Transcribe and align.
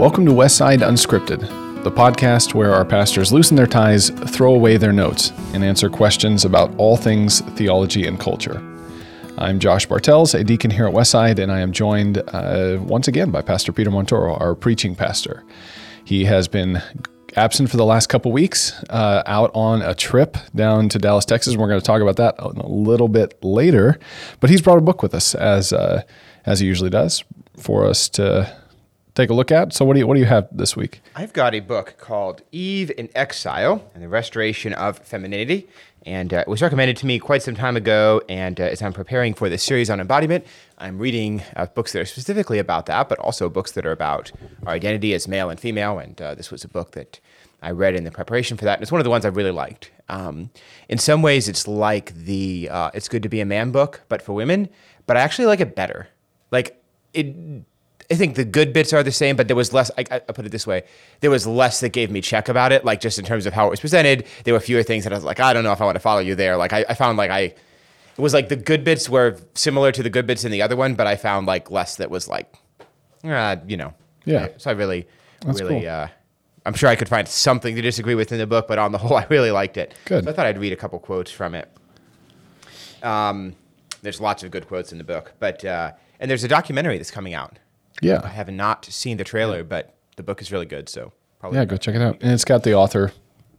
Welcome 0.00 0.24
to 0.24 0.32
Westside 0.32 0.78
Unscripted, 0.78 1.40
the 1.84 1.90
podcast 1.90 2.54
where 2.54 2.72
our 2.72 2.86
pastors 2.86 3.34
loosen 3.34 3.54
their 3.54 3.66
ties, 3.66 4.08
throw 4.08 4.54
away 4.54 4.78
their 4.78 4.94
notes, 4.94 5.30
and 5.52 5.62
answer 5.62 5.90
questions 5.90 6.46
about 6.46 6.74
all 6.78 6.96
things 6.96 7.42
theology 7.54 8.06
and 8.06 8.18
culture. 8.18 8.62
I'm 9.36 9.58
Josh 9.58 9.84
Bartels, 9.84 10.32
a 10.34 10.42
deacon 10.42 10.70
here 10.70 10.86
at 10.86 10.94
Westside, 10.94 11.38
and 11.38 11.52
I 11.52 11.60
am 11.60 11.70
joined 11.70 12.16
uh, 12.28 12.78
once 12.80 13.08
again 13.08 13.30
by 13.30 13.42
Pastor 13.42 13.72
Peter 13.72 13.90
Montoro, 13.90 14.40
our 14.40 14.54
preaching 14.54 14.96
pastor. 14.96 15.44
He 16.02 16.24
has 16.24 16.48
been 16.48 16.80
absent 17.36 17.68
for 17.68 17.76
the 17.76 17.84
last 17.84 18.06
couple 18.06 18.32
weeks, 18.32 18.82
uh, 18.88 19.22
out 19.26 19.50
on 19.52 19.82
a 19.82 19.94
trip 19.94 20.38
down 20.54 20.88
to 20.88 20.98
Dallas, 20.98 21.26
Texas. 21.26 21.58
We're 21.58 21.68
going 21.68 21.78
to 21.78 21.84
talk 21.84 22.00
about 22.00 22.16
that 22.16 22.36
a 22.38 22.66
little 22.66 23.08
bit 23.08 23.44
later, 23.44 23.98
but 24.40 24.48
he's 24.48 24.62
brought 24.62 24.78
a 24.78 24.80
book 24.80 25.02
with 25.02 25.14
us 25.14 25.34
as 25.34 25.74
uh, 25.74 26.04
as 26.46 26.60
he 26.60 26.66
usually 26.66 26.88
does 26.88 27.22
for 27.58 27.84
us 27.84 28.08
to 28.08 28.50
take 29.20 29.30
a 29.30 29.34
look 29.34 29.52
at. 29.52 29.72
So 29.72 29.84
what 29.84 29.94
do 29.94 30.00
you 30.00 30.06
what 30.06 30.14
do 30.14 30.20
you 30.20 30.26
have 30.26 30.48
this 30.50 30.76
week? 30.76 31.00
I've 31.14 31.32
got 31.32 31.54
a 31.54 31.60
book 31.60 31.96
called 31.98 32.42
Eve 32.52 32.90
in 32.96 33.08
Exile 33.14 33.90
and 33.94 34.02
the 34.02 34.08
Restoration 34.08 34.72
of 34.74 34.98
Femininity. 34.98 35.68
And 36.06 36.32
uh, 36.32 36.38
it 36.38 36.48
was 36.48 36.62
recommended 36.62 36.96
to 36.98 37.06
me 37.06 37.18
quite 37.18 37.42
some 37.42 37.54
time 37.54 37.76
ago. 37.76 38.22
And 38.28 38.58
uh, 38.58 38.64
as 38.64 38.80
I'm 38.80 38.94
preparing 38.94 39.34
for 39.34 39.50
this 39.50 39.62
series 39.62 39.90
on 39.90 40.00
embodiment, 40.00 40.46
I'm 40.78 40.98
reading 40.98 41.42
uh, 41.56 41.66
books 41.66 41.92
that 41.92 42.00
are 42.00 42.06
specifically 42.06 42.58
about 42.58 42.86
that, 42.86 43.08
but 43.08 43.18
also 43.18 43.50
books 43.50 43.72
that 43.72 43.84
are 43.84 43.92
about 43.92 44.32
our 44.66 44.72
identity 44.72 45.12
as 45.12 45.28
male 45.28 45.50
and 45.50 45.60
female. 45.60 45.98
And 45.98 46.20
uh, 46.20 46.34
this 46.34 46.50
was 46.50 46.64
a 46.64 46.68
book 46.68 46.92
that 46.92 47.20
I 47.60 47.70
read 47.72 47.94
in 47.94 48.04
the 48.04 48.10
preparation 48.10 48.56
for 48.56 48.64
that. 48.64 48.74
And 48.74 48.82
it's 48.82 48.90
one 48.90 49.00
of 49.00 49.04
the 49.04 49.10
ones 49.10 49.26
I 49.26 49.28
really 49.28 49.50
liked. 49.50 49.90
Um, 50.08 50.50
in 50.88 50.96
some 50.96 51.20
ways, 51.20 51.48
it's 51.48 51.68
like 51.68 52.14
the 52.14 52.70
uh, 52.70 52.90
It's 52.94 53.08
Good 53.08 53.22
to 53.22 53.28
Be 53.28 53.40
a 53.40 53.46
Man 53.46 53.70
book, 53.70 54.00
but 54.08 54.22
for 54.22 54.32
women. 54.32 54.70
But 55.06 55.18
I 55.18 55.20
actually 55.20 55.46
like 55.46 55.60
it 55.60 55.76
better. 55.76 56.08
Like, 56.50 56.82
it 57.12 57.36
I 58.10 58.16
think 58.16 58.34
the 58.34 58.44
good 58.44 58.72
bits 58.72 58.92
are 58.92 59.02
the 59.02 59.12
same, 59.12 59.36
but 59.36 59.46
there 59.46 59.56
was 59.56 59.72
less. 59.72 59.90
I, 59.96 60.04
I 60.10 60.18
put 60.18 60.44
it 60.44 60.50
this 60.50 60.66
way: 60.66 60.82
there 61.20 61.30
was 61.30 61.46
less 61.46 61.80
that 61.80 61.90
gave 61.90 62.10
me 62.10 62.20
check 62.20 62.48
about 62.48 62.72
it. 62.72 62.84
Like 62.84 63.00
just 63.00 63.18
in 63.18 63.24
terms 63.24 63.46
of 63.46 63.52
how 63.52 63.66
it 63.66 63.70
was 63.70 63.80
presented, 63.80 64.26
there 64.44 64.52
were 64.54 64.60
fewer 64.60 64.82
things 64.82 65.04
that 65.04 65.12
I 65.12 65.16
was 65.16 65.24
like, 65.24 65.38
I 65.40 65.52
don't 65.52 65.62
know 65.64 65.72
if 65.72 65.80
I 65.80 65.84
want 65.84 65.94
to 65.96 66.00
follow 66.00 66.20
you 66.20 66.34
there. 66.34 66.56
Like 66.56 66.72
I, 66.72 66.84
I 66.88 66.94
found 66.94 67.18
like 67.18 67.30
I, 67.30 67.40
it 67.40 67.54
was 68.18 68.34
like 68.34 68.48
the 68.48 68.56
good 68.56 68.82
bits 68.84 69.08
were 69.08 69.36
similar 69.54 69.92
to 69.92 70.02
the 70.02 70.10
good 70.10 70.26
bits 70.26 70.44
in 70.44 70.50
the 70.50 70.60
other 70.62 70.74
one, 70.76 70.94
but 70.94 71.06
I 71.06 71.16
found 71.16 71.46
like 71.46 71.70
less 71.70 71.96
that 71.96 72.10
was 72.10 72.26
like, 72.28 72.52
uh, 73.22 73.56
you 73.66 73.76
know, 73.76 73.94
Yeah. 74.24 74.48
So 74.56 74.70
I 74.70 74.72
really, 74.74 75.06
That's 75.46 75.60
really, 75.60 75.80
cool. 75.82 75.88
uh, 75.90 76.08
I'm 76.66 76.74
sure 76.74 76.88
I 76.88 76.96
could 76.96 77.08
find 77.08 77.26
something 77.28 77.74
to 77.76 77.82
disagree 77.82 78.14
with 78.14 78.32
in 78.32 78.38
the 78.38 78.46
book, 78.46 78.66
but 78.68 78.78
on 78.78 78.92
the 78.92 78.98
whole, 78.98 79.16
I 79.22 79.26
really 79.30 79.50
liked 79.52 79.76
it. 79.76 79.94
Good. 80.04 80.24
So 80.24 80.30
I 80.30 80.32
thought 80.32 80.46
I'd 80.46 80.58
read 80.58 80.72
a 80.72 80.76
couple 80.76 80.98
quotes 80.98 81.30
from 81.30 81.54
it. 81.54 81.70
Um, 83.02 83.54
there's 84.02 84.20
lots 84.20 84.42
of 84.42 84.50
good 84.50 84.66
quotes 84.66 84.92
in 84.92 84.98
the 84.98 85.04
book, 85.04 85.32
but 85.38 85.64
uh, 85.64 85.92
and 86.18 86.30
there's 86.30 86.44
a 86.44 86.48
documentary 86.48 86.96
that's 86.96 87.10
coming 87.10 87.34
out. 87.34 87.58
I 88.02 88.28
have 88.28 88.50
not 88.50 88.84
seen 88.86 89.16
the 89.16 89.24
trailer, 89.24 89.62
but 89.64 89.94
the 90.16 90.22
book 90.22 90.40
is 90.42 90.50
really 90.52 90.66
good. 90.66 90.88
So 90.88 91.12
probably 91.38 91.58
yeah, 91.58 91.64
go 91.64 91.76
check 91.76 91.94
it 91.94 92.02
out. 92.02 92.18
And 92.22 92.32
it's 92.32 92.44
got 92.44 92.62
the 92.62 92.74
author 92.74 93.12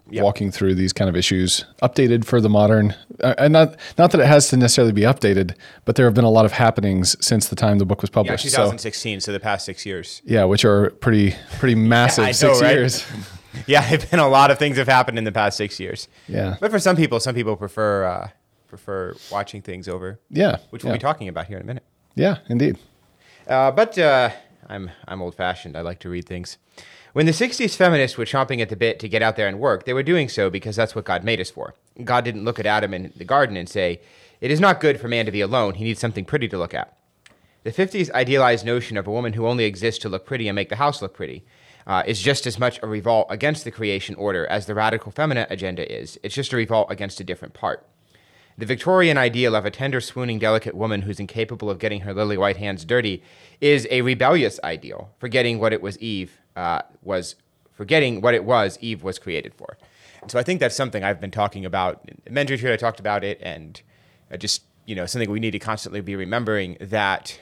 Yep. 0.10 0.24
walking 0.26 0.52
through 0.52 0.76
these 0.76 0.92
kind 0.92 1.10
of 1.10 1.16
issues, 1.16 1.64
updated 1.82 2.26
for 2.26 2.42
the 2.42 2.50
modern. 2.50 2.96
Uh, 3.22 3.34
and 3.38 3.54
not 3.54 3.78
not 3.98 4.12
that 4.12 4.20
it 4.20 4.26
has 4.28 4.50
to 4.50 4.58
necessarily 4.58 4.92
be 4.92 5.04
updated, 5.04 5.56
but 5.86 5.96
there 5.96 6.06
have 6.06 6.14
been 6.14 6.26
a 6.26 6.30
lot 6.30 6.44
of 6.44 6.52
happenings 6.52 7.16
since 7.26 7.48
the 7.48 7.56
time 7.56 7.78
the 7.78 7.86
book 7.86 8.02
was 8.02 8.10
published. 8.10 8.44
so 8.44 8.50
2016. 8.50 9.22
So 9.22 9.32
the 9.32 9.40
past 9.40 9.64
six 9.66 9.86
years. 9.86 10.22
yeah, 10.26 10.44
which 10.44 10.66
are 10.66 10.90
pretty 10.90 11.34
pretty 11.60 11.76
massive 11.96 12.26
know, 12.26 12.32
six 12.34 12.62
right? 12.62 12.74
years. 12.76 13.06
Yeah, 13.68 13.86
it's 13.92 14.06
been 14.06 14.20
a 14.22 14.28
lot 14.30 14.50
of 14.50 14.58
things 14.58 14.78
have 14.78 14.88
happened 14.88 15.18
in 15.18 15.26
the 15.26 15.32
past 15.32 15.58
six 15.58 15.78
years. 15.78 16.08
Yeah. 16.28 16.56
But 16.62 16.72
for 16.72 16.80
some 16.80 16.96
people, 16.96 17.20
some 17.20 17.36
people 17.36 17.56
prefer 17.58 18.06
uh, 18.06 18.30
prefer 18.68 19.14
watching 19.32 19.62
things 19.62 19.88
over, 19.90 20.20
Yeah, 20.30 20.58
which 20.72 20.84
we'll 20.86 20.94
be 20.94 21.00
talking 21.00 21.28
about 21.28 21.48
here 21.48 21.58
in 21.58 21.64
a 21.64 21.66
minute. 21.66 21.84
Yeah, 22.16 22.38
indeed. 22.50 22.78
Uh, 23.52 23.70
but 23.70 23.98
uh, 23.98 24.30
I'm 24.70 24.92
I'm 25.06 25.22
old 25.22 25.36
fashioned. 25.36 25.76
I 25.76 25.82
like 25.82 26.00
to 26.00 26.10
read 26.10 26.26
things. 26.26 26.58
When 27.12 27.26
the 27.26 27.34
60s 27.34 27.76
feminists 27.76 28.18
were 28.18 28.24
chomping 28.24 28.62
at 28.62 28.70
the 28.70 28.78
bit 28.78 28.98
to 29.00 29.10
get 29.10 29.22
out 29.22 29.36
there 29.36 29.50
and 29.50 29.60
work, 29.60 29.84
they 29.84 29.94
were 29.94 30.04
doing 30.04 30.30
so 30.30 30.50
because 30.50 30.78
that's 30.78 30.96
what 30.96 31.04
God 31.04 31.26
made 31.26 31.42
us 31.42 31.50
for. 31.50 31.76
God 32.02 32.24
didn't 32.24 32.46
look 32.46 32.58
at 32.58 32.66
Adam 32.66 32.94
in 32.94 33.12
the 33.18 33.26
garden 33.26 33.58
and 33.58 33.68
say, 33.68 34.00
It 34.40 34.52
is 34.52 34.62
not 34.62 34.80
good 34.80 35.02
for 35.02 35.10
man 35.10 35.26
to 35.26 35.34
be 35.34 35.42
alone. 35.42 35.74
He 35.74 35.84
needs 35.84 36.00
something 36.00 36.24
pretty 36.24 36.48
to 36.48 36.58
look 36.58 36.74
at. 36.74 36.98
The 37.64 37.74
50s 37.74 38.10
idealized 38.12 38.66
notion 38.66 38.96
of 38.96 39.06
a 39.06 39.12
woman 39.12 39.34
who 39.34 39.46
only 39.46 39.66
exists 39.66 40.00
to 40.04 40.10
look 40.10 40.26
pretty 40.26 40.48
and 40.48 40.56
make 40.56 40.70
the 40.70 40.78
house 40.78 41.02
look 41.02 41.14
pretty 41.14 41.44
uh, 41.86 42.04
is 42.08 42.22
just 42.22 42.48
as 42.48 42.58
much 42.58 42.80
a 42.82 42.88
revolt 42.88 43.28
against 43.30 43.66
the 43.66 43.72
creation 43.72 44.16
order 44.16 44.48
as 44.48 44.66
the 44.66 44.74
radical 44.74 45.12
feminine 45.12 45.48
agenda 45.50 45.92
is. 45.94 46.18
It's 46.24 46.34
just 46.36 46.54
a 46.54 46.56
revolt 46.56 46.90
against 46.90 47.20
a 47.20 47.26
different 47.26 47.54
part. 47.54 47.86
The 48.58 48.66
Victorian 48.66 49.18
ideal 49.18 49.56
of 49.56 49.66
a 49.66 49.72
tender, 49.72 50.02
swooning, 50.02 50.40
delicate 50.40 50.76
woman 50.76 51.04
who's 51.04 51.20
incapable 51.20 51.70
of 51.70 51.80
getting 51.80 52.02
her 52.02 52.14
lily 52.14 52.38
white 52.38 52.58
hands 52.58 52.86
dirty 52.86 53.24
is 53.60 53.88
a 53.90 54.02
rebellious 54.02 54.60
ideal, 54.64 55.10
forgetting 55.18 55.60
what 55.60 55.74
it 55.74 55.82
was 55.82 55.98
Eve 56.00 56.40
uh, 56.56 56.82
was, 57.02 57.36
forgetting 57.72 58.22
what 58.22 58.34
it 58.34 58.44
was 58.44 58.78
Eve 58.82 59.04
was 59.04 59.18
created 59.18 59.54
for. 59.54 59.78
And 60.22 60.30
so 60.30 60.38
I 60.38 60.44
think 60.44 60.60
that's 60.60 60.76
something 60.76 61.04
I've 61.04 61.20
been 61.20 61.32
talking 61.32 61.66
about. 61.66 62.08
In 62.26 62.36
retreat, 62.36 62.72
I 62.72 62.78
talked 62.78 63.00
about 63.00 63.24
it, 63.24 63.40
and 63.42 63.82
uh, 64.32 64.38
just 64.38 64.64
you 64.86 64.96
know 64.96 65.06
something 65.06 65.32
we 65.32 65.40
need 65.40 65.52
to 65.52 65.60
constantly 65.60 66.02
be 66.02 66.16
remembering 66.16 66.78
that 66.80 67.40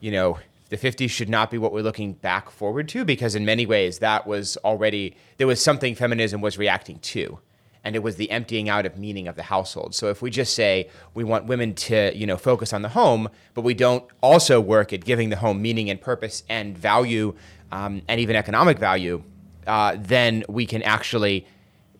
you 0.00 0.10
know, 0.10 0.38
the 0.70 0.76
50s 0.76 1.10
should 1.10 1.28
not 1.28 1.50
be 1.50 1.58
what 1.58 1.72
we're 1.72 1.82
looking 1.82 2.14
back 2.14 2.50
forward 2.50 2.88
to 2.88 3.04
because 3.04 3.34
in 3.34 3.44
many 3.44 3.66
ways 3.66 3.98
that 3.98 4.26
was 4.26 4.56
already 4.58 5.16
there 5.36 5.46
was 5.46 5.62
something 5.62 5.94
feminism 5.94 6.40
was 6.40 6.58
reacting 6.58 6.98
to 7.00 7.38
and 7.84 7.96
it 7.96 8.02
was 8.02 8.16
the 8.16 8.30
emptying 8.30 8.68
out 8.68 8.84
of 8.86 8.98
meaning 8.98 9.26
of 9.28 9.36
the 9.36 9.42
household. 9.44 9.94
So 9.94 10.08
if 10.08 10.20
we 10.22 10.30
just 10.30 10.54
say 10.54 10.88
we 11.14 11.24
want 11.24 11.46
women 11.46 11.74
to, 11.74 12.16
you 12.16 12.26
know, 12.26 12.36
focus 12.36 12.72
on 12.72 12.82
the 12.82 12.90
home, 12.90 13.28
but 13.54 13.62
we 13.62 13.74
don't 13.74 14.04
also 14.22 14.60
work 14.60 14.92
at 14.92 15.04
giving 15.04 15.30
the 15.30 15.36
home 15.36 15.62
meaning 15.62 15.88
and 15.90 16.00
purpose 16.00 16.42
and 16.48 16.76
value 16.76 17.34
um, 17.72 18.02
and 18.08 18.20
even 18.20 18.36
economic 18.36 18.78
value, 18.78 19.22
uh, 19.66 19.96
then 19.98 20.44
we 20.48 20.66
can 20.66 20.82
actually, 20.82 21.46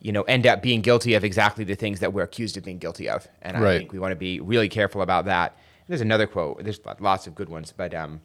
you 0.01 0.13
know, 0.13 0.23
end 0.23 0.47
up 0.47 0.63
being 0.63 0.81
guilty 0.83 1.15
of 1.15 1.25
exactly 1.25 1.65
the 1.65 1.75
things 1.77 2.01
that 2.01 2.13
we're 2.13 2.23
accused 2.25 2.57
of 2.57 2.65
being 2.65 2.79
guilty 2.79 3.09
of. 3.09 3.27
And 3.43 3.57
I 3.57 3.61
Right. 3.61 3.79
think 3.79 3.93
we 3.93 3.99
want 3.99 4.13
to 4.13 4.17
be 4.17 4.41
really 4.41 4.69
careful 4.69 5.03
about 5.03 5.25
that. 5.27 5.57
There's 5.89 6.01
another 6.01 6.27
quote. 6.27 6.63
There's 6.63 6.81
lots 7.01 7.27
of 7.27 7.35
good 7.35 7.49
ones, 7.49 7.73
but 7.77 7.95
um, 7.95 8.21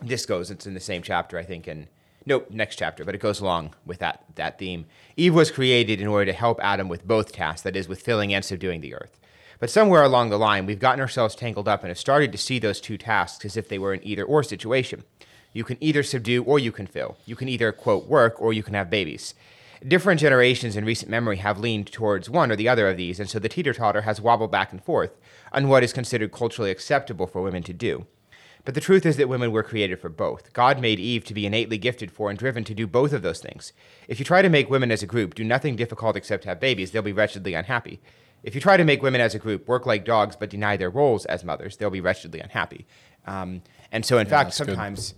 this 0.00 0.26
goes. 0.26 0.50
It's 0.50 0.66
in 0.66 0.74
the 0.74 0.80
same 0.80 1.02
chapter, 1.02 1.38
I 1.38 1.44
think, 1.44 1.66
and 1.66 1.86
nope, 2.26 2.50
next 2.50 2.76
chapter, 2.76 3.04
but 3.04 3.14
it 3.14 3.20
goes 3.20 3.40
along 3.40 3.74
with 3.84 3.98
that 3.98 4.24
that 4.34 4.58
theme. 4.58 4.86
Eve 5.16 5.34
was 5.34 5.50
created 5.50 6.00
in 6.00 6.06
order 6.06 6.26
to 6.26 6.36
help 6.36 6.58
Adam 6.62 6.88
with 6.88 7.06
both 7.06 7.32
tasks, 7.32 7.62
that 7.62 7.76
is, 7.76 7.88
with 7.88 8.02
filling 8.02 8.32
and 8.32 8.44
subduing 8.44 8.80
the 8.80 8.94
earth. 8.94 9.18
But 9.58 9.70
somewhere 9.70 10.02
along 10.02 10.30
the 10.30 10.38
line, 10.38 10.66
we've 10.66 10.80
gotten 10.80 11.00
ourselves 11.00 11.36
tangled 11.36 11.68
up 11.68 11.82
and 11.82 11.88
have 11.88 11.98
started 11.98 12.32
to 12.32 12.38
see 12.38 12.58
those 12.58 12.80
two 12.80 12.98
tasks 12.98 13.44
as 13.44 13.56
if 13.56 13.68
they 13.68 13.78
were 13.78 13.92
an 13.92 14.00
either 14.02 14.24
or 14.24 14.42
situation. 14.42 15.04
You 15.52 15.64
can 15.64 15.76
either 15.80 16.02
subdue 16.02 16.42
or 16.42 16.58
you 16.58 16.72
can 16.72 16.86
fill. 16.86 17.16
You 17.26 17.36
can 17.36 17.48
either, 17.48 17.70
quote, 17.70 18.06
work 18.06 18.40
or 18.40 18.52
you 18.52 18.62
can 18.62 18.74
have 18.74 18.90
babies. 18.90 19.34
Different 19.86 20.20
generations 20.20 20.76
in 20.76 20.84
recent 20.84 21.10
memory 21.10 21.36
have 21.38 21.58
leaned 21.58 21.92
towards 21.92 22.30
one 22.30 22.50
or 22.50 22.56
the 22.56 22.68
other 22.68 22.88
of 22.88 22.96
these, 22.96 23.20
and 23.20 23.28
so 23.28 23.38
the 23.38 23.48
teeter 23.48 23.74
totter 23.74 24.02
has 24.02 24.20
wobbled 24.20 24.50
back 24.50 24.72
and 24.72 24.82
forth 24.82 25.16
on 25.52 25.68
what 25.68 25.82
is 25.84 25.92
considered 25.92 26.32
culturally 26.32 26.70
acceptable 26.70 27.26
for 27.26 27.42
women 27.42 27.62
to 27.64 27.72
do. 27.72 28.06
But 28.64 28.74
the 28.74 28.80
truth 28.80 29.04
is 29.04 29.16
that 29.16 29.28
women 29.28 29.50
were 29.50 29.64
created 29.64 30.00
for 30.00 30.08
both. 30.08 30.52
God 30.52 30.80
made 30.80 31.00
Eve 31.00 31.24
to 31.24 31.34
be 31.34 31.46
innately 31.46 31.78
gifted 31.78 32.12
for 32.12 32.30
and 32.30 32.38
driven 32.38 32.62
to 32.64 32.74
do 32.74 32.86
both 32.86 33.12
of 33.12 33.22
those 33.22 33.40
things. 33.40 33.72
If 34.06 34.20
you 34.20 34.24
try 34.24 34.40
to 34.40 34.48
make 34.48 34.70
women 34.70 34.92
as 34.92 35.02
a 35.02 35.06
group 35.06 35.34
do 35.34 35.42
nothing 35.42 35.74
difficult 35.74 36.16
except 36.16 36.44
have 36.44 36.60
babies, 36.60 36.92
they'll 36.92 37.02
be 37.02 37.12
wretchedly 37.12 37.54
unhappy. 37.54 38.00
If 38.44 38.54
you 38.54 38.60
try 38.60 38.76
to 38.76 38.84
make 38.84 39.02
women 39.02 39.20
as 39.20 39.34
a 39.34 39.38
group 39.38 39.66
work 39.66 39.84
like 39.84 40.04
dogs 40.04 40.36
but 40.36 40.50
deny 40.50 40.76
their 40.76 40.90
roles 40.90 41.24
as 41.26 41.44
mothers, 41.44 41.76
they'll 41.76 41.90
be 41.90 42.00
wretchedly 42.00 42.40
unhappy. 42.40 42.86
Um, 43.26 43.62
and 43.90 44.04
so, 44.04 44.18
in 44.18 44.26
fact, 44.26 44.48
that's 44.48 44.58
good. 44.58 44.66
sometimes 44.68 45.14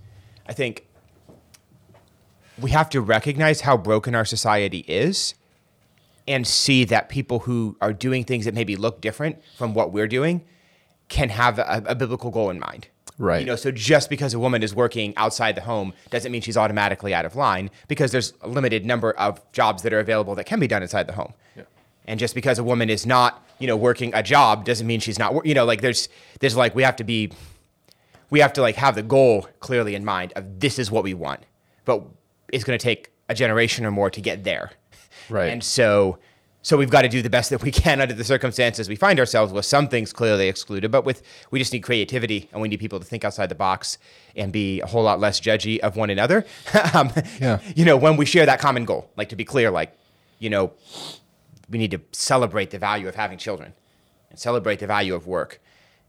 I 0.46 0.52
think 0.52 0.86
we 2.58 2.70
have 2.70 2.88
to 2.90 3.00
recognize 3.00 3.62
how 3.62 3.76
broken 3.76 4.14
our 4.14 4.24
society 4.24 4.84
is 4.88 5.34
and 6.26 6.46
see 6.46 6.84
that 6.84 7.08
people 7.08 7.40
who 7.40 7.76
are 7.80 7.92
doing 7.92 8.24
things 8.24 8.44
that 8.46 8.54
maybe 8.54 8.76
look 8.76 9.00
different 9.00 9.42
from 9.56 9.74
what 9.74 9.92
we're 9.92 10.08
doing 10.08 10.44
can 11.08 11.28
have 11.28 11.58
a, 11.58 11.82
a 11.86 11.94
biblical 11.94 12.30
goal 12.30 12.50
in 12.50 12.58
mind. 12.58 12.88
Right. 13.18 13.40
You 13.40 13.46
know, 13.46 13.56
so 13.56 13.70
just 13.70 14.10
because 14.10 14.34
a 14.34 14.38
woman 14.38 14.62
is 14.62 14.74
working 14.74 15.16
outside 15.16 15.54
the 15.54 15.60
home 15.60 15.92
doesn't 16.10 16.32
mean 16.32 16.42
she's 16.42 16.56
automatically 16.56 17.14
out 17.14 17.24
of 17.24 17.36
line 17.36 17.70
because 17.86 18.10
there's 18.10 18.32
a 18.40 18.48
limited 18.48 18.84
number 18.84 19.12
of 19.12 19.40
jobs 19.52 19.82
that 19.82 19.92
are 19.92 20.00
available 20.00 20.34
that 20.34 20.44
can 20.44 20.58
be 20.58 20.66
done 20.66 20.82
inside 20.82 21.06
the 21.06 21.12
home. 21.12 21.32
Yeah. 21.56 21.62
And 22.06 22.18
just 22.18 22.34
because 22.34 22.58
a 22.58 22.64
woman 22.64 22.90
is 22.90 23.06
not, 23.06 23.46
you 23.58 23.66
know, 23.66 23.76
working 23.76 24.12
a 24.14 24.22
job 24.22 24.64
doesn't 24.64 24.86
mean 24.86 25.00
she's 25.00 25.18
not, 25.18 25.46
you 25.46 25.54
know, 25.54 25.64
like 25.64 25.80
there's, 25.80 26.08
there's 26.40 26.56
like, 26.56 26.74
we 26.74 26.82
have 26.82 26.96
to 26.96 27.04
be, 27.04 27.30
we 28.30 28.40
have 28.40 28.52
to 28.54 28.62
like 28.62 28.74
have 28.76 28.96
the 28.96 29.02
goal 29.02 29.48
clearly 29.60 29.94
in 29.94 30.04
mind 30.04 30.32
of 30.34 30.58
this 30.58 30.78
is 30.78 30.90
what 30.90 31.04
we 31.04 31.14
want, 31.14 31.40
but 31.84 32.02
it's 32.52 32.64
going 32.64 32.76
to 32.76 32.82
take 32.82 33.10
a 33.28 33.34
generation 33.34 33.86
or 33.86 33.92
more 33.92 34.10
to 34.10 34.20
get 34.20 34.42
there. 34.42 34.72
Right. 35.30 35.50
And 35.52 35.62
so, 35.62 36.18
so 36.64 36.78
we've 36.78 36.88
got 36.90 37.02
to 37.02 37.08
do 37.08 37.20
the 37.20 37.28
best 37.28 37.50
that 37.50 37.62
we 37.62 37.70
can 37.70 38.00
under 38.00 38.14
the 38.14 38.24
circumstances 38.24 38.88
we 38.88 38.96
find 38.96 39.20
ourselves 39.20 39.52
with. 39.52 39.66
Some 39.66 39.86
things 39.86 40.12
clearly 40.14 40.48
excluded, 40.48 40.90
but 40.90 41.04
with 41.04 41.22
we 41.50 41.58
just 41.58 41.72
need 41.74 41.80
creativity 41.82 42.48
and 42.52 42.60
we 42.62 42.68
need 42.68 42.80
people 42.80 42.98
to 42.98 43.04
think 43.04 43.22
outside 43.22 43.50
the 43.50 43.54
box 43.54 43.98
and 44.34 44.50
be 44.50 44.80
a 44.80 44.86
whole 44.86 45.02
lot 45.04 45.20
less 45.20 45.38
judgy 45.40 45.78
of 45.80 45.94
one 45.96 46.08
another. 46.10 46.44
um, 46.94 47.12
Yeah. 47.38 47.60
You 47.76 47.84
know, 47.84 47.96
when 47.98 48.16
we 48.16 48.24
share 48.24 48.46
that 48.46 48.58
common 48.60 48.86
goal, 48.86 49.10
like 49.16 49.28
to 49.28 49.36
be 49.36 49.44
clear, 49.44 49.70
like 49.70 49.94
you 50.38 50.48
know, 50.50 50.72
we 51.68 51.78
need 51.78 51.90
to 51.92 52.00
celebrate 52.12 52.70
the 52.70 52.78
value 52.78 53.08
of 53.08 53.14
having 53.14 53.38
children 53.38 53.74
and 54.30 54.38
celebrate 54.38 54.78
the 54.78 54.86
value 54.86 55.14
of 55.14 55.26
work 55.26 55.60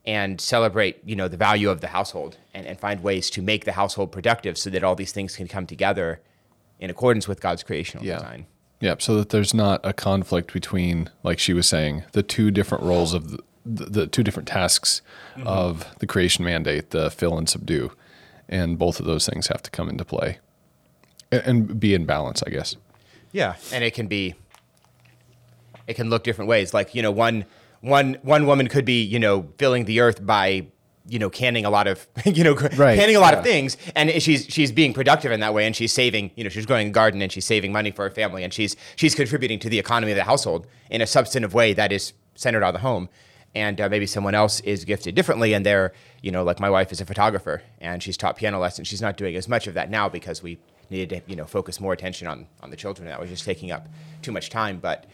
and 0.05 0.39
celebrate 0.39 1.01
you 1.03 1.15
know 1.15 1.27
the 1.27 1.37
value 1.37 1.69
of 1.69 1.81
the 1.81 1.87
household 1.87 2.37
and, 2.53 2.65
and 2.65 2.79
find 2.79 3.03
ways 3.03 3.29
to 3.31 3.41
make 3.41 3.65
the 3.65 3.71
household 3.73 4.11
productive 4.11 4.57
so 4.57 4.69
that 4.69 4.83
all 4.83 4.95
these 4.95 5.11
things 5.11 5.35
can 5.35 5.47
come 5.47 5.65
together 5.67 6.21
in 6.79 6.89
accordance 6.89 7.27
with 7.27 7.41
God's 7.41 7.63
creational 7.63 8.05
Yeah. 8.05 8.15
design. 8.19 8.45
Yeah, 8.79 8.95
so 8.99 9.15
that 9.17 9.29
there's 9.29 9.53
not 9.53 9.79
a 9.83 9.93
conflict 9.93 10.53
between, 10.53 11.09
like 11.23 11.39
she 11.39 11.53
was 11.53 11.67
saying, 11.67 12.03
the 12.11 12.23
two 12.23 12.51
different 12.51 12.83
roles 12.83 13.13
of 13.13 13.31
the, 13.31 13.39
the, 13.65 13.85
the 13.85 14.07
two 14.07 14.23
different 14.23 14.47
tasks 14.47 15.01
mm-hmm. 15.35 15.47
of 15.47 15.87
the 15.99 16.07
creation 16.07 16.43
mandate, 16.43 16.91
the 16.91 17.09
fill 17.09 17.37
and 17.37 17.47
subdue, 17.47 17.91
and 18.49 18.77
both 18.77 18.99
of 18.99 19.05
those 19.05 19.27
things 19.27 19.47
have 19.47 19.63
to 19.63 19.71
come 19.71 19.89
into 19.89 20.05
play 20.05 20.39
and, 21.31 21.43
and 21.45 21.79
be 21.79 21.93
in 21.93 22.05
balance, 22.05 22.43
I 22.45 22.49
guess. 22.49 22.75
Yeah, 23.31 23.55
and 23.71 23.83
it 23.83 23.93
can 23.93 24.07
be 24.07 24.35
it 25.87 25.95
can 25.95 26.09
look 26.09 26.23
different 26.23 26.49
ways. 26.49 26.73
Like, 26.73 26.95
you 26.95 27.01
know, 27.01 27.11
one 27.11 27.45
one 27.81 28.17
one 28.21 28.45
woman 28.45 28.67
could 28.67 28.85
be, 28.85 29.03
you 29.03 29.19
know, 29.19 29.49
filling 29.57 29.85
the 29.85 29.99
earth 29.99 30.25
by 30.25 30.67
you 31.07 31.19
know, 31.19 31.29
canning 31.29 31.65
a 31.65 31.69
lot 31.69 31.87
of, 31.87 32.07
you 32.25 32.43
know, 32.43 32.55
Right, 32.75 32.97
canning 32.97 33.15
a 33.15 33.19
lot 33.19 33.33
of 33.33 33.43
things, 33.43 33.77
and 33.95 34.09
she's 34.21 34.45
she's 34.45 34.71
being 34.71 34.93
productive 34.93 35.31
in 35.31 35.39
that 35.41 35.53
way, 35.53 35.65
and 35.65 35.75
she's 35.75 35.93
saving, 35.93 36.31
you 36.35 36.43
know, 36.43 36.49
she's 36.49 36.65
growing 36.65 36.87
a 36.87 36.91
garden, 36.91 37.21
and 37.21 37.31
she's 37.31 37.45
saving 37.45 37.71
money 37.71 37.91
for 37.91 38.03
her 38.03 38.09
family, 38.09 38.43
and 38.43 38.53
she's 38.53 38.75
she's 38.95 39.15
contributing 39.15 39.59
to 39.59 39.69
the 39.69 39.79
economy 39.79 40.11
of 40.11 40.17
the 40.17 40.23
household 40.23 40.67
in 40.89 41.01
a 41.01 41.07
substantive 41.07 41.53
way 41.53 41.73
that 41.73 41.91
is 41.91 42.13
centered 42.35 42.63
on 42.63 42.73
the 42.73 42.79
home. 42.79 43.09
And 43.53 43.79
uh, 43.79 43.87
maybe 43.87 44.05
someone 44.05 44.35
else 44.35 44.59
is 44.61 44.83
gifted 44.83 45.15
differently, 45.15 45.53
and 45.53 45.65
they're, 45.65 45.93
you 46.21 46.29
know, 46.29 46.43
like 46.43 46.59
my 46.59 46.69
wife 46.69 46.91
is 46.91 46.99
a 46.99 47.05
photographer, 47.05 47.61
and 47.79 48.03
she's 48.03 48.17
taught 48.17 48.35
piano 48.35 48.59
lessons. 48.59 48.89
She's 48.89 49.01
not 49.01 49.15
doing 49.15 49.33
as 49.37 49.47
much 49.47 49.65
of 49.67 49.75
that 49.75 49.89
now 49.89 50.09
because 50.09 50.43
we 50.43 50.57
needed 50.89 51.09
to, 51.09 51.21
you 51.25 51.37
know, 51.37 51.45
focus 51.45 51.79
more 51.79 51.93
attention 51.93 52.27
on 52.27 52.47
on 52.61 52.69
the 52.69 52.75
children. 52.75 53.07
That 53.07 53.19
was 53.19 53.29
just 53.29 53.45
taking 53.45 53.71
up 53.71 53.87
too 54.21 54.33
much 54.33 54.49
time. 54.49 54.79
But 54.79 55.05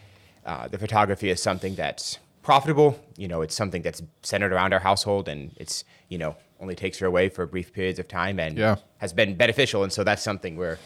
uh, 0.44 0.66
the 0.66 0.78
photography 0.78 1.30
is 1.30 1.40
something 1.40 1.76
that's 1.76 2.18
profitable. 2.42 2.98
You 3.16 3.28
know, 3.28 3.42
it's 3.42 3.54
something 3.54 3.82
that's 3.82 4.02
centered 4.22 4.52
around 4.52 4.72
our 4.72 4.80
household, 4.80 5.28
and 5.28 5.52
it's 5.56 5.84
you 6.08 6.18
know 6.18 6.36
only 6.60 6.74
takes 6.76 6.98
her 6.98 7.06
away 7.06 7.28
for 7.28 7.44
brief 7.46 7.72
periods 7.72 7.98
of 7.98 8.06
time, 8.08 8.38
and 8.38 8.56
Yeah. 8.56 8.76
has 8.98 9.12
been 9.12 9.34
beneficial. 9.36 9.82
And 9.82 9.92
so 9.92 10.04
that's 10.04 10.22
something 10.22 10.56
where 10.56 10.78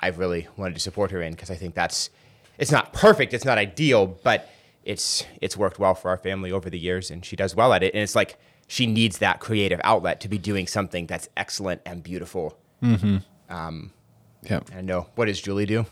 I've 0.00 0.18
really 0.18 0.46
wanted 0.56 0.74
to 0.74 0.80
support 0.80 1.10
her 1.10 1.20
in 1.22 1.32
because 1.32 1.50
I 1.50 1.56
think 1.56 1.74
that's 1.74 2.10
it's 2.58 2.70
not 2.70 2.92
perfect, 2.92 3.34
it's 3.34 3.44
not 3.44 3.58
ideal, 3.58 4.06
but 4.06 4.48
it's 4.84 5.24
it's 5.40 5.56
worked 5.56 5.78
well 5.78 5.94
for 5.94 6.10
our 6.10 6.16
family 6.18 6.52
over 6.52 6.70
the 6.70 6.78
years, 6.78 7.10
and 7.10 7.24
she 7.24 7.34
does 7.36 7.54
well 7.56 7.72
at 7.72 7.82
it. 7.82 7.92
And 7.94 8.02
it's 8.02 8.14
like 8.14 8.38
she 8.68 8.86
needs 8.86 9.18
that 9.18 9.40
creative 9.40 9.80
outlet 9.84 10.20
to 10.20 10.28
be 10.28 10.38
doing 10.38 10.66
something 10.66 11.06
that's 11.06 11.28
excellent 11.36 11.80
and 11.86 12.02
beautiful. 12.02 12.58
Mm-hmm. 12.82 13.18
Um, 13.48 13.92
yeah. 14.42 14.60
And 14.70 14.78
I 14.78 14.80
know 14.80 15.06
what 15.14 15.26
does 15.26 15.40
Julie 15.40 15.66
do? 15.66 15.86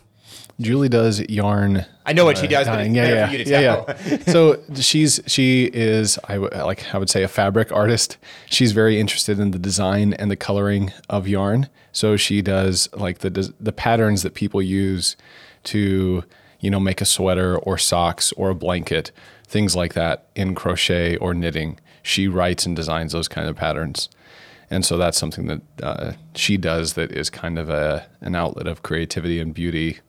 Julie 0.59 0.87
does 0.89 1.19
yarn. 1.21 1.85
I 2.05 2.13
know 2.13 2.23
what 2.23 2.37
she 2.37 2.47
does, 2.47 2.67
but 2.67 2.79
Uh, 2.79 2.83
yeah, 2.83 3.07
yeah, 3.07 3.27
for 3.27 3.35
you 3.35 3.43
to 3.43 3.49
yeah, 3.49 3.59
yeah. 4.07 4.17
so 4.31 4.61
she's 4.75 5.19
she 5.27 5.65
is 5.73 6.17
I 6.29 6.35
w- 6.35 6.63
like 6.63 6.93
I 6.93 6.97
would 6.97 7.09
say 7.09 7.23
a 7.23 7.27
fabric 7.27 7.71
artist. 7.73 8.17
She's 8.45 8.71
very 8.71 8.99
interested 8.99 9.39
in 9.39 9.51
the 9.51 9.59
design 9.59 10.13
and 10.13 10.31
the 10.31 10.35
coloring 10.37 10.93
of 11.09 11.27
yarn. 11.27 11.67
So 11.91 12.15
she 12.15 12.41
does 12.41 12.87
like 12.93 13.19
the 13.19 13.53
the 13.59 13.73
patterns 13.73 14.23
that 14.23 14.33
people 14.33 14.61
use 14.61 15.17
to 15.65 16.23
you 16.61 16.69
know 16.69 16.79
make 16.79 17.01
a 17.01 17.05
sweater 17.05 17.57
or 17.57 17.77
socks 17.77 18.31
or 18.33 18.49
a 18.49 18.55
blanket, 18.55 19.11
things 19.45 19.75
like 19.75 19.93
that 19.93 20.27
in 20.35 20.55
crochet 20.55 21.17
or 21.17 21.33
knitting. 21.33 21.79
She 22.01 22.27
writes 22.29 22.65
and 22.65 22.75
designs 22.75 23.11
those 23.11 23.27
kind 23.27 23.49
of 23.49 23.55
patterns. 23.57 24.09
And 24.69 24.83
so 24.85 24.97
that's 24.97 25.17
something 25.17 25.45
that 25.47 25.61
uh, 25.83 26.11
she 26.33 26.57
does 26.57 26.93
that 26.93 27.11
is 27.11 27.29
kind 27.29 27.59
of 27.59 27.69
a 27.69 28.07
an 28.21 28.35
outlet 28.35 28.67
of 28.67 28.83
creativity 28.83 29.39
and 29.39 29.53
beauty 29.53 29.99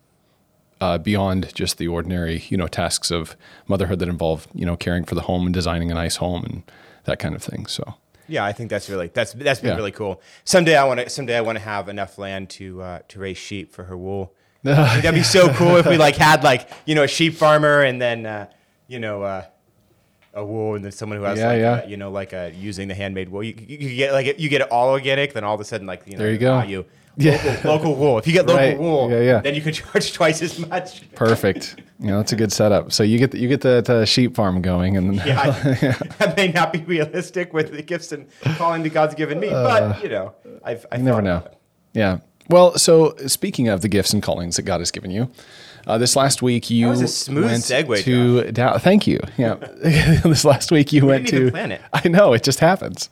uh, 0.80 0.98
beyond 0.98 1.54
just 1.54 1.78
the 1.78 1.88
ordinary, 1.88 2.44
you 2.48 2.56
know, 2.56 2.66
tasks 2.68 3.10
of 3.10 3.36
motherhood 3.66 3.98
that 4.00 4.08
involve, 4.08 4.46
you 4.54 4.66
know, 4.66 4.76
caring 4.76 5.04
for 5.04 5.14
the 5.14 5.22
home 5.22 5.46
and 5.46 5.54
designing 5.54 5.90
a 5.90 5.94
nice 5.94 6.16
home 6.16 6.44
and 6.44 6.62
that 7.04 7.18
kind 7.18 7.34
of 7.34 7.42
thing. 7.42 7.66
So, 7.66 7.94
Yeah, 8.28 8.44
I 8.44 8.52
think 8.52 8.68
that's 8.70 8.88
really 8.90 9.08
that's 9.14 9.32
that's 9.32 9.60
been 9.60 9.70
Yeah. 9.70 9.76
really 9.76 9.92
cool. 9.92 10.20
Someday 10.44 10.76
I 10.76 10.84
want 10.84 11.00
to 11.00 11.08
someday 11.08 11.36
I 11.36 11.40
want 11.40 11.56
to 11.58 11.64
have 11.64 11.88
enough 11.88 12.18
land 12.18 12.50
to 12.50 12.82
uh, 12.82 12.98
to 13.08 13.18
raise 13.20 13.38
sheep 13.38 13.72
for 13.72 13.84
her 13.84 13.96
wool. 13.96 14.32
Think 14.64 14.76
that'd 14.76 15.14
be 15.14 15.22
so 15.22 15.48
cool 15.54 15.76
if 15.76 15.86
we 15.86 15.96
like 15.96 16.16
had 16.16 16.42
like 16.42 16.68
you 16.86 16.94
know 16.96 17.04
a 17.04 17.08
sheep 17.08 17.34
farmer 17.34 17.82
and 17.82 18.00
then 18.02 18.26
uh, 18.26 18.46
you 18.88 18.98
know 18.98 19.22
uh, 19.22 19.44
a 20.34 20.44
wool 20.44 20.74
and 20.74 20.84
then 20.84 20.90
someone 20.92 21.18
who 21.18 21.24
has 21.24 21.38
Yeah, 21.38 21.48
like 21.48 21.58
yeah. 21.60 21.82
A, 21.84 21.86
you 21.88 21.96
know 21.96 22.10
like 22.10 22.32
a, 22.32 22.52
using 22.54 22.88
the 22.88 22.94
handmade 22.94 23.28
wool. 23.28 23.42
You, 23.44 23.54
you, 23.56 23.78
you 23.78 23.96
get 23.96 24.12
like 24.12 24.38
you 24.40 24.48
get 24.48 24.60
it 24.62 24.70
all 24.72 24.90
organic, 24.90 25.32
then 25.32 25.44
all 25.44 25.54
of 25.54 25.60
a 25.60 25.64
sudden 25.64 25.86
like 25.86 26.02
you 26.06 26.14
know 26.14 26.18
There 26.18 26.32
you 26.32 26.38
go. 26.38 26.62
Yeah. 27.18 27.40
Local, 27.64 27.70
local 27.70 27.94
wool. 27.94 28.18
If 28.18 28.26
you 28.26 28.32
get 28.34 28.46
local 28.46 28.62
Right. 28.62 28.78
wool, 28.78 29.10
Yeah, 29.10 29.20
yeah. 29.20 29.40
then 29.40 29.54
you 29.54 29.62
can 29.62 29.72
charge 29.80 30.12
twice 30.12 30.42
as 30.42 30.58
much. 30.58 31.10
perfect. 31.14 31.80
you 31.98 32.08
know, 32.08 32.18
that's 32.18 32.32
a 32.32 32.36
good 32.36 32.52
setup. 32.52 32.92
So 32.92 33.02
you 33.02 33.18
get 33.18 33.30
the, 33.30 33.38
you 33.38 33.48
get 33.48 33.62
that 33.62 33.88
uh, 33.88 34.04
sheep 34.04 34.34
farm 34.34 34.60
going, 34.60 34.96
and 34.98 35.18
then, 35.18 35.26
Yeah, 35.26 35.40
I- 35.40 35.50
that 36.18 36.36
may 36.36 36.48
not 36.52 36.72
be 36.72 36.80
realistic 36.80 37.54
with 37.54 37.72
the 37.72 37.82
gifts 37.82 38.12
and 38.12 38.26
calling 38.58 38.82
that 38.82 38.90
God's 38.92 39.14
given 39.14 39.40
me, 39.40 39.48
but 39.48 40.02
you 40.02 40.10
know, 40.10 40.34
I've 40.62 40.84
I 40.92 40.96
Uh, 40.96 40.98
you 40.98 41.04
never 41.04 41.22
know. 41.22 41.42
Yeah. 41.94 42.18
Well, 42.50 42.76
so 42.78 43.14
speaking 43.26 43.68
of 43.68 43.80
the 43.80 43.88
gifts 43.88 44.12
and 44.12 44.22
callings 44.22 44.56
that 44.56 44.62
God 44.62 44.80
has 44.80 44.90
given 44.90 45.10
you, 45.10 45.28
uh, 45.86 45.98
this 45.98 46.14
last 46.16 46.42
week 46.42 46.68
you 46.70 46.86
was 46.88 47.00
a 47.00 47.08
smooth 47.08 47.44
went 47.46 47.62
segue, 47.64 48.04
to 48.04 48.78
thank 48.78 49.06
you. 49.06 49.20
Yeah, 49.38 49.54
this 49.82 50.44
last 50.44 50.70
week 50.70 50.92
you 50.92 51.06
went 51.06 51.26
didn't 51.26 51.46
to. 51.46 51.50
plan 51.50 51.72
it. 51.72 51.80
I 51.92 52.06
know 52.08 52.34
it 52.34 52.42
just 52.44 52.60
happens. 52.60 53.08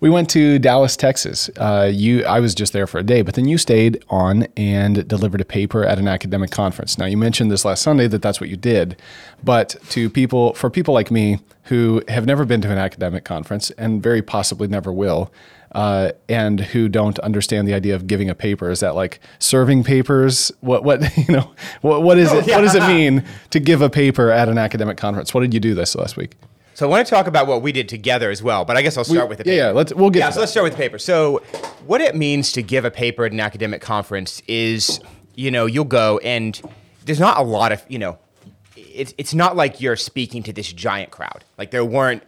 We 0.00 0.10
went 0.10 0.30
to 0.30 0.60
Dallas, 0.60 0.96
Texas. 0.96 1.50
Uh, 1.56 1.90
you, 1.92 2.24
I 2.24 2.38
was 2.38 2.54
just 2.54 2.72
there 2.72 2.86
for 2.86 2.98
a 2.98 3.02
day, 3.02 3.22
but 3.22 3.34
then 3.34 3.48
you 3.48 3.58
stayed 3.58 4.04
on 4.08 4.46
and 4.56 5.06
delivered 5.08 5.40
a 5.40 5.44
paper 5.44 5.84
at 5.84 5.98
an 5.98 6.06
academic 6.06 6.52
conference. 6.52 6.98
Now, 6.98 7.06
you 7.06 7.16
mentioned 7.16 7.50
this 7.50 7.64
last 7.64 7.82
Sunday 7.82 8.06
that 8.06 8.22
that's 8.22 8.40
what 8.40 8.48
you 8.48 8.56
did, 8.56 9.00
but 9.42 9.74
to 9.90 10.08
people, 10.08 10.54
for 10.54 10.70
people 10.70 10.94
like 10.94 11.10
me 11.10 11.40
who 11.64 12.00
have 12.06 12.26
never 12.26 12.44
been 12.44 12.60
to 12.60 12.70
an 12.70 12.78
academic 12.78 13.24
conference 13.24 13.70
and 13.72 14.00
very 14.00 14.22
possibly 14.22 14.68
never 14.68 14.92
will, 14.92 15.32
uh, 15.72 16.12
and 16.28 16.60
who 16.60 16.88
don't 16.88 17.18
understand 17.18 17.66
the 17.66 17.74
idea 17.74 17.96
of 17.96 18.06
giving 18.06 18.30
a 18.30 18.36
paper, 18.36 18.70
is 18.70 18.78
that 18.78 18.94
like 18.94 19.18
serving 19.40 19.82
papers? 19.82 20.52
What, 20.60 20.84
what, 20.84 21.16
you 21.28 21.34
know, 21.34 21.50
what, 21.80 22.04
what 22.04 22.18
is 22.18 22.32
it? 22.32 22.46
What 22.46 22.60
does 22.60 22.76
it 22.76 22.82
mean 22.86 23.24
to 23.50 23.58
give 23.58 23.82
a 23.82 23.90
paper 23.90 24.30
at 24.30 24.48
an 24.48 24.58
academic 24.58 24.96
conference? 24.96 25.34
What 25.34 25.40
did 25.40 25.52
you 25.52 25.60
do 25.60 25.74
this 25.74 25.96
last 25.96 26.16
week? 26.16 26.36
So 26.78 26.86
I 26.86 26.90
want 26.90 27.04
to 27.04 27.10
talk 27.12 27.26
about 27.26 27.48
what 27.48 27.60
we 27.60 27.72
did 27.72 27.88
together 27.88 28.30
as 28.30 28.40
well, 28.40 28.64
but 28.64 28.76
I 28.76 28.82
guess 28.82 28.96
I'll 28.96 29.02
start 29.02 29.28
with 29.28 29.38
the 29.38 29.44
yeah, 29.44 29.50
paper. 29.50 29.66
yeah. 29.66 29.70
Let's 29.72 29.92
we'll 29.92 30.10
get. 30.10 30.20
Yeah, 30.20 30.30
so 30.30 30.34
that. 30.34 30.40
let's 30.42 30.52
start 30.52 30.62
with 30.62 30.74
the 30.74 30.78
paper. 30.78 30.96
So, 30.96 31.38
what 31.86 32.00
it 32.00 32.14
means 32.14 32.52
to 32.52 32.62
give 32.62 32.84
a 32.84 32.90
paper 32.92 33.24
at 33.24 33.32
an 33.32 33.40
academic 33.40 33.82
conference 33.82 34.44
is, 34.46 35.00
you 35.34 35.50
know, 35.50 35.66
you'll 35.66 35.84
go 35.84 36.18
and 36.18 36.62
there's 37.04 37.18
not 37.18 37.36
a 37.36 37.42
lot 37.42 37.72
of, 37.72 37.84
you 37.88 37.98
know, 37.98 38.16
it's 38.76 39.12
it's 39.18 39.34
not 39.34 39.56
like 39.56 39.80
you're 39.80 39.96
speaking 39.96 40.44
to 40.44 40.52
this 40.52 40.72
giant 40.72 41.10
crowd. 41.10 41.42
Like 41.58 41.72
there 41.72 41.84
weren't 41.84 42.22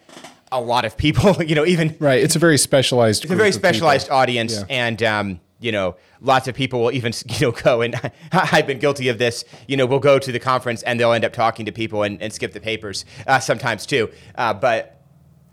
a 0.51 0.61
lot 0.61 0.85
of 0.85 0.97
people, 0.97 1.41
you 1.45 1.55
know, 1.55 1.65
even 1.65 1.97
Right. 2.01 2.21
It's 2.21 2.35
a 2.35 2.41
very 2.41 2.59
specialized. 2.59 3.23
it's 3.23 3.33
a 3.33 3.37
very 3.37 3.53
specialized 3.53 4.11
audience, 4.11 4.65
and 4.69 5.01
um, 5.05 5.41
you 5.61 5.71
know, 5.71 5.97
lots 6.21 6.49
of 6.49 6.55
people 6.55 6.81
will 6.81 6.93
even 6.93 7.13
you 7.29 7.47
know 7.47 7.53
go 7.53 7.83
and 7.83 7.95
I've 8.33 8.67
been 8.67 8.79
guilty 8.79 9.09
of 9.09 9.19
this. 9.19 9.45
You 9.69 9.77
know, 9.77 9.87
we'll 9.87 10.01
go 10.01 10.19
to 10.19 10.33
the 10.33 10.41
conference 10.41 10.83
and 10.83 10.99
they'll 10.99 11.13
end 11.13 11.25
up 11.25 11.33
talking 11.33 11.67
to 11.67 11.73
people 11.73 12.03
and, 12.03 12.21
and 12.21 12.33
skip 12.33 12.53
the 12.53 12.61
papers 12.61 13.05
uh, 13.27 13.39
sometimes 13.39 13.87
too. 13.87 14.11
Uh, 14.35 14.55
but 14.55 15.03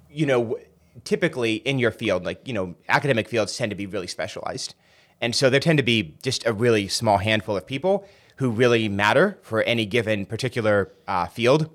you 0.10 0.26
know, 0.26 0.58
typically 1.04 1.56
in 1.56 1.78
your 1.78 1.92
field, 1.92 2.26
like 2.26 2.48
you 2.48 2.54
know, 2.54 2.76
academic 2.90 3.28
fields 3.28 3.56
tend 3.56 3.70
to 3.70 3.76
be 3.76 3.86
really 3.86 4.08
specialized, 4.08 4.74
and 5.22 5.36
so 5.36 5.50
there 5.50 5.60
tend 5.60 5.78
to 5.78 5.84
be 5.84 6.16
just 6.24 6.46
a 6.46 6.54
really 6.54 6.88
small 6.88 7.18
handful 7.18 7.56
of 7.56 7.68
people 7.68 8.08
who 8.38 8.50
really 8.50 8.88
matter 8.88 9.38
for 9.42 9.64
any 9.64 9.86
given 9.86 10.26
particular 10.26 10.92
uh, 11.08 11.26
field. 11.26 11.70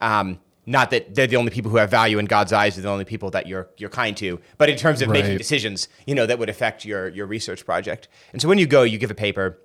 Um, 0.00 0.40
not 0.68 0.90
that 0.90 1.14
they're 1.14 1.26
the 1.26 1.36
only 1.36 1.50
people 1.50 1.70
who 1.70 1.78
have 1.78 1.90
value 1.90 2.18
in 2.18 2.26
God's 2.26 2.52
eyes, 2.52 2.76
they're 2.76 2.82
the 2.82 2.90
only 2.90 3.06
people 3.06 3.30
that 3.30 3.46
you're 3.46 3.68
you're 3.78 3.88
kind 3.88 4.14
to, 4.18 4.38
but 4.58 4.68
in 4.68 4.76
terms 4.76 5.00
of 5.00 5.08
making 5.08 5.38
decisions, 5.38 5.88
you 6.06 6.14
know, 6.14 6.26
that 6.26 6.38
would 6.38 6.50
affect 6.50 6.84
your 6.84 7.08
your 7.08 7.26
research 7.26 7.64
project. 7.64 8.08
And 8.32 8.42
so 8.42 8.48
when 8.48 8.58
you 8.58 8.66
go, 8.66 8.82
you 8.82 8.98
give 8.98 9.10
a 9.10 9.14
paper. 9.14 9.58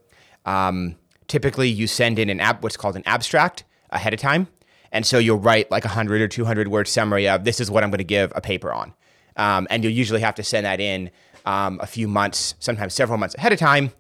Um, 0.46 0.96
typically, 1.28 1.70
you 1.70 1.88
send 1.88 2.20
in 2.20 2.30
an 2.30 2.40
ab- 2.40 2.64
what's 2.64 2.78
called 2.78 2.96
an 2.96 3.04
abstract 3.06 3.66
ahead 3.90 4.14
of 4.14 4.20
time, 4.20 4.48
and 4.92 5.06
so 5.06 5.18
you'll 5.18 5.40
write 5.40 5.70
like 5.70 5.86
a 5.86 5.90
hundred 5.90 6.22
or 6.22 6.28
two 6.30 6.46
hundred 6.46 6.70
word 6.70 6.88
summary 6.88 7.28
of 7.28 7.44
this 7.44 7.60
is 7.60 7.70
what 7.70 7.84
I'm 7.84 7.92
going 7.92 7.98
to 7.98 8.04
give 8.06 8.32
a 8.36 8.42
paper 8.42 8.72
on, 8.72 8.94
um, 9.36 9.68
and 9.70 9.84
you'll 9.84 9.94
usually 9.94 10.22
have 10.22 10.36
to 10.36 10.44
send 10.44 10.66
that 10.66 10.80
in 10.80 11.12
um, 11.46 11.80
a 11.82 11.88
few 11.88 12.08
months, 12.08 12.56
sometimes 12.60 12.94
several 12.94 13.18
months 13.18 13.36
ahead 13.36 13.52
of 13.52 13.60
time. 13.60 13.92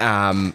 Um, 0.00 0.54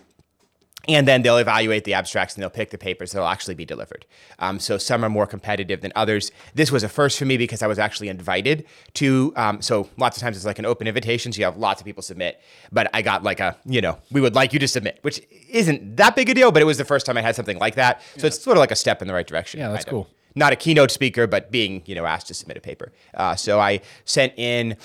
and 0.88 1.08
then 1.08 1.22
they'll 1.22 1.38
evaluate 1.38 1.84
the 1.84 1.94
abstracts 1.94 2.36
and 2.36 2.42
they'll 2.42 2.50
pick 2.50 2.72
the 2.72 2.78
papers 2.78 3.12
that'll 3.12 3.28
actually 3.28 3.56
be 3.56 3.66
delivered. 3.66 4.06
Um, 4.40 4.60
so 4.60 4.78
some 4.78 5.04
are 5.04 5.10
more 5.10 5.28
competitive 5.28 5.82
than 5.82 5.92
others. 5.96 6.32
This 6.56 6.72
was 6.72 6.84
a 6.84 6.90
first 6.90 7.20
for 7.20 7.26
me 7.26 7.38
because 7.38 7.62
I 7.62 7.68
was 7.68 7.80
actually 7.80 8.10
invited 8.10 8.66
to. 8.96 9.34
Um, 9.36 9.62
so 9.62 9.90
lots 9.98 10.18
of 10.18 10.22
times 10.22 10.38
it's 10.38 10.46
like 10.46 10.60
an 10.60 10.66
open 10.66 10.88
invitation, 10.88 11.32
so 11.32 11.40
you 11.40 11.46
have 11.46 11.58
lots 11.58 11.82
of 11.82 11.86
people 11.86 12.02
submit. 12.02 12.42
But 12.72 12.90
I 12.94 13.02
got 13.02 13.24
like 13.24 13.40
a, 13.40 13.58
you 13.66 13.82
know, 13.82 13.98
we 14.12 14.22
would 14.22 14.36
like 14.36 14.54
you 14.54 14.60
to 14.60 14.68
submit, 14.68 15.00
which 15.02 15.22
isn't 15.50 15.98
that 15.98 16.16
big 16.16 16.30
a 16.30 16.34
deal, 16.34 16.52
but 16.52 16.62
it 16.62 16.66
was 16.66 16.78
the 16.78 16.86
first 16.86 17.06
time 17.06 17.18
I 17.18 17.22
had 17.22 17.36
something 17.36 17.60
like 17.60 17.76
that. 17.76 18.02
So 18.18 18.28
it's 18.28 18.42
sort 18.42 18.58
of 18.58 18.62
like 18.62 18.72
a 18.72 18.76
step 18.76 19.02
in 19.02 19.08
the 19.08 19.14
right 19.14 19.28
direction. 19.28 19.60
Yeah, 19.60 19.70
that's 19.70 19.86
of. 19.86 19.92
cool. 19.92 20.08
Not 20.34 20.54
a 20.54 20.56
keynote 20.56 20.92
speaker, 20.92 21.28
but 21.28 21.52
being, 21.52 21.84
you 21.86 21.94
know, 21.94 22.06
asked 22.06 22.28
to 22.28 22.34
submit 22.34 22.56
a 22.56 22.62
paper. 22.62 22.94
Uh, 23.14 23.36
so 23.36 23.60
I 23.60 23.82
sent 24.06 24.34
in 24.38 24.78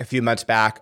a 0.00 0.04
few 0.04 0.22
months 0.22 0.44
back 0.44 0.80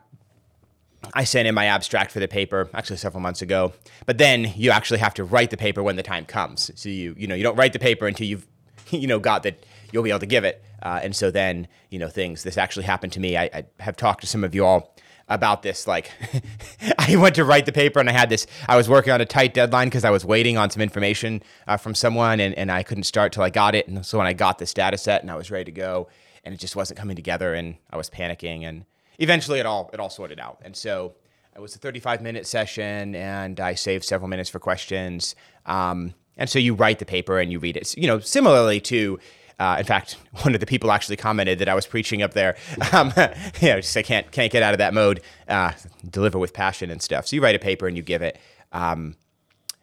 I 1.14 1.24
sent 1.24 1.48
in 1.48 1.54
my 1.54 1.66
abstract 1.66 2.10
for 2.10 2.20
the 2.20 2.28
paper 2.28 2.68
actually 2.74 2.96
several 2.96 3.20
months 3.20 3.42
ago. 3.42 3.72
But 4.06 4.18
then 4.18 4.52
you 4.56 4.70
actually 4.70 5.00
have 5.00 5.14
to 5.14 5.24
write 5.24 5.50
the 5.50 5.56
paper 5.56 5.82
when 5.82 5.96
the 5.96 6.02
time 6.02 6.24
comes. 6.26 6.70
So 6.74 6.88
you 6.88 7.14
you 7.18 7.26
know 7.26 7.34
you 7.34 7.42
don't 7.42 7.56
write 7.56 7.72
the 7.72 7.78
paper 7.78 8.06
until 8.06 8.26
you've 8.26 8.46
you 8.90 9.06
know 9.06 9.18
got 9.18 9.42
that 9.42 9.64
you'll 9.92 10.02
be 10.02 10.10
able 10.10 10.20
to 10.20 10.26
give 10.26 10.44
it. 10.44 10.64
Uh, 10.82 11.00
and 11.02 11.14
so 11.14 11.30
then, 11.30 11.68
you 11.90 11.98
know, 11.98 12.08
things, 12.08 12.42
this 12.42 12.58
actually 12.58 12.84
happened 12.84 13.12
to 13.12 13.20
me. 13.20 13.36
I, 13.36 13.44
I 13.44 13.64
have 13.80 13.96
talked 13.96 14.22
to 14.22 14.26
some 14.26 14.42
of 14.42 14.54
you 14.54 14.64
all 14.64 14.96
about 15.28 15.62
this. 15.62 15.86
Like, 15.86 16.10
I 16.98 17.14
went 17.16 17.36
to 17.36 17.44
write 17.44 17.66
the 17.66 17.72
paper 17.72 18.00
and 18.00 18.08
I 18.08 18.12
had 18.12 18.28
this, 18.28 18.46
I 18.68 18.76
was 18.76 18.88
working 18.88 19.12
on 19.12 19.20
a 19.20 19.26
tight 19.26 19.54
deadline 19.54 19.86
because 19.86 20.04
I 20.04 20.10
was 20.10 20.24
waiting 20.24 20.58
on 20.58 20.70
some 20.70 20.82
information 20.82 21.42
uh, 21.68 21.76
from 21.76 21.94
someone 21.94 22.40
and, 22.40 22.54
and 22.56 22.72
I 22.72 22.82
couldn't 22.82 23.04
start 23.04 23.32
till 23.32 23.44
I 23.44 23.50
got 23.50 23.74
it. 23.74 23.86
And 23.86 24.04
so 24.04 24.18
when 24.18 24.26
I 24.26 24.32
got 24.32 24.58
this 24.58 24.74
data 24.74 24.98
set 24.98 25.22
and 25.22 25.30
I 25.30 25.36
was 25.36 25.50
ready 25.50 25.66
to 25.66 25.72
go, 25.72 26.08
and 26.44 26.52
it 26.52 26.58
just 26.58 26.74
wasn't 26.74 26.98
coming 26.98 27.14
together 27.14 27.54
and 27.54 27.76
I 27.90 27.96
was 27.96 28.10
panicking. 28.10 28.64
And 28.64 28.84
eventually 29.22 29.58
it 29.60 29.66
all, 29.66 29.90
it 29.92 30.00
all 30.00 30.10
sorted 30.10 30.38
out. 30.38 30.58
And 30.62 30.76
so, 30.76 31.14
it 31.54 31.60
was 31.60 31.74
a 31.74 31.78
35 31.78 32.22
minute 32.22 32.46
session 32.46 33.14
and 33.14 33.60
I 33.60 33.74
saved 33.74 34.04
several 34.04 34.28
minutes 34.28 34.48
for 34.48 34.58
questions. 34.58 35.34
Um, 35.66 36.14
and 36.36 36.48
so 36.48 36.58
you 36.58 36.74
write 36.74 36.98
the 36.98 37.04
paper 37.04 37.38
and 37.38 37.52
you 37.52 37.58
read 37.58 37.76
it. 37.76 37.96
You 37.96 38.06
know, 38.06 38.18
similarly 38.20 38.80
to, 38.80 39.18
uh, 39.58 39.76
in 39.78 39.84
fact, 39.84 40.16
one 40.42 40.54
of 40.54 40.60
the 40.60 40.66
people 40.66 40.90
actually 40.90 41.16
commented 41.16 41.58
that 41.58 41.68
I 41.68 41.74
was 41.74 41.86
preaching 41.86 42.22
up 42.22 42.34
there. 42.34 42.56
Um, 42.92 43.12
you 43.60 43.68
know, 43.68 43.80
just 43.80 43.96
I 43.96 44.02
can't 44.02 44.30
can't 44.32 44.52
get 44.52 44.62
out 44.62 44.74
of 44.74 44.78
that 44.78 44.92
mode. 44.92 45.22
Uh, 45.48 45.72
deliver 46.10 46.38
with 46.38 46.52
passion 46.52 46.90
and 46.90 47.00
stuff. 47.00 47.26
So 47.26 47.36
you 47.36 47.42
write 47.42 47.54
a 47.54 47.58
paper 47.58 47.86
and 47.86 47.96
you 47.96 48.02
give 48.02 48.20
it, 48.20 48.38
um, 48.72 49.16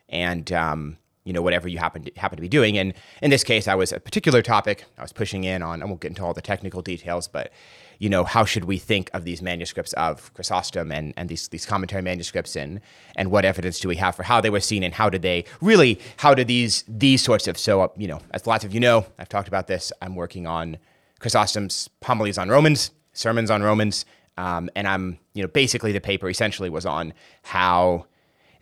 and 0.10 0.52
um, 0.52 0.98
you 1.24 1.34
know 1.34 1.42
whatever 1.42 1.68
you 1.68 1.80
happen 1.80 2.04
to 2.04 2.12
happen 2.18 2.36
to 2.36 2.42
be 2.42 2.50
doing. 2.50 2.78
And 2.78 2.94
in 3.24 3.32
this 3.32 3.44
case, 3.44 3.68
I 3.68 3.74
was 3.74 3.92
a 3.92 4.00
particular 4.00 4.44
topic. 4.44 4.84
I 4.98 5.02
was 5.02 5.12
pushing 5.12 5.44
in 5.44 5.64
on. 5.64 5.82
I 5.82 5.86
won't 5.86 6.02
get 6.02 6.10
into 6.10 6.24
all 6.24 6.34
the 6.36 6.42
technical 6.42 6.84
details, 6.84 7.28
but 7.28 7.52
you 8.00 8.10
know, 8.10 8.24
how 8.24 8.46
should 8.46 8.64
we 8.64 8.78
think 8.78 9.10
of 9.14 9.26
these 9.26 9.42
manuscripts 9.42 9.92
of 9.94 10.34
Chrysostom 10.34 10.92
and, 10.92 11.14
and 11.18 11.28
these, 11.28 11.50
these 11.50 11.66
commentary 11.66 12.02
manuscripts 12.02 12.56
and, 12.56 12.80
and 13.18 13.30
what 13.30 13.44
evidence 13.44 13.80
do 13.80 13.90
we 13.90 13.98
have 13.98 14.16
for 14.16 14.24
how 14.24 14.40
they 14.40 14.50
were 14.50 14.62
seen 14.62 14.84
and 14.84 14.94
how 14.94 15.10
did 15.10 15.22
they 15.22 15.44
really, 15.62 16.00
how 16.18 16.34
did 16.34 16.48
these, 16.48 16.86
these 16.88 17.22
sorts 17.22 17.48
of, 17.48 17.58
so, 17.58 17.82
uh, 17.82 17.88
you 17.98 18.08
know, 18.08 18.22
as 18.32 18.48
lots 18.48 18.64
of 18.64 18.74
you 18.74 18.80
know, 18.80 19.06
I've 19.20 19.28
talked 19.28 19.50
about 19.50 19.68
this, 19.68 19.92
I'm 20.02 20.16
working 20.16 20.48
on 20.48 20.78
Chrysostom's 21.20 21.90
homilies 22.02 22.38
on 22.38 22.48
Romans, 22.48 22.92
sermons 23.12 23.52
on 23.52 23.62
Romans, 23.62 24.06
um, 24.38 24.70
and 24.78 24.88
I'm, 24.88 25.20
you 25.34 25.44
know, 25.44 25.50
basically 25.50 25.92
the 25.92 26.00
paper 26.00 26.30
essentially 26.30 26.70
was 26.70 26.86
on 26.86 27.14
how 27.44 28.06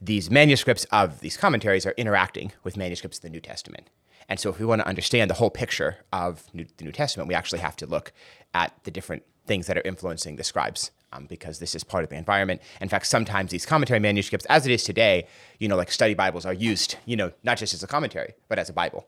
these 0.01 0.31
manuscripts 0.31 0.85
of 0.85 1.19
these 1.19 1.37
commentaries 1.37 1.85
are 1.85 1.93
interacting 1.97 2.51
with 2.63 2.75
manuscripts 2.75 3.19
of 3.19 3.21
the 3.21 3.29
New 3.29 3.39
Testament. 3.39 3.89
And 4.29 4.39
so, 4.39 4.49
if 4.49 4.59
we 4.59 4.65
want 4.65 4.81
to 4.81 4.87
understand 4.87 5.29
the 5.29 5.35
whole 5.35 5.49
picture 5.49 5.97
of 6.11 6.43
New, 6.53 6.65
the 6.77 6.83
New 6.83 6.91
Testament, 6.91 7.29
we 7.29 7.35
actually 7.35 7.59
have 7.59 7.77
to 7.77 7.85
look 7.85 8.11
at 8.53 8.73
the 8.83 8.91
different 8.91 9.23
things 9.45 9.67
that 9.67 9.77
are 9.77 9.81
influencing 9.85 10.35
the 10.35 10.43
scribes. 10.43 10.91
Um, 11.13 11.25
because 11.25 11.59
this 11.59 11.73
is 11.73 11.85
part 11.85 12.03
of 12.03 12.09
the 12.09 12.17
environment. 12.17 12.61
In 12.81 12.89
fact, 12.89 13.07
sometimes 13.07 13.49
these 13.49 13.65
commentary 13.65 13.97
manuscripts, 13.97 14.45
as 14.47 14.65
it 14.65 14.73
is 14.73 14.83
today, 14.83 15.25
you 15.57 15.69
know, 15.69 15.77
like 15.77 15.89
study 15.89 16.13
Bibles 16.13 16.45
are 16.45 16.51
used, 16.51 16.97
you 17.05 17.15
know, 17.15 17.31
not 17.43 17.57
just 17.57 17.73
as 17.73 17.81
a 17.81 17.87
commentary, 17.87 18.33
but 18.49 18.59
as 18.59 18.67
a 18.69 18.73
Bible. 18.73 19.07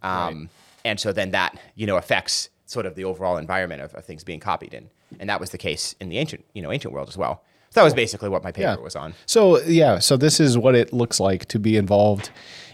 Um, 0.00 0.38
right. 0.38 0.48
And 0.84 1.00
so 1.00 1.12
then 1.12 1.32
that, 1.32 1.58
you 1.74 1.88
know, 1.88 1.96
affects 1.96 2.50
sort 2.66 2.86
of 2.86 2.94
the 2.94 3.02
overall 3.04 3.36
environment 3.36 3.82
of, 3.82 3.92
of, 3.94 4.04
things 4.04 4.22
being 4.22 4.38
copied. 4.38 4.74
And, 4.74 4.90
and 5.18 5.28
that 5.28 5.40
was 5.40 5.50
the 5.50 5.58
case 5.58 5.96
in 6.00 6.08
the 6.08 6.18
ancient, 6.18 6.44
you 6.54 6.62
know, 6.62 6.70
ancient 6.70 6.94
world 6.94 7.08
as 7.08 7.18
well. 7.18 7.42
So 7.70 7.80
that 7.80 7.84
was 7.84 7.94
basically 7.94 8.28
what 8.28 8.42
my 8.42 8.50
paper 8.50 8.76
yeah. 8.76 8.76
was 8.76 8.96
on. 8.96 9.14
So 9.26 9.60
yeah, 9.62 10.00
so 10.00 10.16
this 10.16 10.40
is 10.40 10.58
what 10.58 10.74
it 10.74 10.92
looks 10.92 11.20
like 11.20 11.46
to 11.46 11.58
be 11.58 11.76
involved 11.76 12.30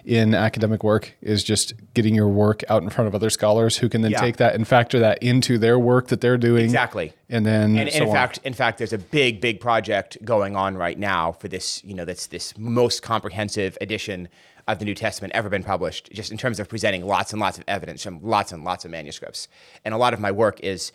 in 0.07 0.35
academic 0.35 0.85
work 0.85 1.15
is 1.21 1.43
just 1.43 1.75
getting 1.93 2.15
your 2.15 2.29
work 2.29 2.63
out 2.71 2.83
in 2.83 2.89
front 2.89 3.09
of 3.09 3.15
other 3.15 3.29
scholars 3.29 3.77
who 3.77 3.89
can 3.89 4.03
then 4.03 4.13
yeah. 4.13 4.21
take 4.21 4.37
that 4.37 4.55
and 4.55 4.67
factor 4.67 5.01
that 5.01 5.21
into 5.21 5.59
their 5.59 5.79
work 5.79 6.07
that 6.09 6.21
they're 6.21 6.39
doing. 6.39 6.65
Exactly. 6.65 7.13
And 7.29 7.45
then 7.45 7.77
and, 7.77 7.91
so 7.91 8.05
in 8.05 8.09
on. 8.09 8.15
fact, 8.15 8.39
in 8.45 8.55
fact, 8.55 8.79
there's 8.79 8.93
a 8.93 8.99
big, 8.99 9.41
big 9.41 9.61
project 9.61 10.17
going 10.25 10.55
on 10.55 10.77
right 10.77 10.97
now 10.97 11.33
for 11.33 11.49
this, 11.49 11.83
you 11.85 11.93
know, 11.93 12.05
that's 12.05 12.29
this 12.29 12.57
most 12.57 13.03
comprehensive 13.03 13.77
edition 13.81 14.29
of 14.69 14.79
the 14.79 14.85
New 14.85 14.95
Testament 14.95 15.33
ever 15.35 15.49
been 15.49 15.65
published, 15.65 16.11
just 16.13 16.31
in 16.31 16.39
terms 16.39 16.61
of 16.61 16.69
presenting 16.69 17.05
lots 17.05 17.33
and 17.33 17.41
lots 17.41 17.59
of 17.59 17.65
evidence 17.67 18.05
from 18.05 18.21
lots 18.23 18.53
and 18.53 18.65
lots 18.65 18.85
of 18.85 18.93
manuscripts. 18.93 19.49
And 19.85 19.93
a 19.93 19.97
lot 19.99 20.15
of 20.15 20.21
my 20.21 20.31
work 20.31 20.61
is 20.61 20.93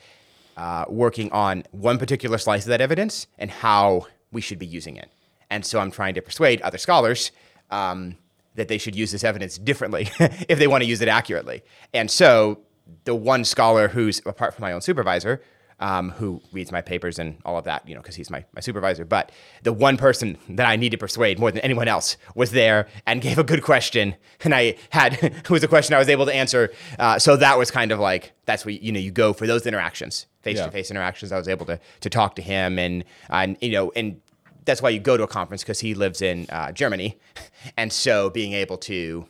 uh, 0.61 0.85
working 0.89 1.31
on 1.31 1.63
one 1.71 1.97
particular 1.97 2.37
slice 2.37 2.65
of 2.65 2.69
that 2.69 2.81
evidence 2.81 3.25
and 3.39 3.49
how 3.49 4.05
we 4.31 4.41
should 4.41 4.59
be 4.59 4.65
using 4.67 4.95
it. 4.95 5.09
And 5.49 5.65
so 5.65 5.79
I'm 5.79 5.89
trying 5.89 6.13
to 6.13 6.21
persuade 6.21 6.61
other 6.61 6.77
scholars 6.77 7.31
um, 7.71 8.15
that 8.53 8.67
they 8.67 8.77
should 8.77 8.95
use 8.95 9.11
this 9.11 9.23
evidence 9.23 9.57
differently 9.57 10.11
if 10.19 10.59
they 10.59 10.67
want 10.67 10.83
to 10.83 10.87
use 10.87 11.01
it 11.01 11.07
accurately. 11.07 11.63
And 11.95 12.11
so 12.11 12.59
the 13.05 13.15
one 13.15 13.43
scholar 13.43 13.87
who's 13.87 14.21
apart 14.23 14.53
from 14.53 14.61
my 14.61 14.71
own 14.71 14.81
supervisor, 14.81 15.41
um, 15.81 16.11
who 16.11 16.41
reads 16.51 16.71
my 16.71 16.81
papers 16.81 17.19
and 17.19 17.37
all 17.43 17.57
of 17.57 17.65
that, 17.65 17.87
you 17.87 17.95
know, 17.95 18.01
because 18.01 18.15
he's 18.15 18.29
my, 18.29 18.45
my 18.53 18.61
supervisor. 18.61 19.03
But 19.03 19.31
the 19.63 19.73
one 19.73 19.97
person 19.97 20.37
that 20.49 20.67
I 20.67 20.75
need 20.75 20.91
to 20.91 20.97
persuade 20.97 21.39
more 21.39 21.51
than 21.51 21.61
anyone 21.61 21.87
else 21.87 22.17
was 22.35 22.51
there 22.51 22.87
and 23.05 23.21
gave 23.21 23.37
a 23.37 23.43
good 23.43 23.63
question. 23.63 24.15
And 24.43 24.53
I 24.53 24.75
had, 24.91 25.21
it 25.23 25.49
was 25.49 25.63
a 25.63 25.67
question 25.67 25.95
I 25.95 25.99
was 25.99 26.09
able 26.09 26.25
to 26.27 26.33
answer. 26.33 26.71
Uh, 26.99 27.19
so 27.19 27.35
that 27.35 27.57
was 27.57 27.71
kind 27.71 27.91
of 27.91 27.99
like, 27.99 28.33
that's 28.45 28.65
where, 28.65 28.73
you 28.73 28.91
know, 28.91 28.99
you 28.99 29.11
go 29.11 29.33
for 29.33 29.47
those 29.47 29.65
interactions, 29.65 30.27
face 30.41 30.59
to 30.59 30.71
face 30.71 30.91
interactions. 30.91 31.31
I 31.31 31.37
was 31.37 31.47
able 31.47 31.65
to, 31.65 31.79
to 32.01 32.09
talk 32.09 32.35
to 32.35 32.41
him 32.41 32.77
and, 32.77 33.03
and, 33.29 33.57
you 33.59 33.71
know, 33.71 33.91
and 33.95 34.21
that's 34.65 34.81
why 34.81 34.89
you 34.89 34.99
go 34.99 35.17
to 35.17 35.23
a 35.23 35.27
conference 35.27 35.63
because 35.63 35.79
he 35.79 35.95
lives 35.95 36.21
in 36.21 36.45
uh, 36.49 36.71
Germany, 36.71 37.17
and 37.77 37.91
so 37.91 38.29
being 38.29 38.53
able 38.53 38.77
to, 38.77 39.25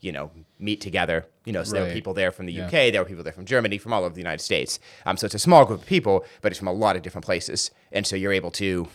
you 0.00 0.12
know, 0.12 0.30
meet 0.60 0.80
together. 0.80 1.26
You 1.44 1.52
know, 1.52 1.64
so 1.64 1.72
right. 1.72 1.80
there 1.80 1.88
were 1.88 1.94
people 1.94 2.14
there 2.14 2.32
from 2.32 2.46
the 2.46 2.52
yeah. 2.52 2.66
UK, 2.66 2.92
there 2.92 3.00
were 3.00 3.08
people 3.08 3.24
there 3.24 3.32
from 3.32 3.44
Germany, 3.44 3.78
from 3.78 3.92
all 3.92 4.04
over 4.04 4.14
the 4.14 4.20
United 4.20 4.42
States. 4.42 4.78
Um, 5.06 5.16
so 5.16 5.26
it's 5.26 5.34
a 5.34 5.38
small 5.38 5.64
group 5.64 5.80
of 5.80 5.86
people, 5.86 6.24
but 6.42 6.52
it's 6.52 6.58
from 6.58 6.68
a 6.68 6.72
lot 6.72 6.96
of 6.96 7.02
different 7.02 7.24
places, 7.24 7.70
and 7.92 8.06
so 8.06 8.16
you're 8.16 8.32
able 8.32 8.50
to, 8.52 8.88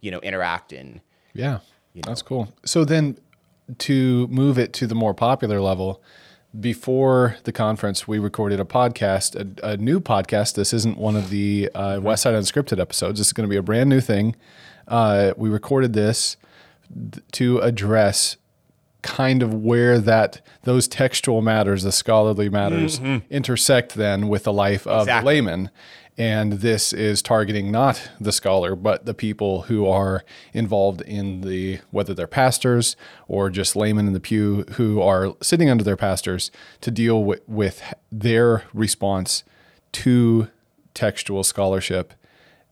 you 0.00 0.10
know, 0.10 0.20
interact 0.20 0.72
and. 0.72 1.00
Yeah, 1.34 1.60
you 1.94 2.02
know. 2.04 2.10
that's 2.10 2.22
cool. 2.22 2.52
So 2.64 2.84
then, 2.84 3.18
to 3.78 4.26
move 4.28 4.58
it 4.58 4.72
to 4.74 4.86
the 4.86 4.94
more 4.94 5.14
popular 5.14 5.60
level, 5.60 6.02
before 6.58 7.36
the 7.44 7.52
conference, 7.52 8.06
we 8.06 8.18
recorded 8.18 8.60
a 8.60 8.64
podcast, 8.64 9.34
a, 9.62 9.66
a 9.66 9.76
new 9.78 10.00
podcast. 10.00 10.54
This 10.54 10.74
isn't 10.74 10.98
one 10.98 11.16
of 11.16 11.30
the 11.30 11.70
uh, 11.74 11.96
mm-hmm. 11.96 12.06
Westside 12.06 12.34
Unscripted 12.34 12.78
episodes. 12.78 13.18
This 13.18 13.28
is 13.28 13.32
going 13.32 13.48
to 13.48 13.50
be 13.50 13.56
a 13.56 13.62
brand 13.62 13.88
new 13.88 14.00
thing 14.00 14.36
uh, 14.88 15.32
we 15.36 15.48
recorded 15.48 15.92
this 15.92 16.36
to 17.32 17.58
address 17.58 18.36
kind 19.02 19.42
of 19.42 19.52
where 19.52 19.98
that 19.98 20.40
those 20.62 20.88
textual 20.88 21.42
matters, 21.42 21.82
the 21.82 21.92
scholarly 21.92 22.48
matters, 22.48 22.98
mm-hmm. 22.98 23.26
intersect 23.32 23.94
then 23.94 24.28
with 24.28 24.44
the 24.44 24.52
life 24.52 24.86
of 24.86 25.02
exactly. 25.02 25.20
the 25.20 25.26
layman. 25.26 25.70
And 26.18 26.54
this 26.54 26.92
is 26.92 27.22
targeting 27.22 27.72
not 27.72 28.10
the 28.20 28.32
scholar, 28.32 28.76
but 28.76 29.06
the 29.06 29.14
people 29.14 29.62
who 29.62 29.88
are 29.88 30.24
involved 30.52 31.00
in 31.00 31.40
the, 31.40 31.80
whether 31.90 32.12
they're 32.12 32.26
pastors 32.26 32.96
or 33.28 33.48
just 33.48 33.74
laymen 33.76 34.06
in 34.06 34.12
the 34.12 34.20
pew 34.20 34.64
who 34.72 35.00
are 35.00 35.34
sitting 35.40 35.70
under 35.70 35.82
their 35.82 35.96
pastors 35.96 36.50
to 36.82 36.90
deal 36.90 37.24
with, 37.24 37.40
with 37.48 37.82
their 38.10 38.64
response 38.74 39.42
to 39.92 40.48
textual 40.92 41.42
scholarship 41.42 42.12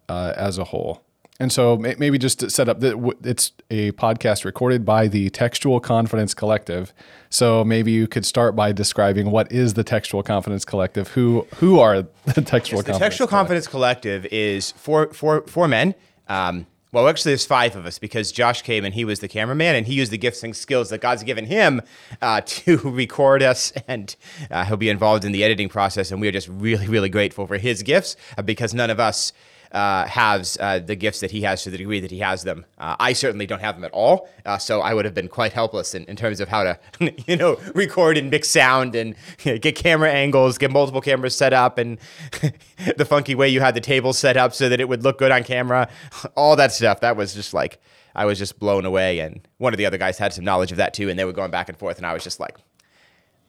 uh, 0.09 0.35
as 0.37 0.59
a 0.59 0.65
whole. 0.65 1.03
And 1.41 1.51
so 1.51 1.79
maybe 1.79 2.19
just 2.19 2.39
to 2.41 2.51
set 2.51 2.69
up 2.69 2.81
that 2.81 3.17
it's 3.25 3.53
a 3.71 3.93
podcast 3.93 4.45
recorded 4.45 4.85
by 4.85 5.09
the 5.09 5.31
Textual 5.31 5.81
Confidence 5.81 6.35
Collective. 6.35 6.93
So 7.31 7.65
maybe 7.65 7.93
you 7.93 8.07
could 8.07 8.27
start 8.27 8.55
by 8.55 8.73
describing 8.73 9.31
what 9.31 9.51
is 9.51 9.73
the 9.73 9.83
Textual 9.83 10.23
Confidence 10.23 10.67
Collective? 10.67 11.09
Who 11.09 11.47
who 11.57 11.81
are 11.81 12.03
the 12.03 12.43
Textual 12.45 12.83
yes, 12.83 12.87
The 12.89 12.99
Textual 12.99 13.27
Confidence 13.27 13.67
Collective 13.67 14.27
is 14.27 14.73
four 14.73 15.15
four 15.15 15.41
four 15.47 15.67
men. 15.67 15.95
Um, 16.29 16.67
well, 16.93 17.09
actually, 17.09 17.31
there's 17.31 17.47
five 17.47 17.75
of 17.75 17.87
us 17.87 17.99
because 17.99 18.33
Josh 18.33 18.61
came 18.63 18.85
and 18.85 18.93
he 18.93 19.05
was 19.05 19.21
the 19.21 19.29
cameraman 19.29 19.77
and 19.77 19.87
he 19.87 19.95
used 19.95 20.13
the 20.13 20.19
gifts 20.19 20.43
and 20.43 20.55
skills 20.55 20.91
that 20.91 21.01
God's 21.01 21.23
given 21.23 21.47
him 21.47 21.81
uh, 22.21 22.43
to 22.45 22.77
record 22.79 23.43
us 23.43 23.73
and 23.89 24.15
uh, 24.51 24.65
he'll 24.67 24.77
be 24.77 24.91
involved 24.91 25.25
in 25.25 25.33
the 25.33 25.43
editing 25.43 25.71
process. 25.71 26.11
And 26.11 26.21
we 26.21 26.29
are 26.29 26.33
just 26.33 26.49
really, 26.49 26.87
really 26.87 27.09
grateful 27.09 27.47
for 27.47 27.57
his 27.57 27.83
gifts 27.83 28.17
uh, 28.37 28.43
because 28.43 28.75
none 28.75 28.91
of 28.91 29.01
us 29.01 29.33
uh, 29.73 30.07
has 30.07 30.57
uh, 30.61 30.81
the 30.81 30.97
gifts 30.97 31.21
that 31.21 31.31
he 31.31 31.43
has 31.43 31.63
to 31.63 31.71
the 31.71 31.79
degree 31.79 32.01
that 32.01 32.11
he 32.11 32.19
has 32.19 32.43
them. 32.43 32.65
Uh, 32.79 32.97
I 32.99 33.13
certainly 33.13 33.47
don't 33.47 33.61
have 33.61 33.77
them 33.77 33.85
at 33.85 33.93
all, 33.93 34.29
uh, 34.45 34.59
so 34.59 34.81
I 34.81 34.95
would 34.95 35.05
have 35.05 35.15
been 35.15 35.29
quite 35.29 35.53
helpless 35.53 35.95
in, 35.95 36.05
in 36.05 36.17
terms 36.17 36.41
of 36.41 36.49
how 36.49 36.65
to, 36.65 36.79
you 37.27 37.37
know, 37.37 37.57
record 37.75 38.17
and 38.17 38.31
mix 38.31 38.49
sound 38.49 38.95
and 38.95 39.15
you 39.45 39.53
know, 39.53 39.59
get 39.59 39.77
camera 39.77 40.11
angles, 40.11 40.59
get 40.59 40.71
multiple 40.71 41.01
cameras 41.01 41.37
set 41.37 41.53
up, 41.53 41.79
and 41.79 41.99
the 42.97 43.05
funky 43.05 43.35
way 43.35 43.49
you 43.49 43.61
had 43.61 43.75
the 43.75 43.81
table 43.81 44.13
set 44.13 44.37
up 44.37 44.53
so 44.53 44.69
that 44.69 44.81
it 44.81 44.89
would 44.89 45.05
look 45.05 45.19
good 45.19 45.31
on 45.31 45.45
camera, 45.45 45.89
all 46.37 46.57
that 46.57 46.73
stuff. 46.73 47.01
That 47.01 47.17
was 47.17 47.35
just 47.35 47.55
like 47.55 47.81
I 48.15 48.25
was 48.25 48.39
just 48.39 48.59
blown 48.59 48.85
away, 48.85 49.21
and 49.21 49.47
one 49.59 49.73
of 49.73 49.79
the 49.79 49.87
other 49.87 49.99
guys 49.99 50.19
had 50.19 50.33
some 50.33 50.45
knowledge 50.45 50.73
of 50.73 50.79
that 50.79 50.95
too, 50.95 51.09
and 51.09 51.19
they 51.19 51.25
were 51.25 51.33
going 51.33 51.51
back 51.51 51.69
and 51.69 51.79
forth, 51.79 51.97
and 51.97 52.07
I 52.07 52.13
was 52.13 52.25
just 52.25 52.41
like, 52.41 52.59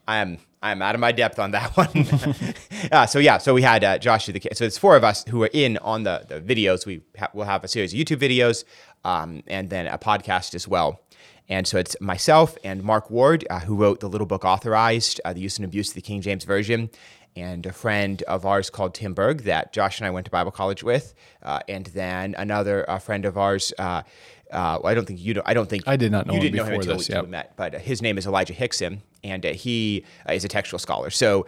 I 0.08 0.18
am 0.18 0.38
I'm 0.62 0.82
out 0.82 0.96
of 0.96 1.02
my 1.02 1.12
depth 1.12 1.40
on 1.40 1.52
that 1.52 1.76
one. 1.78 2.08
uh, 2.92 3.06
so 3.06 3.20
yeah, 3.20 3.38
so 3.38 3.54
we 3.54 3.62
had 3.64 3.84
uh, 3.84 3.98
Josh 3.98 4.26
do 4.28 4.32
the 4.32 4.42
so 4.54 4.66
it's 4.66 4.78
four 4.78 4.96
of 4.96 5.04
us 5.04 5.26
who 5.28 5.42
are 5.44 5.50
in 5.54 5.78
on 5.78 6.04
the 6.04 6.26
the 6.28 6.40
videos. 6.40 6.86
We 6.86 7.02
ha- 7.18 7.30
will 7.34 7.46
have 7.46 7.64
a 7.64 7.68
series 7.68 7.94
of 7.94 8.00
YouTube 8.00 8.18
videos 8.20 8.64
um, 9.04 9.42
and 9.48 9.70
then 9.70 9.88
a 9.88 9.98
podcast 9.98 10.54
as 10.56 10.68
well. 10.68 11.02
And 11.50 11.68
so 11.68 11.78
it's 11.78 12.00
myself 12.00 12.58
and 12.64 12.84
Mark 12.84 13.10
Ward 13.10 13.46
uh, 13.50 13.60
who 13.60 13.76
wrote 13.76 14.00
the 14.00 14.08
little 14.08 14.28
book 14.28 14.46
authorized 14.46 15.20
uh, 15.26 15.34
the 15.34 15.42
use 15.42 15.58
and 15.58 15.66
abuse 15.66 15.90
of 15.90 15.96
the 15.96 16.02
King 16.02 16.22
James 16.22 16.46
version. 16.46 16.90
And 17.36 17.66
a 17.66 17.72
friend 17.72 18.22
of 18.24 18.46
ours 18.46 18.70
called 18.70 18.94
Tim 18.94 19.14
Berg 19.14 19.44
that 19.44 19.72
Josh 19.72 20.00
and 20.00 20.08
I 20.08 20.10
went 20.10 20.26
to 20.26 20.32
Bible 20.32 20.52
college 20.52 20.84
with, 20.84 21.14
uh, 21.42 21.62
and 21.70 21.86
then 21.88 22.36
another 22.38 22.86
friend 23.02 23.24
of 23.24 23.38
ours 23.38 23.72
uh, 24.52 24.80
I 24.84 24.94
don't 24.94 25.06
think 25.06 25.20
you 25.22 25.34
know. 25.34 25.42
I 25.46 25.54
don't 25.54 25.70
think 25.70 25.84
I 25.88 25.96
did 25.96 26.12
not 26.12 26.28
know 26.28 26.34
you 26.34 26.40
didn't 26.40 26.58
know 26.58 26.66
him 26.66 26.82
until 26.82 27.24
we, 27.24 27.30
met. 27.30 27.54
But 27.56 27.76
uh, 27.76 27.80
his 27.80 28.02
name 28.02 28.18
is 28.18 28.26
Elijah 28.26 28.54
Hixson, 28.54 29.00
and 29.24 29.46
uh, 29.46 29.50
he 29.54 30.06
uh, 30.28 30.34
is 30.34 30.44
a 30.44 30.48
textual 30.48 30.80
scholar. 30.80 31.10
So 31.10 31.46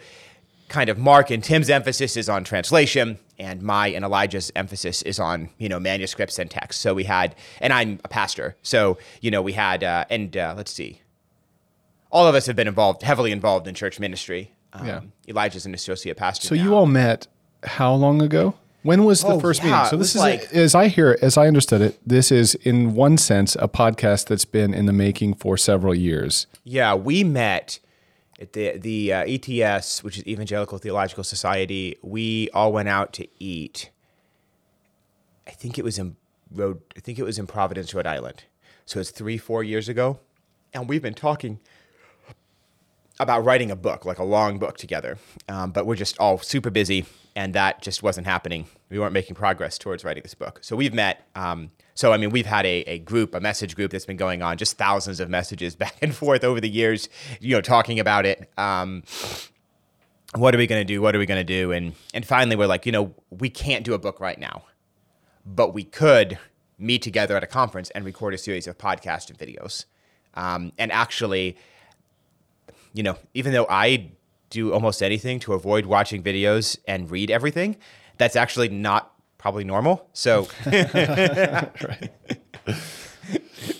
kind 0.68 0.88
of 0.90 0.98
Mark 0.98 1.30
and 1.30 1.42
Tim's 1.42 1.70
emphasis 1.70 2.16
is 2.16 2.28
on 2.28 2.44
translation, 2.44 3.18
and 3.38 3.62
my 3.62 3.88
and 3.88 4.04
Elijah's 4.04 4.50
emphasis 4.56 5.02
is 5.02 5.18
on 5.18 5.50
you 5.58 5.68
know 5.68 5.78
manuscripts 5.78 6.38
and 6.38 6.50
text. 6.50 6.80
So 6.80 6.94
we 6.94 7.04
had, 7.04 7.34
and 7.60 7.72
I'm 7.72 8.00
a 8.04 8.08
pastor, 8.08 8.56
so 8.62 8.98
you 9.20 9.30
know 9.30 9.42
we 9.42 9.52
had, 9.52 9.84
uh, 9.84 10.04
and 10.10 10.36
uh, 10.36 10.54
let's 10.56 10.72
see, 10.72 11.00
all 12.10 12.26
of 12.26 12.34
us 12.34 12.46
have 12.46 12.56
been 12.56 12.68
involved, 12.68 13.02
heavily 13.02 13.32
involved 13.32 13.66
in 13.66 13.74
church 13.74 14.00
ministry. 14.00 14.52
Um, 14.72 14.86
Yeah. 14.86 15.00
Elijah's 15.28 15.66
an 15.66 15.74
associate 15.74 16.16
pastor. 16.16 16.48
So 16.48 16.54
now. 16.54 16.62
you 16.62 16.74
all 16.74 16.86
met 16.86 17.28
how 17.62 17.94
long 17.94 18.22
ago? 18.22 18.54
When 18.84 19.04
was 19.04 19.22
the 19.22 19.28
Oh, 19.28 19.40
first 19.40 19.64
yeah, 19.64 19.70
meeting? 19.72 19.90
So 19.90 19.96
this 19.96 20.14
is, 20.14 20.20
like- 20.20 20.44
as 20.52 20.74
I 20.74 20.88
hear, 20.88 21.12
it, 21.12 21.22
as 21.22 21.36
I 21.38 21.46
understood 21.48 21.80
it, 21.80 21.98
this 22.06 22.30
is 22.30 22.54
in 22.56 22.94
one 22.94 23.16
sense 23.18 23.56
a 23.56 23.66
podcast 23.66 24.26
that's 24.28 24.44
been 24.44 24.72
in 24.74 24.84
the 24.86 24.92
making 24.92 25.34
for 25.34 25.56
several 25.56 25.94
years. 25.94 26.46
Yeah, 26.64 26.94
we 26.94 27.24
met 27.24 27.78
at 28.38 28.52
the 28.52 28.76
the 28.78 29.12
uh, 29.12 29.24
ETS, 29.26 30.04
which 30.04 30.18
is 30.18 30.26
Evangelical 30.26 30.76
Theological 30.78 31.24
Society. 31.24 31.96
We 32.02 32.50
all 32.52 32.72
went 32.72 32.88
out 32.90 33.12
to 33.14 33.26
eat. 33.38 33.90
I 35.46 35.50
think 35.52 35.78
it 35.78 35.84
was 35.84 35.98
in 35.98 36.16
Rhode. 36.50 36.80
I 36.96 37.00
think 37.00 37.18
it 37.18 37.24
was 37.24 37.38
in 37.38 37.46
Providence, 37.46 37.94
Rhode 37.94 38.06
Island. 38.06 38.44
So 38.86 39.00
it's 39.00 39.10
three, 39.10 39.38
four 39.38 39.64
years 39.64 39.88
ago, 39.88 40.20
and 40.74 40.88
we've 40.90 41.00
been 41.02 41.14
talking 41.14 41.58
about 43.20 43.44
writing 43.44 43.70
a 43.70 43.76
book, 43.76 44.04
like 44.04 44.18
a 44.18 44.24
long 44.24 44.58
book 44.58 44.76
together. 44.76 45.18
Um, 45.48 45.70
but 45.70 45.86
we're 45.86 45.94
just 45.96 46.18
all 46.18 46.38
super 46.38 46.70
busy, 46.70 47.06
and 47.36 47.54
that 47.54 47.82
just 47.82 48.02
wasn't 48.02 48.26
happening. 48.26 48.66
We 48.90 48.98
weren't 48.98 49.12
making 49.12 49.36
progress 49.36 49.78
towards 49.78 50.04
writing 50.04 50.22
this 50.22 50.34
book. 50.34 50.60
So 50.62 50.76
we've 50.76 50.94
met. 50.94 51.26
Um, 51.34 51.70
so 51.94 52.12
I 52.12 52.16
mean, 52.16 52.30
we've 52.30 52.46
had 52.46 52.66
a, 52.66 52.82
a 52.82 52.98
group, 52.98 53.34
a 53.34 53.40
message 53.40 53.76
group 53.76 53.92
that's 53.92 54.06
been 54.06 54.16
going 54.16 54.42
on, 54.42 54.56
just 54.56 54.76
thousands 54.76 55.20
of 55.20 55.30
messages 55.30 55.76
back 55.76 55.96
and 56.02 56.14
forth 56.14 56.44
over 56.44 56.60
the 56.60 56.70
years. 56.70 57.08
You 57.40 57.54
know, 57.54 57.60
talking 57.60 58.00
about 58.00 58.26
it. 58.26 58.50
Um, 58.58 59.04
what 60.34 60.54
are 60.54 60.58
we 60.58 60.66
going 60.66 60.80
to 60.80 60.84
do? 60.84 61.00
What 61.00 61.14
are 61.14 61.18
we 61.18 61.26
going 61.26 61.40
to 61.40 61.44
do? 61.44 61.70
And 61.72 61.94
and 62.12 62.26
finally, 62.26 62.56
we're 62.56 62.66
like, 62.66 62.86
you 62.86 62.92
know, 62.92 63.14
we 63.30 63.48
can't 63.48 63.84
do 63.84 63.94
a 63.94 63.98
book 63.98 64.18
right 64.20 64.38
now, 64.38 64.64
but 65.46 65.72
we 65.72 65.84
could 65.84 66.38
meet 66.76 67.02
together 67.02 67.36
at 67.36 67.44
a 67.44 67.46
conference 67.46 67.90
and 67.90 68.04
record 68.04 68.34
a 68.34 68.38
series 68.38 68.66
of 68.66 68.76
podcasts 68.76 69.30
and 69.30 69.38
videos. 69.38 69.84
Um, 70.34 70.72
and 70.78 70.90
actually, 70.90 71.56
you 72.94 73.02
know, 73.02 73.18
even 73.34 73.52
though 73.52 73.66
I 73.68 74.12
do 74.48 74.72
almost 74.72 75.02
anything 75.02 75.38
to 75.40 75.52
avoid 75.52 75.84
watching 75.84 76.22
videos 76.22 76.78
and 76.88 77.10
read 77.10 77.30
everything, 77.30 77.76
that's 78.16 78.36
actually 78.36 78.70
not 78.70 79.12
probably 79.36 79.64
normal. 79.64 80.08
So, 80.14 80.48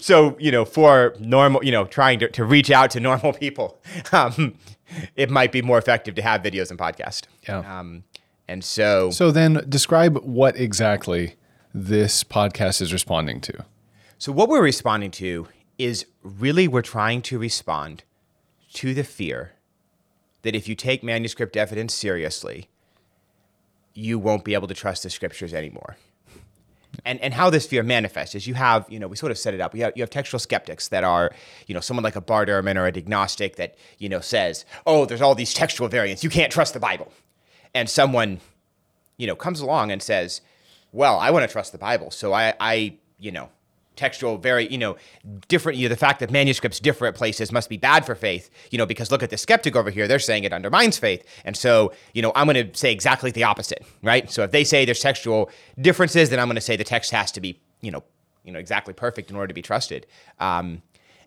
so 0.01 0.37
you 0.39 0.51
know, 0.51 0.65
for 0.65 1.15
normal, 1.19 1.65
you 1.65 1.73
know, 1.73 1.87
trying 1.87 2.19
to, 2.19 2.29
to 2.29 2.45
reach 2.45 2.71
out 2.71 2.91
to 2.91 3.01
normal 3.01 3.33
people, 3.33 3.81
um, 4.13 4.57
it 5.17 5.31
might 5.31 5.53
be 5.53 5.63
more 5.63 5.79
effective 5.79 6.15
to 6.17 6.23
have 6.23 6.43
videos 6.43 6.71
and 6.71 6.79
podcast. 6.79 7.23
Yeah. 7.49 7.81
Um, 7.81 8.05
and 8.47 8.63
so, 8.63 9.11
So 9.11 9.31
then 9.31 9.65
describe 9.69 10.19
what 10.19 10.59
exactly 10.59 11.37
this 11.73 12.25
podcast 12.25 12.83
is 12.83 12.93
responding 12.93 13.41
to. 13.43 13.65
So 14.19 14.33
what 14.33 14.49
we're 14.49 14.63
responding 14.63 15.11
to 15.13 15.49
is 15.79 16.07
really 16.23 16.69
we're 16.69 16.83
trying 16.83 17.23
to 17.23 17.39
respond 17.39 18.05
to 18.75 18.95
the 18.95 19.05
fear 19.05 19.53
that 20.43 20.55
if 20.55 20.69
you 20.69 20.75
take 20.75 21.03
manuscript 21.03 21.57
evidence 21.57 21.95
seriously, 21.95 22.69
you 23.95 24.19
won't 24.19 24.45
be 24.45 24.55
able 24.55 24.69
to 24.69 24.75
trust 24.75 25.03
the 25.03 25.11
scriptures 25.11 25.55
anymore. 25.55 25.97
And, 27.05 27.21
and 27.21 27.35
how 27.35 27.51
this 27.51 27.67
fear 27.67 27.83
manifests 27.83 28.35
is 28.35 28.47
you 28.47 28.55
have, 28.55 28.87
you 28.89 28.99
know, 28.99 29.09
we 29.09 29.17
sort 29.17 29.33
of 29.33 29.39
set 29.39 29.55
it 29.55 29.61
up. 29.61 29.75
You 29.75 29.85
have, 29.85 29.93
you 29.97 30.03
have 30.03 30.11
textual 30.11 30.39
skeptics 30.39 30.89
that 30.89 31.03
are, 31.03 31.33
you 31.67 31.75
know, 31.75 31.81
someone 31.81 32.05
like 32.05 32.15
a 32.15 32.21
Bart 32.21 32.49
Ehrman 32.49 32.77
or 32.77 32.85
a 32.85 32.89
agnostic 32.89 33.57
that, 33.57 33.77
you 33.99 34.09
know, 34.09 34.21
says, 34.21 34.65
oh, 34.87 35.05
there's 35.05 35.21
all 35.21 35.35
these 35.35 35.55
textual 35.55 35.89
variants. 35.89 36.23
You 36.23 36.31
can't 36.31 36.53
trust 36.53 36.75
the 36.75 36.81
Bible. 36.81 37.13
And 37.75 37.91
someone, 37.91 38.41
you 39.17 39.27
know, 39.27 39.35
comes 39.35 39.61
along 39.61 39.91
and 39.91 40.03
says, 40.03 40.41
well, 40.93 41.19
I 41.19 41.31
want 41.31 41.45
to 41.45 41.53
trust 41.53 41.73
the 41.73 41.79
Bible. 41.79 42.11
So 42.11 42.33
I, 42.33 42.55
I, 42.61 42.97
you 43.19 43.33
know, 43.33 43.49
textual, 43.97 44.39
very, 44.39 44.67
you 44.69 44.79
know, 44.79 44.97
different, 45.49 45.79
you 45.79 45.89
know, 45.89 45.93
the 45.93 45.99
fact 45.99 46.21
that 46.21 46.31
manuscripts 46.31 46.81
differ 46.81 47.07
at 47.07 47.15
places 47.15 47.53
must 47.53 47.69
be 47.69 47.77
bad 47.77 48.05
for 48.05 48.15
faith, 48.15 48.51
you 48.71 48.79
know, 48.79 48.87
because 48.87 49.11
look 49.11 49.23
at 49.23 49.31
the 49.31 49.37
skeptic 49.37 49.77
over 49.77 49.91
here. 49.91 50.09
They're 50.09 50.19
saying 50.19 50.45
it 50.45 50.53
undermines 50.53 50.99
faith. 50.99 51.25
And 51.45 51.57
so, 51.57 51.93
you 52.13 52.23
know, 52.23 52.33
I'm 52.35 52.47
going 52.47 52.71
to 52.71 52.77
say 52.77 52.93
exactly 52.93 53.31
the 53.31 53.45
opposite, 53.45 53.85
right? 54.03 54.31
So 54.31 54.43
if 54.43 54.51
they 54.51 54.65
say 54.65 54.85
there's 54.85 55.01
textual 55.01 55.51
differences, 55.81 56.31
then 56.31 56.41
I'm 56.41 56.47
going 56.47 56.57
to 56.57 56.61
say 56.61 56.77
the 56.77 56.85
text 56.85 57.11
has 57.13 57.33
to 57.33 57.41
be, 57.41 57.61
you 57.81 57.91
know, 57.91 58.03
you 58.45 58.53
know, 58.53 58.59
exactly 58.59 58.95
perfect 58.95 59.31
in 59.31 59.37
order 59.37 59.49
to 59.49 59.55
be 59.55 59.63
trusted. 59.63 60.07
Um, 60.39 60.83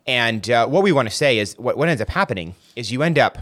and 0.06 0.49
uh, 0.49 0.67
what 0.67 0.84
we 0.84 0.91
want 0.91 1.10
to 1.10 1.15
say 1.15 1.39
is 1.39 1.58
what, 1.58 1.77
what 1.77 1.89
ends 1.89 2.01
up 2.01 2.10
happening 2.10 2.56
is 2.75 2.91
you 2.91 3.03
end 3.03 3.19
up 3.19 3.39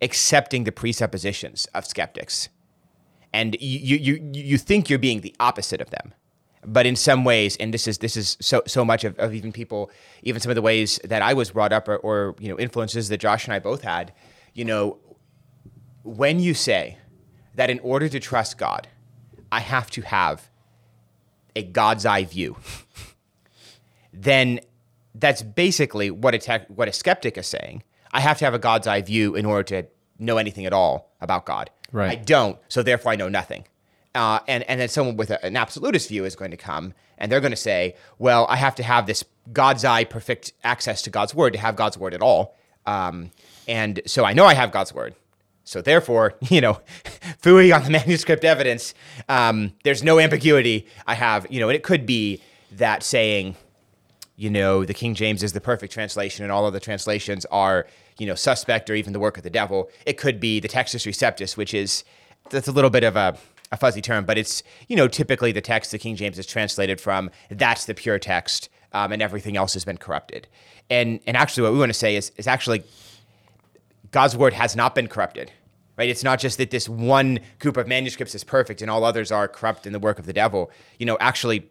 accepting 0.00 0.64
the 0.64 0.72
presuppositions 0.72 1.66
of 1.66 1.86
skeptics 1.86 2.48
and 3.32 3.56
you, 3.60 3.96
you, 3.96 4.14
you, 4.14 4.30
you 4.32 4.58
think 4.58 4.90
you're 4.90 4.98
being 4.98 5.20
the 5.20 5.34
opposite 5.40 5.80
of 5.80 5.90
them. 5.90 6.12
But 6.64 6.86
in 6.86 6.94
some 6.94 7.24
ways, 7.24 7.56
and 7.56 7.74
this 7.74 7.88
is 7.88 7.98
this 7.98 8.16
is 8.16 8.36
so 8.40 8.62
so 8.66 8.84
much 8.84 9.02
of, 9.04 9.18
of 9.18 9.34
even 9.34 9.52
people, 9.52 9.90
even 10.22 10.40
some 10.40 10.50
of 10.50 10.54
the 10.54 10.62
ways 10.62 11.00
that 11.04 11.20
I 11.20 11.34
was 11.34 11.50
brought 11.50 11.72
up, 11.72 11.88
or, 11.88 11.96
or 11.96 12.36
you 12.38 12.48
know 12.48 12.58
influences 12.58 13.08
that 13.08 13.18
Josh 13.18 13.46
and 13.46 13.54
I 13.54 13.58
both 13.58 13.82
had, 13.82 14.12
you 14.54 14.64
know, 14.64 14.98
when 16.04 16.38
you 16.38 16.54
say 16.54 16.98
that 17.54 17.68
in 17.68 17.80
order 17.80 18.08
to 18.08 18.20
trust 18.20 18.58
God, 18.58 18.88
I 19.50 19.60
have 19.60 19.90
to 19.90 20.02
have 20.02 20.50
a 21.56 21.62
God's 21.62 22.06
eye 22.06 22.24
view, 22.24 22.56
then 24.12 24.60
that's 25.14 25.42
basically 25.42 26.10
what 26.10 26.34
a 26.34 26.38
tech, 26.38 26.68
what 26.68 26.88
a 26.88 26.92
skeptic 26.92 27.36
is 27.36 27.46
saying. 27.46 27.82
I 28.12 28.20
have 28.20 28.38
to 28.38 28.44
have 28.44 28.54
a 28.54 28.58
God's 28.58 28.86
eye 28.86 29.02
view 29.02 29.34
in 29.34 29.44
order 29.46 29.62
to 29.64 29.88
know 30.18 30.38
anything 30.38 30.66
at 30.66 30.72
all 30.72 31.12
about 31.20 31.44
God. 31.44 31.70
Right. 31.90 32.12
I 32.12 32.14
don't, 32.14 32.58
so 32.68 32.82
therefore 32.82 33.12
I 33.12 33.16
know 33.16 33.28
nothing. 33.28 33.64
Uh, 34.14 34.40
and 34.46 34.62
and 34.64 34.80
then 34.80 34.88
someone 34.88 35.16
with 35.16 35.30
a, 35.30 35.44
an 35.44 35.56
absolutist 35.56 36.08
view 36.08 36.24
is 36.24 36.36
going 36.36 36.50
to 36.50 36.56
come 36.56 36.92
and 37.22 37.30
they're 37.30 37.40
going 37.40 37.52
to 37.52 37.56
say, 37.56 37.94
well, 38.18 38.46
I 38.48 38.56
have 38.56 38.74
to 38.74 38.82
have 38.82 39.06
this 39.06 39.24
God's 39.52 39.84
eye 39.84 40.04
perfect 40.04 40.52
access 40.64 41.02
to 41.02 41.10
God's 41.10 41.34
word 41.34 41.52
to 41.52 41.58
have 41.58 41.76
God's 41.76 41.96
word 41.96 42.14
at 42.14 42.20
all. 42.20 42.56
Um, 42.84 43.30
and 43.68 44.00
so 44.06 44.24
I 44.24 44.32
know 44.32 44.44
I 44.44 44.54
have 44.54 44.72
God's 44.72 44.92
word. 44.92 45.14
So 45.64 45.80
therefore, 45.80 46.34
you 46.42 46.60
know, 46.60 46.80
fooey 47.42 47.74
on 47.74 47.84
the 47.84 47.90
manuscript 47.98 48.44
evidence, 48.44 48.92
um, 49.28 49.72
there's 49.84 50.02
no 50.02 50.18
ambiguity. 50.18 50.86
I 51.06 51.14
have, 51.14 51.46
you 51.48 51.60
know, 51.60 51.68
and 51.68 51.76
it 51.76 51.84
could 51.84 52.06
be 52.06 52.42
that 52.72 53.02
saying, 53.02 53.56
you 54.36 54.50
know, 54.50 54.84
the 54.84 54.94
King 54.94 55.14
James 55.14 55.42
is 55.42 55.52
the 55.52 55.60
perfect 55.60 55.92
translation 55.92 56.44
and 56.44 56.50
all 56.50 56.64
other 56.64 56.80
translations 56.80 57.44
are, 57.46 57.86
you 58.18 58.26
know, 58.26 58.34
suspect 58.34 58.90
or 58.90 58.94
even 58.94 59.12
the 59.12 59.20
work 59.20 59.36
of 59.36 59.44
the 59.44 59.50
devil. 59.50 59.88
It 60.06 60.14
could 60.18 60.40
be 60.40 60.58
the 60.58 60.68
Textus 60.68 61.06
Receptus, 61.06 61.56
which 61.56 61.72
is, 61.72 62.02
that's 62.50 62.66
a 62.66 62.72
little 62.72 62.90
bit 62.90 63.04
of 63.04 63.14
a, 63.14 63.36
a 63.72 63.76
fuzzy 63.76 64.00
term, 64.00 64.24
but 64.24 64.38
it's, 64.38 64.62
you 64.86 64.94
know, 64.94 65.08
typically 65.08 65.50
the 65.50 65.60
text 65.60 65.90
the 65.90 65.98
King 65.98 66.14
James 66.14 66.38
is 66.38 66.46
translated 66.46 67.00
from, 67.00 67.30
that's 67.50 67.86
the 67.86 67.94
pure 67.94 68.18
text, 68.18 68.68
um, 68.92 69.10
and 69.10 69.20
everything 69.20 69.56
else 69.56 69.72
has 69.72 69.84
been 69.84 69.96
corrupted. 69.96 70.46
And, 70.90 71.18
and 71.26 71.36
actually, 71.36 71.64
what 71.64 71.72
we 71.72 71.78
want 71.78 71.90
to 71.90 71.98
say 71.98 72.14
is, 72.14 72.30
is 72.36 72.46
actually 72.46 72.84
God's 74.10 74.36
word 74.36 74.52
has 74.52 74.76
not 74.76 74.94
been 74.94 75.08
corrupted. 75.08 75.50
Right? 75.96 76.08
It's 76.08 76.24
not 76.24 76.38
just 76.38 76.56
that 76.58 76.70
this 76.70 76.88
one 76.88 77.38
group 77.58 77.76
of 77.76 77.86
manuscripts 77.86 78.34
is 78.34 78.44
perfect 78.44 78.80
and 78.80 78.90
all 78.90 79.04
others 79.04 79.30
are 79.30 79.46
corrupt 79.46 79.86
in 79.86 79.92
the 79.92 79.98
work 79.98 80.18
of 80.18 80.24
the 80.24 80.32
devil. 80.32 80.70
You 80.98 81.04
know, 81.04 81.18
actually, 81.20 81.68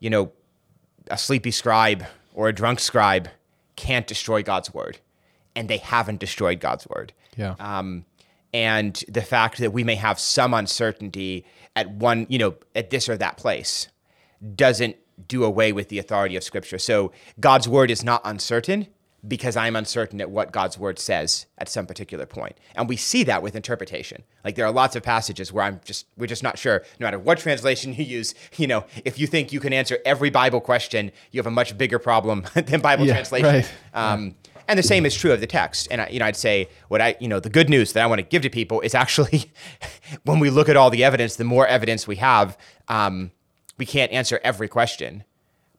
you 0.00 0.10
know, 0.10 0.32
a 1.08 1.16
sleepy 1.16 1.52
scribe 1.52 2.04
or 2.34 2.48
a 2.48 2.52
drunk 2.52 2.80
scribe 2.80 3.28
can't 3.76 4.06
destroy 4.06 4.42
God's 4.42 4.74
word, 4.74 4.98
and 5.54 5.68
they 5.68 5.78
haven't 5.78 6.20
destroyed 6.20 6.60
God's 6.60 6.86
word. 6.88 7.12
Yeah. 7.36 7.54
Um, 7.58 8.04
and 8.52 9.02
the 9.08 9.22
fact 9.22 9.58
that 9.58 9.72
we 9.72 9.84
may 9.84 9.94
have 9.96 10.18
some 10.18 10.54
uncertainty 10.54 11.44
at 11.76 11.90
one, 11.90 12.26
you 12.28 12.38
know, 12.38 12.54
at 12.74 12.90
this 12.90 13.08
or 13.08 13.16
that 13.16 13.36
place 13.36 13.88
doesn't 14.54 14.96
do 15.28 15.44
away 15.44 15.72
with 15.72 15.88
the 15.88 15.98
authority 15.98 16.36
of 16.36 16.42
Scripture. 16.42 16.78
So 16.78 17.12
God's 17.38 17.68
word 17.68 17.90
is 17.90 18.02
not 18.02 18.22
uncertain 18.24 18.86
because 19.28 19.54
I'm 19.54 19.76
uncertain 19.76 20.18
at 20.22 20.30
what 20.30 20.50
God's 20.50 20.78
word 20.78 20.98
says 20.98 21.44
at 21.58 21.68
some 21.68 21.84
particular 21.84 22.24
point. 22.24 22.56
And 22.74 22.88
we 22.88 22.96
see 22.96 23.22
that 23.24 23.42
with 23.42 23.54
interpretation. 23.54 24.22
Like 24.42 24.54
there 24.54 24.64
are 24.64 24.72
lots 24.72 24.96
of 24.96 25.02
passages 25.02 25.52
where 25.52 25.62
I'm 25.62 25.80
just 25.84 26.06
we're 26.16 26.26
just 26.26 26.42
not 26.42 26.58
sure. 26.58 26.82
No 26.98 27.06
matter 27.06 27.18
what 27.18 27.38
translation 27.38 27.92
you 27.98 28.04
use, 28.04 28.34
you 28.56 28.66
know, 28.66 28.84
if 29.04 29.18
you 29.18 29.26
think 29.26 29.52
you 29.52 29.60
can 29.60 29.74
answer 29.74 29.98
every 30.06 30.30
Bible 30.30 30.62
question, 30.62 31.12
you 31.32 31.38
have 31.38 31.46
a 31.46 31.50
much 31.50 31.76
bigger 31.76 31.98
problem 31.98 32.44
than 32.54 32.80
Bible 32.80 33.04
Yeah, 33.06 33.12
translation. 33.12 33.46
right. 33.46 33.72
Um, 33.92 34.36
and 34.70 34.78
the 34.78 34.84
same 34.84 35.04
is 35.04 35.16
true 35.16 35.32
of 35.32 35.40
the 35.40 35.48
text. 35.48 35.88
And 35.90 36.00
I, 36.00 36.08
you 36.08 36.20
know, 36.20 36.26
I'd 36.26 36.36
say 36.36 36.68
what 36.86 37.00
I, 37.00 37.16
you 37.18 37.26
know, 37.26 37.40
the 37.40 37.50
good 37.50 37.68
news 37.68 37.92
that 37.92 38.04
I 38.04 38.06
want 38.06 38.20
to 38.20 38.22
give 38.22 38.42
to 38.42 38.50
people 38.50 38.80
is 38.82 38.94
actually, 38.94 39.52
when 40.24 40.38
we 40.38 40.48
look 40.48 40.68
at 40.68 40.76
all 40.76 40.90
the 40.90 41.02
evidence, 41.02 41.34
the 41.34 41.44
more 41.44 41.66
evidence 41.66 42.06
we 42.06 42.16
have, 42.16 42.56
um, 42.86 43.32
we 43.78 43.84
can't 43.84 44.12
answer 44.12 44.40
every 44.44 44.68
question, 44.68 45.24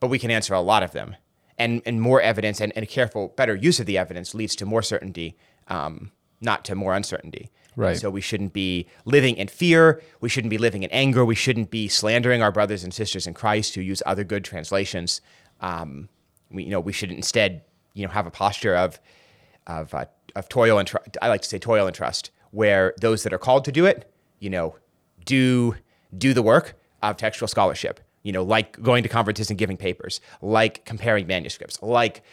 but 0.02 0.08
we 0.08 0.20
can 0.20 0.30
answer 0.30 0.54
a 0.54 0.60
lot 0.60 0.84
of 0.84 0.92
them. 0.92 1.16
And 1.58 1.82
and 1.86 2.02
more 2.02 2.22
evidence 2.22 2.60
and, 2.60 2.74
and 2.76 2.84
a 2.84 2.88
careful, 2.88 3.30
better 3.38 3.56
use 3.56 3.80
of 3.80 3.86
the 3.86 3.98
evidence 3.98 4.36
leads 4.36 4.56
to 4.58 4.66
more 4.66 4.82
certainty, 4.82 5.38
um, 5.68 6.12
not 6.42 6.66
to 6.66 6.76
more 6.76 6.94
uncertainty. 6.94 7.50
Right. 7.78 7.98
So 7.98 8.10
we 8.10 8.20
shouldn't 8.20 8.52
be 8.52 8.88
living 9.06 9.38
in 9.38 9.48
fear. 9.48 10.02
We 10.20 10.28
shouldn't 10.28 10.50
be 10.50 10.58
living 10.58 10.84
in 10.84 10.90
anger. 10.92 11.24
We 11.24 11.36
shouldn't 11.36 11.72
be 11.72 11.88
slandering 11.88 12.42
our 12.42 12.52
brothers 12.52 12.84
and 12.84 12.94
sisters 12.94 13.26
in 13.26 13.34
Christ 13.34 13.76
who 13.76 13.82
use 13.82 14.04
other 14.06 14.26
good 14.26 14.44
translations. 14.44 15.22
Um, 15.62 16.10
we, 16.50 16.64
you 16.64 16.72
know, 16.72 16.82
we 16.82 16.92
should 16.92 17.12
instead, 17.12 17.64
you 17.94 18.06
know, 18.06 18.12
have 18.12 18.28
a 18.28 18.32
posture 18.32 18.76
of, 18.76 19.00
of, 19.68 19.94
uh, 19.94 20.06
of 20.36 20.50
toil 20.50 20.80
and 20.80 20.88
tr- 20.88 20.98
I 21.22 21.28
like 21.28 21.42
to 21.42 21.48
say 21.48 21.60
toil 21.60 21.88
and 21.88 21.96
trust. 21.96 22.32
where 22.52 22.94
those 23.00 23.24
that 23.24 23.32
are 23.32 23.38
called 23.38 23.64
to 23.66 23.72
do 23.72 23.86
it, 23.86 24.12
you 24.40 24.50
know, 24.50 24.76
do 25.26 25.76
do 26.18 26.34
the 26.34 26.42
work 26.42 26.76
of 27.02 27.16
textual 27.18 27.48
scholarship. 27.48 28.00
You 28.24 28.32
know, 28.34 28.44
like 28.44 28.80
going 28.82 29.04
to 29.04 29.10
conferences 29.10 29.50
and 29.50 29.58
giving 29.58 29.78
papers, 29.78 30.22
like 30.42 30.86
comparing 30.86 31.28
manuscripts, 31.28 31.82
like 31.82 32.24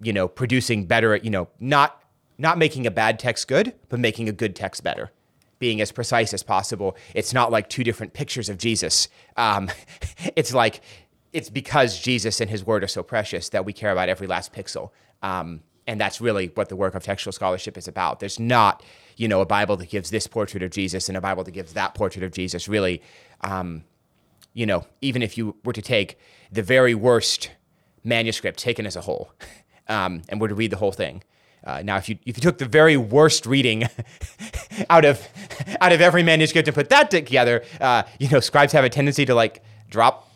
you 0.00 0.12
know, 0.12 0.28
producing 0.28 0.86
better. 0.86 1.16
You 1.16 1.30
know, 1.30 1.48
not 1.58 2.02
not 2.38 2.58
making 2.58 2.86
a 2.86 2.90
bad 2.90 3.18
text 3.18 3.48
good, 3.48 3.74
but 3.88 3.98
making 3.98 4.28
a 4.28 4.32
good 4.32 4.54
text 4.54 4.82
better 4.84 5.10
being 5.62 5.80
as 5.80 5.92
precise 5.92 6.34
as 6.34 6.42
possible. 6.42 6.96
It's 7.14 7.32
not 7.32 7.52
like 7.52 7.68
two 7.68 7.84
different 7.84 8.14
pictures 8.14 8.48
of 8.48 8.58
Jesus. 8.58 9.06
Um, 9.36 9.70
it's 10.36 10.52
like 10.52 10.80
it's 11.32 11.50
because 11.50 11.98
Jesus 11.98 12.40
and 12.40 12.50
His 12.50 12.64
Word 12.64 12.84
are 12.84 12.88
so 12.88 13.02
precious 13.02 13.48
that 13.50 13.64
we 13.64 13.72
care 13.72 13.90
about 13.90 14.08
every 14.08 14.26
last 14.26 14.52
pixel. 14.52 14.90
Um, 15.22 15.62
and 15.86 16.00
that's 16.00 16.20
really 16.20 16.48
what 16.54 16.68
the 16.68 16.76
work 16.76 16.94
of 16.94 17.02
textual 17.02 17.32
scholarship 17.32 17.76
is 17.76 17.88
about. 17.88 18.20
There's 18.20 18.38
not, 18.38 18.82
you 19.16 19.26
know, 19.26 19.40
a 19.40 19.46
Bible 19.46 19.76
that 19.78 19.90
gives 19.90 20.10
this 20.10 20.26
portrait 20.26 20.62
of 20.62 20.70
Jesus 20.70 21.08
and 21.08 21.18
a 21.18 21.20
Bible 21.20 21.42
that 21.44 21.50
gives 21.50 21.72
that 21.72 21.94
portrait 21.94 22.24
of 22.24 22.32
Jesus. 22.32 22.68
Really, 22.68 23.02
um, 23.40 23.84
you 24.52 24.66
know, 24.66 24.86
even 25.00 25.22
if 25.22 25.36
you 25.36 25.56
were 25.64 25.72
to 25.72 25.82
take 25.82 26.18
the 26.52 26.62
very 26.62 26.94
worst 26.94 27.50
manuscript 28.04 28.58
taken 28.58 28.86
as 28.86 28.94
a 28.94 29.00
whole 29.00 29.32
um, 29.88 30.22
and 30.28 30.40
were 30.40 30.48
to 30.48 30.54
read 30.54 30.70
the 30.70 30.76
whole 30.76 30.92
thing, 30.92 31.22
uh, 31.64 31.80
now, 31.84 31.96
if 31.96 32.08
you 32.08 32.18
if 32.26 32.36
you 32.36 32.40
took 32.40 32.58
the 32.58 32.66
very 32.66 32.96
worst 32.96 33.46
reading 33.46 33.84
out 34.90 35.04
of 35.04 35.26
out 35.80 35.92
of 35.92 36.00
every 36.00 36.22
manuscript 36.22 36.66
and 36.66 36.74
put 36.74 36.88
that 36.88 37.10
together, 37.10 37.64
uh, 37.80 38.02
you 38.18 38.28
know, 38.28 38.40
scribes 38.40 38.72
have 38.72 38.84
a 38.84 38.88
tendency 38.88 39.24
to 39.24 39.34
like 39.34 39.62
drop 39.88 40.28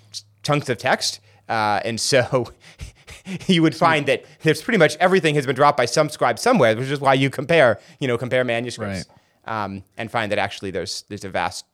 chunks 0.46 0.68
of 0.68 0.78
text, 0.78 1.20
uh, 1.48 1.80
and 1.84 2.00
so 2.00 2.52
you 3.46 3.62
would 3.62 3.74
find 3.74 4.06
that 4.06 4.24
there's 4.42 4.62
pretty 4.62 4.78
much 4.78 4.96
everything 4.96 5.34
has 5.34 5.46
been 5.46 5.56
dropped 5.56 5.76
by 5.76 5.86
some 5.86 6.08
scribe 6.08 6.38
somewhere, 6.38 6.76
which 6.76 6.88
is 6.88 7.00
why 7.00 7.14
you 7.14 7.30
compare 7.30 7.80
you 7.98 8.08
know 8.08 8.16
compare 8.16 8.44
manuscripts 8.44 9.06
right. 9.46 9.64
um, 9.64 9.82
and 9.96 10.10
find 10.10 10.30
that 10.32 10.38
actually 10.38 10.70
there's 10.70 11.04
there's 11.08 11.24
a 11.24 11.30
vast 11.30 11.64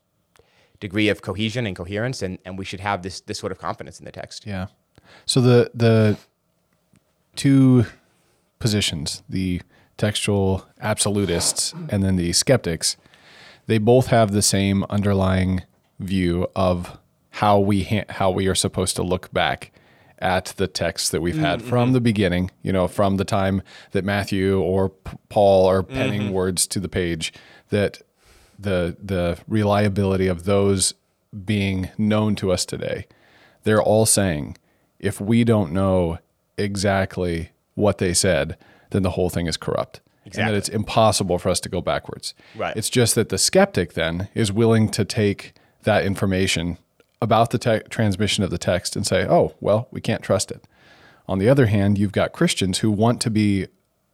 degree 0.81 1.09
of 1.09 1.23
cohesion 1.23 1.67
and 1.67 1.77
coherence, 1.77 2.23
and, 2.23 2.39
and 2.45 2.59
we 2.59 2.65
should 2.65 2.81
have 2.81 3.03
this 3.03 3.21
this 3.21 3.39
sort 3.39 3.53
of 3.53 3.59
confidence 3.59 3.99
in 3.99 4.05
the 4.05 4.13
text. 4.13 4.47
Yeah. 4.47 4.67
So 5.27 5.41
the 5.41 5.71
the 5.75 6.17
two 7.37 7.85
positions, 8.59 9.23
the 9.29 9.61
textual 9.97 10.67
absolutists 10.81 11.73
and 11.89 12.03
then 12.03 12.17
the 12.17 12.33
skeptics, 12.33 12.97
they 13.67 13.79
both 13.79 14.09
have 14.09 14.33
the 14.33 14.43
same 14.43 14.85
underlying 14.85 15.63
view 15.99 16.49
of 16.57 16.99
how 17.33 17.59
we 17.59 17.85
ha- 17.85 18.05
how 18.09 18.31
we 18.31 18.47
are 18.47 18.55
supposed 18.55 18.97
to 18.97 19.03
look 19.03 19.33
back 19.33 19.73
at 20.19 20.47
the 20.57 20.69
text 20.69 21.11
that 21.11 21.21
we've 21.21 21.37
had 21.37 21.59
mm-hmm. 21.59 21.69
from 21.69 21.93
the 21.93 22.01
beginning, 22.01 22.51
you 22.63 22.73
know, 22.73 22.87
from 22.87 23.17
the 23.17 23.25
time 23.25 23.61
that 23.91 24.05
Matthew 24.05 24.61
or 24.61 24.91
P- 24.91 25.17
Paul 25.29 25.67
are 25.67 25.83
penning 25.83 26.23
mm-hmm. 26.23 26.33
words 26.33 26.67
to 26.69 26.79
the 26.79 26.89
page, 26.89 27.33
that 27.71 28.03
the 28.59 28.97
the 29.03 29.39
reliability 29.49 30.29
of 30.29 30.45
those 30.45 30.95
being 31.45 31.91
known 31.99 32.37
to 32.37 32.53
us 32.53 32.65
today, 32.65 33.07
they're 33.65 33.83
all 33.83 34.07
saying, 34.07 34.57
if 35.01 35.21
we 35.21 35.43
don't 35.43 35.73
know 35.73 36.19
exactly 36.57 37.51
what 37.75 37.99
they 37.99 38.15
said, 38.15 38.57
then 38.91 39.03
the 39.03 39.11
whole 39.11 39.31
thing 39.31 39.47
is 39.47 39.57
corrupt. 39.57 40.01
Exactly. 40.25 40.43
And 40.43 40.55
that 40.55 40.59
it's 40.59 40.69
impossible 40.69 41.39
for 41.39 41.49
us 41.49 41.59
to 41.61 41.69
go 41.69 41.81
backwards. 41.81 42.35
Right. 42.55 42.77
It's 42.77 42.91
just 42.91 43.17
that 43.17 43.31
the 43.31 43.39
skeptic 43.39 43.95
then 43.95 44.29
is 44.35 44.53
willing 44.53 44.89
to 44.91 45.05
take 45.05 45.55
that 45.83 46.05
information 46.05 46.79
about 47.23 47.51
the 47.51 47.59
te- 47.59 47.89
transmission 47.89 48.43
of 48.43 48.51
the 48.51 48.59
text 48.59 48.97
and 48.97 49.07
say, 49.07 49.25
oh, 49.27 49.55
well, 49.61 49.87
we 49.93 50.01
can't 50.01 50.23
trust 50.23 50.51
it. 50.51 50.65
On 51.29 51.39
the 51.39 51.49
other 51.49 51.67
hand, 51.67 51.97
you've 51.97 52.13
got 52.13 52.33
Christians 52.33 52.81
who 52.81 52.91
want 52.91 53.21
to 53.23 53.31
be 53.31 53.69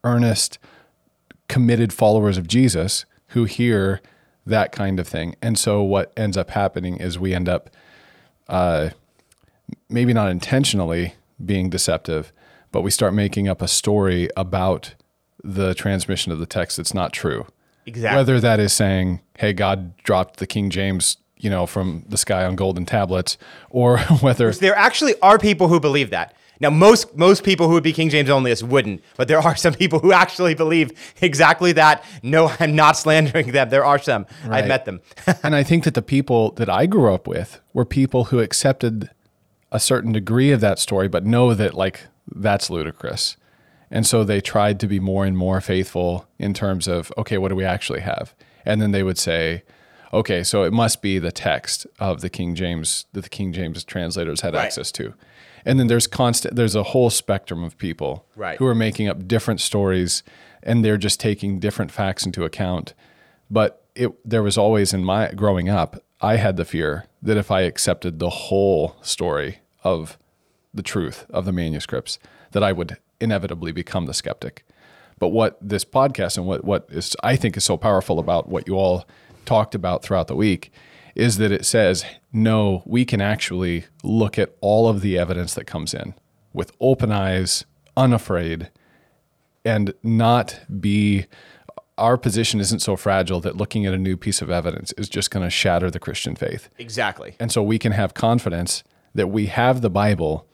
earnest, 0.05 0.59
committed 1.49 1.90
followers 1.92 2.37
of 2.37 2.47
Jesus 2.47 3.07
who 3.29 3.44
hear 3.44 4.03
that 4.44 4.73
kind 4.73 5.01
of 5.01 5.09
thing. 5.09 5.35
And 5.40 5.59
so 5.59 5.83
what 5.83 6.12
ends 6.18 6.37
up 6.37 6.51
happening 6.51 6.99
is 6.99 7.18
we 7.18 7.35
end 7.35 7.49
up, 7.49 7.71
uh, 8.47 8.90
maybe 9.88 10.12
not 10.12 10.31
intentionally 10.31 11.14
being 11.44 11.71
deceptive, 11.71 12.31
but 12.73 12.83
we 12.83 12.90
start 12.90 13.14
making 13.14 13.49
up 13.49 13.62
a 13.62 13.68
story 13.68 14.29
about 14.37 14.94
the 15.42 15.75
transmission 15.75 16.31
of 16.31 16.40
the 16.40 16.47
text 16.47 16.77
that's 16.77 16.92
not 16.92 17.14
true. 17.14 17.47
Exactly. 17.87 18.18
Whether 18.18 18.40
that 18.40 18.61
is 18.61 18.75
saying, 18.75 19.23
hey, 19.38 19.55
God 19.55 19.97
dropped 20.03 20.40
the 20.40 20.47
King 20.47 20.68
James, 20.68 21.16
you 21.38 21.51
know, 21.51 21.66
from 21.66 22.05
the 22.09 22.18
sky 22.18 22.44
on 22.44 22.57
golden 22.57 22.85
tablets, 22.87 23.38
or 23.70 23.98
whether 24.20 24.53
there 24.53 24.77
actually 24.77 25.14
are 25.20 25.38
people 25.38 25.68
who 25.68 25.81
believe 25.81 26.11
that. 26.11 26.35
Now, 26.61 26.70
most 26.70 27.16
most 27.16 27.44
people 27.44 27.68
who 27.68 27.74
would 27.74 27.85
be 27.85 27.92
King 27.92 28.11
James 28.11 28.29
onlyists 28.29 28.62
wouldn't, 28.62 29.03
but 29.16 29.29
there 29.29 29.38
are 29.38 29.57
some 29.64 29.74
people 29.74 30.01
who 30.01 30.12
actually 30.12 30.55
believe 30.55 30.92
exactly 31.20 31.72
that. 31.72 32.05
No, 32.22 32.53
I'm 32.59 32.74
not 32.74 32.96
slandering 32.96 33.53
them. 33.53 33.70
There 33.70 33.85
are 33.85 33.98
some. 33.98 34.27
Right. 34.44 34.62
I've 34.62 34.68
met 34.68 34.85
them. 34.85 35.01
and 35.42 35.55
I 35.55 35.62
think 35.62 35.85
that 35.85 35.94
the 35.94 36.03
people 36.03 36.53
that 36.53 36.68
I 36.68 36.87
grew 36.87 37.14
up 37.14 37.27
with 37.27 37.61
were 37.72 37.85
people 37.85 38.24
who 38.24 38.40
accepted 38.40 39.11
a 39.70 39.79
certain 39.79 40.12
degree 40.12 40.51
of 40.51 40.61
that 40.61 40.79
story, 40.79 41.09
but 41.09 41.24
know 41.24 41.55
that 41.55 41.74
like 41.74 42.07
that's 42.35 42.70
ludicrous. 42.70 43.37
And 43.90 44.07
so 44.07 44.22
they 44.22 44.40
tried 44.40 44.81
to 44.81 44.87
be 44.87 45.01
more 45.01 45.24
and 45.24 45.37
more 45.37 45.61
faithful 45.61 46.27
in 46.38 46.53
terms 46.53 46.87
of, 46.87 47.12
okay, 47.16 47.38
what 47.38 47.48
do 47.48 47.57
we 47.57 47.64
actually 47.64 48.01
have? 48.01 48.35
And 48.64 48.83
then 48.83 48.90
they 48.90 49.03
would 49.03 49.16
say, 49.16 49.62
okay, 50.12 50.42
so 50.42 50.62
it 50.62 50.73
must 50.73 51.03
be 51.03 51.18
the 51.18 51.33
text 51.33 51.87
of 51.99 52.21
the 52.21 52.31
King 52.31 52.55
James 52.55 53.07
that 53.12 53.23
the 53.23 53.29
King 53.29 53.53
James 53.53 53.83
translators 53.85 54.40
had 54.40 54.55
right. 54.55 54.64
access 54.64 54.92
to. 54.92 55.14
And 55.64 55.79
then 55.79 55.87
there's 55.87 56.07
constant 56.07 56.57
there's 56.57 56.75
a 56.75 56.83
whole 56.83 57.11
spectrum 57.11 57.62
of 57.62 57.77
people 57.77 58.25
right. 58.37 58.59
who 58.59 58.66
are 58.66 58.75
making 58.75 59.09
up 59.09 59.27
different 59.27 59.61
stories 59.61 60.23
and 60.62 60.85
they're 60.85 60.97
just 60.97 61.21
taking 61.21 61.59
different 61.59 61.90
facts 61.90 62.25
into 62.25 62.44
account. 62.44 62.94
But 63.51 63.85
it 63.94 64.12
there 64.25 64.42
was 64.42 64.57
always 64.57 64.94
in 64.94 65.05
my 65.05 65.33
growing 65.33 65.68
up, 65.68 66.03
I 66.21 66.37
had 66.37 66.57
the 66.57 66.64
fear 66.64 67.07
that 67.23 67.37
if 67.37 67.51
I 67.51 67.62
accepted 67.62 68.18
the 68.18 68.31
whole 68.31 68.97
story 69.03 69.59
of 69.85 70.16
the 70.73 70.83
truth 70.83 71.27
of 71.31 71.44
the 71.44 71.53
manuscripts, 71.53 72.18
that 72.53 72.62
I 72.62 72.73
would 72.73 72.97
inevitably 73.21 73.73
become 73.73 74.07
the 74.07 74.14
skeptic. 74.14 74.64
But 75.18 75.29
what 75.29 75.59
this 75.61 75.85
podcast 75.85 76.37
and 76.37 76.47
what, 76.47 76.64
what 76.64 76.87
is 76.90 77.16
I 77.23 77.37
think 77.37 77.57
is 77.57 77.64
so 77.64 77.77
powerful 77.77 78.18
about 78.18 78.49
what 78.49 78.68
you 78.68 78.75
all 78.75 79.07
talked 79.48 79.74
about 79.74 80.02
throughout 80.02 80.28
the 80.28 80.37
week 80.37 80.70
is 81.14 81.38
that 81.38 81.50
it 81.50 81.64
says, 81.64 82.04
no, 82.32 82.82
we 82.84 83.04
can 83.04 83.20
actually 83.20 83.87
look 84.02 84.38
at 84.38 84.54
all 84.61 84.88
of 84.88 85.00
the 85.00 85.18
evidence 85.18 85.54
that 85.54 85.64
comes 85.64 85.94
in 85.94 86.14
with 86.52 86.70
open 86.80 87.11
eyes, 87.11 87.64
unafraid, 87.96 88.70
and 89.64 89.94
not 90.02 90.61
be 90.80 91.26
our 91.96 92.16
position 92.16 92.61
isn't 92.61 92.78
so 92.78 92.94
fragile 92.94 93.40
that 93.40 93.56
looking 93.56 93.84
at 93.84 93.92
a 93.92 93.98
new 93.98 94.16
piece 94.16 94.40
of 94.40 94.50
evidence 94.50 94.92
is 94.92 95.08
just 95.08 95.32
going 95.32 95.44
to 95.44 95.50
shatter 95.50 95.90
the 95.90 95.98
Christian 95.98 96.37
faith. 96.37 96.68
Exactly. 96.78 97.34
And 97.40 97.50
so 97.50 97.61
we 97.61 97.78
can 97.78 97.92
have 97.92 98.14
confidence 98.14 98.84
that 99.14 99.28
we 99.28 99.46
have 99.46 99.80
the 99.80 99.90
Bible 99.90 100.46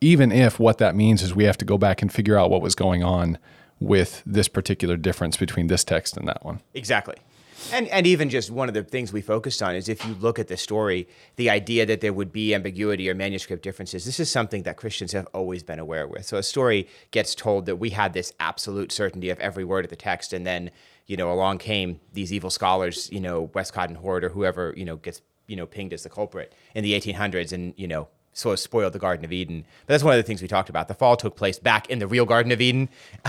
even 0.00 0.30
if 0.30 0.60
what 0.60 0.78
that 0.78 0.94
means 0.94 1.22
is 1.22 1.34
we 1.34 1.44
have 1.44 1.58
to 1.58 1.64
go 1.64 1.78
back 1.78 2.02
and 2.02 2.12
figure 2.12 2.38
out 2.38 2.50
what 2.50 2.60
was 2.62 2.74
going 2.74 3.02
on 3.02 3.38
with 3.80 4.22
this 4.26 4.46
particular 4.46 4.96
difference 4.96 5.36
between 5.36 5.66
this 5.66 5.84
text 5.84 6.16
and 6.16 6.28
that 6.28 6.44
one. 6.44 6.60
Exactly. 6.74 7.16
And, 7.72 7.88
and 7.88 8.06
even 8.06 8.28
just 8.30 8.50
one 8.50 8.68
of 8.68 8.74
the 8.74 8.82
things 8.82 9.12
we 9.12 9.20
focused 9.20 9.62
on 9.62 9.74
is 9.74 9.88
if 9.88 10.04
you 10.04 10.14
look 10.14 10.38
at 10.38 10.48
the 10.48 10.56
story, 10.56 11.08
the 11.36 11.50
idea 11.50 11.86
that 11.86 12.00
there 12.00 12.12
would 12.12 12.32
be 12.32 12.54
ambiguity 12.54 13.08
or 13.10 13.14
manuscript 13.14 13.62
differences, 13.62 14.04
this 14.04 14.20
is 14.20 14.30
something 14.30 14.62
that 14.64 14.76
Christians 14.76 15.12
have 15.12 15.26
always 15.32 15.62
been 15.62 15.78
aware 15.78 16.06
with. 16.06 16.26
So 16.26 16.36
a 16.36 16.42
story 16.42 16.88
gets 17.10 17.34
told 17.34 17.66
that 17.66 17.76
we 17.76 17.90
had 17.90 18.12
this 18.12 18.32
absolute 18.40 18.92
certainty 18.92 19.30
of 19.30 19.38
every 19.40 19.64
word 19.64 19.84
of 19.84 19.90
the 19.90 19.96
text, 19.96 20.32
and 20.32 20.46
then, 20.46 20.70
you 21.06 21.16
know, 21.16 21.32
along 21.32 21.58
came 21.58 22.00
these 22.12 22.32
evil 22.32 22.50
scholars, 22.50 23.10
you 23.10 23.20
know, 23.20 23.50
Westcott 23.54 23.88
and 23.88 23.98
Hort 23.98 24.24
or 24.24 24.28
whoever, 24.28 24.72
you 24.76 24.84
know, 24.84 24.96
gets, 24.96 25.22
you 25.46 25.56
know, 25.56 25.66
pinged 25.66 25.92
as 25.92 26.02
the 26.02 26.10
culprit 26.10 26.52
in 26.74 26.84
the 26.84 26.98
1800s 26.98 27.52
and, 27.52 27.74
you 27.76 27.86
know, 27.86 28.08
sort 28.36 28.52
of 28.52 28.60
spoiled 28.60 28.92
the 28.92 28.98
Garden 28.98 29.24
of 29.24 29.32
Eden. 29.32 29.64
But 29.86 29.94
that's 29.94 30.04
one 30.04 30.12
of 30.12 30.18
the 30.18 30.22
things 30.22 30.42
we 30.42 30.48
talked 30.48 30.68
about. 30.68 30.88
The 30.88 30.94
fall 30.94 31.16
took 31.16 31.36
place 31.36 31.58
back 31.58 31.88
in 31.88 31.98
the 31.98 32.06
real 32.06 32.26
Garden 32.26 32.52
of 32.52 32.60
Eden, 32.60 32.88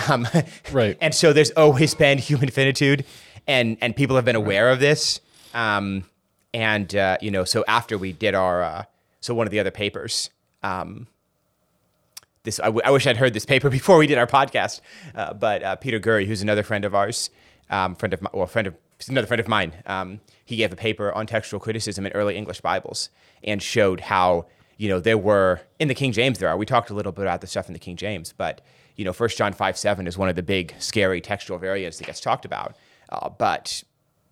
um, 0.10 0.28
right? 0.72 0.98
And 1.08 1.16
so 1.16 1.32
there's 1.32 1.52
always 1.52 1.96
been 1.96 2.18
human 2.18 2.50
finitude, 2.50 3.06
and 3.48 3.78
and 3.82 3.96
people 3.96 4.16
have 4.16 4.26
been 4.26 4.36
aware 4.36 4.70
of 4.70 4.80
this. 4.80 5.20
Um, 5.54 6.04
and 6.54 6.96
uh, 6.96 7.18
you 7.22 7.32
know, 7.32 7.44
so 7.44 7.64
after 7.68 7.98
we 7.98 8.12
did 8.12 8.36
our, 8.36 8.64
uh, 8.64 8.84
so 9.20 9.34
one 9.34 9.48
of 9.48 9.52
the 9.52 9.60
other 9.60 9.72
papers. 9.72 10.30
Um, 10.64 11.08
this, 12.44 12.60
I, 12.60 12.66
w- 12.66 12.82
I 12.86 12.92
wish 12.92 13.06
I'd 13.06 13.18
heard 13.18 13.34
this 13.34 13.46
paper 13.46 13.70
before 13.80 13.98
we 13.98 14.08
did 14.08 14.18
our 14.18 14.28
podcast. 14.28 14.82
Uh, 15.14 15.34
but 15.34 15.64
uh, 15.64 15.76
Peter 15.76 16.00
Gurry, 16.00 16.26
who's 16.26 16.42
another 16.42 16.64
friend 16.64 16.86
of 16.86 16.96
ours, 16.96 17.30
um, 17.70 17.96
friend 17.96 18.14
of 18.14 18.22
my, 18.22 18.30
well, 18.34 18.48
friend 18.48 18.68
of 18.68 18.76
another 19.10 19.28
friend 19.28 19.40
of 19.40 19.48
mine, 19.48 19.74
um, 19.86 20.22
he 20.46 20.56
gave 20.56 20.72
a 20.72 20.76
paper 20.76 21.12
on 21.12 21.28
textual 21.28 21.60
criticism 21.60 22.06
in 22.06 22.12
early 22.14 22.36
English 22.36 22.62
Bibles 22.62 23.10
and 23.44 23.62
showed 23.62 24.00
how 24.00 24.48
you 24.78 24.88
know, 24.90 25.00
there 25.00 25.18
were 25.18 25.62
in 25.80 25.88
the 25.88 25.96
King 25.96 26.12
James 26.12 26.40
there 26.40 26.50
are. 26.50 26.58
We 26.58 26.66
talked 26.66 26.90
a 26.90 26.94
little 26.94 27.12
bit 27.12 27.24
about 27.24 27.42
the 27.42 27.48
stuff 27.48 27.68
in 27.68 27.74
the 27.74 27.80
King 27.80 27.96
James, 27.96 28.34
but 28.38 28.62
you 28.96 29.04
know, 29.04 29.14
First 29.14 29.38
John 29.38 29.54
five 29.54 29.78
seven 29.78 30.08
is 30.08 30.18
one 30.18 30.30
of 30.30 30.36
the 30.36 30.44
big 30.44 30.74
scary 30.80 31.20
textual 31.20 31.60
variants 31.60 31.98
that 31.98 32.06
gets 32.06 32.20
talked 32.20 32.46
about. 32.46 32.76
Uh, 33.10 33.30
but 33.30 33.84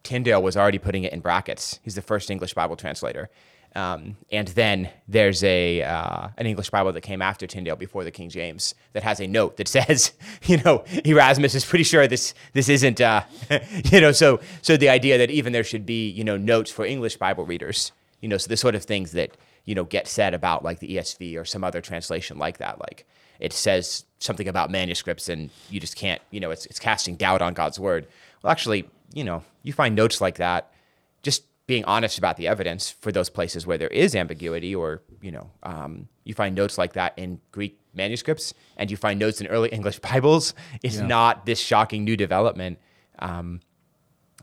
Tyndale 0.03 0.41
was 0.41 0.55
already 0.55 0.77
putting 0.77 1.03
it 1.03 1.13
in 1.13 1.19
brackets. 1.19 1.79
He's 1.83 1.95
the 1.95 2.01
first 2.01 2.29
English 2.29 2.53
Bible 2.53 2.75
translator. 2.75 3.29
Um, 3.75 4.15
and 4.31 4.47
then 4.49 4.89
there's 5.07 5.43
a 5.43 5.83
uh, 5.83 6.29
an 6.37 6.45
English 6.45 6.69
Bible 6.69 6.93
that 6.93 7.01
came 7.01 7.21
after 7.21 7.45
Tyndale 7.45 7.75
before 7.75 8.05
the 8.05 8.11
King 8.11 8.29
James 8.29 8.73
that 8.93 9.03
has 9.03 9.19
a 9.19 9.27
note 9.27 9.57
that 9.57 9.67
says, 9.77 10.13
you 10.43 10.57
know, 10.63 10.85
Erasmus 11.03 11.55
is 11.55 11.65
pretty 11.65 11.83
sure 11.83 12.07
this 12.07 12.33
this 12.53 12.69
isn't, 12.69 13.01
uh, 13.01 13.23
you 13.91 13.99
know, 13.99 14.13
so 14.13 14.39
so 14.61 14.77
the 14.77 14.87
idea 14.87 15.17
that 15.17 15.29
even 15.29 15.51
there 15.51 15.63
should 15.63 15.85
be 15.85 16.09
you 16.09 16.23
know 16.23 16.37
notes 16.37 16.71
for 16.71 16.85
English 16.85 17.17
Bible 17.17 17.45
readers, 17.45 17.91
you 18.21 18.29
know, 18.29 18.37
so 18.37 18.47
the 18.47 18.57
sort 18.57 18.75
of 18.75 18.83
things 18.85 19.11
that 19.11 19.31
you 19.65 19.75
know 19.75 19.83
get 19.83 20.07
said 20.07 20.33
about 20.33 20.63
like 20.63 20.79
the 20.79 20.95
ESV 20.95 21.37
or 21.37 21.43
some 21.43 21.65
other 21.65 21.81
translation 21.81 22.37
like 22.37 22.59
that, 22.59 22.79
like 22.79 23.05
it 23.39 23.51
says 23.51 24.05
something 24.19 24.47
about 24.47 24.71
manuscripts 24.71 25.27
and 25.27 25.49
you 25.69 25.81
just 25.81 25.97
can't, 25.97 26.21
you 26.31 26.39
know, 26.39 26.51
it's 26.51 26.65
it's 26.67 26.79
casting 26.79 27.15
doubt 27.17 27.41
on 27.41 27.53
God's 27.53 27.79
word. 27.79 28.07
Well, 28.45 28.51
actually, 28.51 28.87
you 29.11 29.23
know, 29.23 29.43
you 29.63 29.73
find 29.73 29.95
notes 29.95 30.21
like 30.21 30.35
that 30.35 30.71
just 31.23 31.45
being 31.65 31.83
honest 31.85 32.19
about 32.19 32.37
the 32.37 32.47
evidence 32.47 32.91
for 32.91 33.11
those 33.11 33.27
places 33.27 33.65
where 33.65 33.79
there 33.79 33.87
is 33.87 34.15
ambiguity, 34.15 34.75
or 34.75 35.01
you 35.19 35.31
know, 35.31 35.49
um, 35.63 36.07
you 36.25 36.35
find 36.35 36.53
notes 36.53 36.77
like 36.77 36.93
that 36.93 37.17
in 37.17 37.41
Greek 37.51 37.79
manuscripts, 37.95 38.53
and 38.77 38.91
you 38.91 38.97
find 38.97 39.19
notes 39.19 39.41
in 39.41 39.47
early 39.47 39.69
English 39.71 39.97
Bibles, 39.97 40.53
is 40.83 40.97
yeah. 40.97 41.07
not 41.07 41.47
this 41.47 41.59
shocking 41.59 42.03
new 42.03 42.15
development, 42.15 42.77
um, 43.17 43.61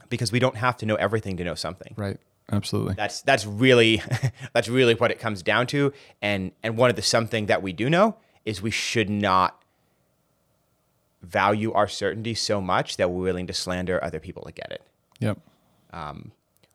because 0.08 0.32
we 0.32 0.40
don't 0.40 0.56
have 0.56 0.76
to 0.78 0.86
know 0.86 0.96
everything 0.96 1.36
to 1.36 1.44
know 1.44 1.54
something. 1.54 1.94
Right. 1.96 2.18
Absolutely. 2.50 2.94
That's 2.94 3.22
that's 3.22 3.46
really 3.46 4.02
that's 4.52 4.68
really 4.68 4.96
what 4.96 5.12
it 5.12 5.20
comes 5.20 5.44
down 5.44 5.68
to, 5.68 5.92
and 6.20 6.50
and 6.64 6.76
one 6.76 6.90
of 6.90 6.96
the 6.96 7.02
something 7.02 7.46
that 7.46 7.62
we 7.62 7.72
do 7.72 7.88
know 7.88 8.16
is 8.44 8.60
we 8.60 8.72
should 8.72 9.08
not 9.08 9.61
value 11.22 11.72
our 11.72 11.88
certainty 11.88 12.34
so 12.34 12.60
much 12.60 12.96
that 12.96 13.10
we're 13.10 13.22
willing 13.22 13.46
to 13.46 13.52
slander 13.52 14.02
other 14.02 14.20
people 14.20 14.42
to 14.44 14.52
get 14.52 14.70
it. 14.70 14.82
Yep. 15.20 15.38
Um, 15.92 16.32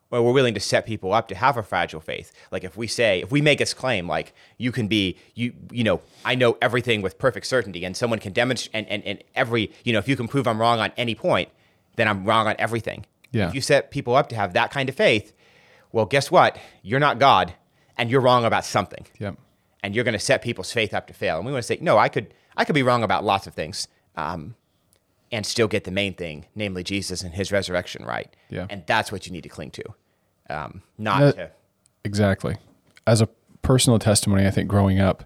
where 0.08 0.22
we're 0.22 0.32
willing 0.32 0.54
to 0.54 0.60
set 0.60 0.86
people 0.86 1.12
up 1.12 1.28
to 1.28 1.34
have 1.34 1.58
a 1.58 1.62
fragile 1.62 2.00
faith. 2.00 2.32
Like 2.50 2.64
if 2.64 2.78
we 2.78 2.86
say, 2.86 3.20
if 3.20 3.30
we 3.30 3.42
make 3.42 3.58
this 3.58 3.74
claim, 3.74 4.08
like 4.08 4.32
you 4.56 4.72
can 4.72 4.88
be, 4.88 5.18
you, 5.34 5.52
you 5.70 5.84
know, 5.84 6.00
I 6.24 6.34
know 6.34 6.56
everything 6.62 7.02
with 7.02 7.18
perfect 7.18 7.46
certainty, 7.46 7.84
and 7.84 7.94
someone 7.94 8.18
can 8.18 8.32
demonstrate, 8.32 8.74
and, 8.74 8.88
and, 8.88 9.04
and 9.04 9.24
every, 9.34 9.70
you 9.84 9.92
know, 9.92 9.98
if 9.98 10.08
you 10.08 10.16
can 10.16 10.26
prove 10.26 10.48
I'm 10.48 10.58
wrong 10.58 10.80
on 10.80 10.92
any 10.96 11.14
point, 11.14 11.50
then 11.96 12.08
I'm 12.08 12.24
wrong 12.24 12.46
on 12.46 12.54
everything. 12.58 13.04
Yeah. 13.32 13.48
If 13.48 13.54
you 13.54 13.60
set 13.60 13.90
people 13.90 14.16
up 14.16 14.30
to 14.30 14.36
have 14.36 14.54
that 14.54 14.70
kind 14.70 14.88
of 14.88 14.94
faith, 14.94 15.34
well, 15.92 16.06
guess 16.06 16.30
what? 16.30 16.56
You're 16.82 17.00
not 17.00 17.18
God, 17.18 17.52
and 17.98 18.10
you're 18.10 18.22
wrong 18.22 18.46
about 18.46 18.64
something. 18.64 19.04
Yep. 19.18 19.36
And 19.82 19.94
you're 19.94 20.04
going 20.04 20.14
to 20.14 20.18
set 20.18 20.40
people's 20.40 20.72
faith 20.72 20.94
up 20.94 21.06
to 21.08 21.12
fail. 21.12 21.36
And 21.36 21.44
we 21.44 21.52
want 21.52 21.62
to 21.62 21.66
say, 21.66 21.78
no, 21.82 21.98
I 21.98 22.08
could, 22.08 22.32
I 22.56 22.64
could 22.64 22.74
be 22.74 22.82
wrong 22.82 23.02
about 23.02 23.24
lots 23.24 23.46
of 23.46 23.52
things. 23.52 23.88
Um, 24.18 24.54
and 25.30 25.44
still 25.44 25.68
get 25.68 25.84
the 25.84 25.90
main 25.90 26.14
thing, 26.14 26.46
namely 26.54 26.82
Jesus 26.82 27.22
and 27.22 27.34
his 27.34 27.52
resurrection 27.52 28.04
right. 28.04 28.34
Yeah. 28.48 28.66
And 28.70 28.82
that's 28.86 29.12
what 29.12 29.26
you 29.26 29.32
need 29.32 29.42
to 29.42 29.48
cling 29.48 29.70
to. 29.72 29.84
Um, 30.48 30.82
not 30.96 31.34
to. 31.34 31.50
Exactly. 32.04 32.56
As 33.06 33.20
a 33.20 33.28
personal 33.60 33.98
testimony, 33.98 34.46
I 34.46 34.50
think 34.50 34.68
growing 34.68 35.00
up 35.00 35.24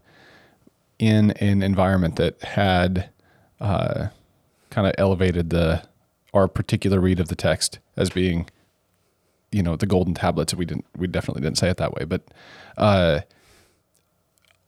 in 0.98 1.30
an 1.32 1.62
environment 1.62 2.16
that 2.16 2.42
had 2.42 3.10
uh, 3.60 4.08
kind 4.70 4.86
of 4.86 4.94
elevated 4.98 5.50
the 5.50 5.82
our 6.34 6.48
particular 6.48 6.98
read 6.98 7.20
of 7.20 7.28
the 7.28 7.36
text 7.36 7.78
as 7.96 8.10
being, 8.10 8.48
you 9.50 9.62
know, 9.62 9.76
the 9.76 9.86
golden 9.86 10.14
tablets. 10.14 10.54
We 10.54 10.64
didn't, 10.64 10.86
we 10.96 11.06
definitely 11.06 11.42
didn't 11.42 11.58
say 11.58 11.68
it 11.68 11.76
that 11.76 11.92
way, 11.94 12.04
but 12.04 12.22
uh, 12.78 13.20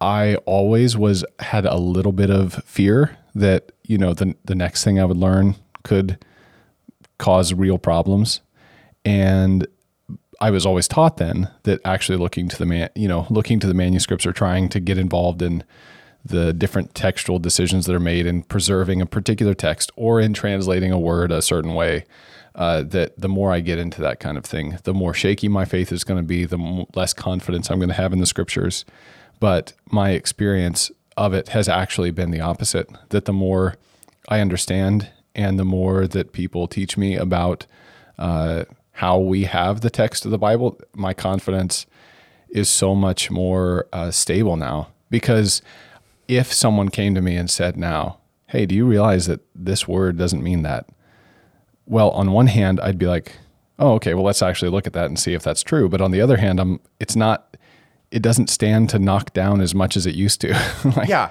I 0.01 0.37
always 0.47 0.97
was 0.97 1.25
had 1.39 1.65
a 1.65 1.77
little 1.77 2.13
bit 2.13 2.31
of 2.31 2.55
fear 2.65 3.17
that 3.35 3.73
you 3.85 3.99
know 3.99 4.15
the 4.15 4.35
the 4.45 4.55
next 4.55 4.85
thing 4.85 4.99
I 4.99 5.05
would 5.05 5.17
learn 5.17 5.57
could 5.83 6.19
cause 7.19 7.55
real 7.55 7.79
problems, 7.79 8.41
and 9.05 9.67
I 10.41 10.51
was 10.51 10.67
always 10.67 10.89
taught 10.89 11.17
then 11.17 11.51
that 11.63 11.81
actually 11.85 12.19
looking 12.19 12.49
to 12.49 12.59
the 12.59 12.67
man, 12.67 12.91
you 12.95 13.09
know, 13.09 13.27
looking 13.31 13.61
to 13.61 13.67
the 13.67 13.75
manuscripts 13.75 14.27
or 14.27 14.33
trying 14.33 14.69
to 14.71 14.81
get 14.81 14.99
involved 14.99 15.43
in 15.43 15.65
the 16.25 16.53
different 16.53 16.95
textual 16.95 17.39
decisions 17.39 17.87
that 17.87 17.95
are 17.95 18.01
made 18.01 18.27
in 18.27 18.43
preserving 18.43 19.01
a 19.01 19.07
particular 19.07 19.55
text 19.55 19.93
or 19.97 20.21
in 20.21 20.33
translating 20.33 20.91
a 20.91 20.99
word 20.99 21.31
a 21.31 21.43
certain 21.43 21.75
way. 21.75 22.05
Uh, 22.55 22.85
that 22.85 23.19
the 23.19 23.29
more 23.29 23.51
I 23.51 23.59
get 23.59 23.79
into 23.79 24.01
that 24.03 24.21
kind 24.21 24.39
of 24.39 24.45
thing, 24.45 24.79
the 24.85 24.95
more 24.95 25.13
shaky 25.13 25.49
my 25.49 25.65
faith 25.65 25.91
is 25.91 26.05
going 26.05 26.21
to 26.23 26.27
be, 26.27 26.45
the 26.45 26.87
less 26.95 27.13
confidence 27.13 27.69
I'm 27.69 27.81
going 27.81 27.89
to 27.89 27.97
have 27.97 28.13
in 28.13 28.21
the 28.21 28.27
scriptures. 28.27 28.85
But 29.45 29.75
my 29.91 30.13
experience 30.13 30.91
of 31.19 31.35
it 31.35 31.51
has 31.51 31.69
actually 31.69 32.11
been 32.11 32.31
the 32.31 32.41
opposite 32.41 32.89
that 33.11 33.27
the 33.27 33.33
more 33.35 33.75
I 34.27 34.41
understand 34.41 35.11
and 35.35 35.59
the 35.59 35.67
more 35.67 36.07
that 36.07 36.33
people 36.33 36.67
teach 36.67 36.97
me 36.97 37.15
about 37.15 37.67
uh, 38.19 38.65
how 38.93 39.19
we 39.19 39.45
have 39.45 39.83
the 39.83 39.91
text 39.91 40.25
of 40.25 40.31
the 40.31 40.39
Bible, 40.39 40.81
my 40.95 41.13
confidence 41.13 41.85
is 42.49 42.71
so 42.71 42.95
much 42.95 43.31
more 43.31 43.87
uh, 43.93 44.11
stable 44.11 44.57
now. 44.57 44.89
Because 45.11 45.61
if 46.27 46.51
someone 46.51 46.89
came 46.89 47.15
to 47.15 47.21
me 47.21 47.37
and 47.37 47.51
said, 47.51 47.77
now, 47.77 48.21
hey, 48.47 48.65
do 48.65 48.75
you 48.75 48.87
realize 48.87 49.27
that 49.27 49.41
this 49.55 49.87
word 49.87 50.17
doesn't 50.17 50.43
mean 50.43 50.63
that? 50.63 50.89
Well, 51.85 52.09
on 52.13 52.33
one 52.33 52.47
hand, 52.47 52.81
I'd 52.81 52.99
be 52.99 53.09
like, 53.09 53.33
oh, 53.79 53.93
okay, 53.97 54.15
well, 54.15 54.25
let's 54.25 54.41
actually 54.41 54.71
look 54.71 54.87
at 54.87 54.95
that 54.95 55.05
and 55.05 55.19
see 55.19 55.35
if 55.35 55.43
that's 55.43 55.63
true. 55.63 55.91
But 55.91 56.01
on 56.01 56.13
the 56.13 56.23
other 56.23 56.39
hand, 56.39 56.59
I'm, 56.59 56.81
it's 56.99 57.15
not, 57.15 57.59
it 58.15 58.23
doesn't 58.23 58.49
stand 58.49 58.89
to 58.91 58.99
knock 59.01 59.33
down 59.33 59.61
as 59.61 59.75
much 59.75 59.97
as 59.97 60.07
it 60.07 60.15
used 60.15 60.41
to. 60.43 60.53
like, 60.97 61.09
yeah. 61.09 61.31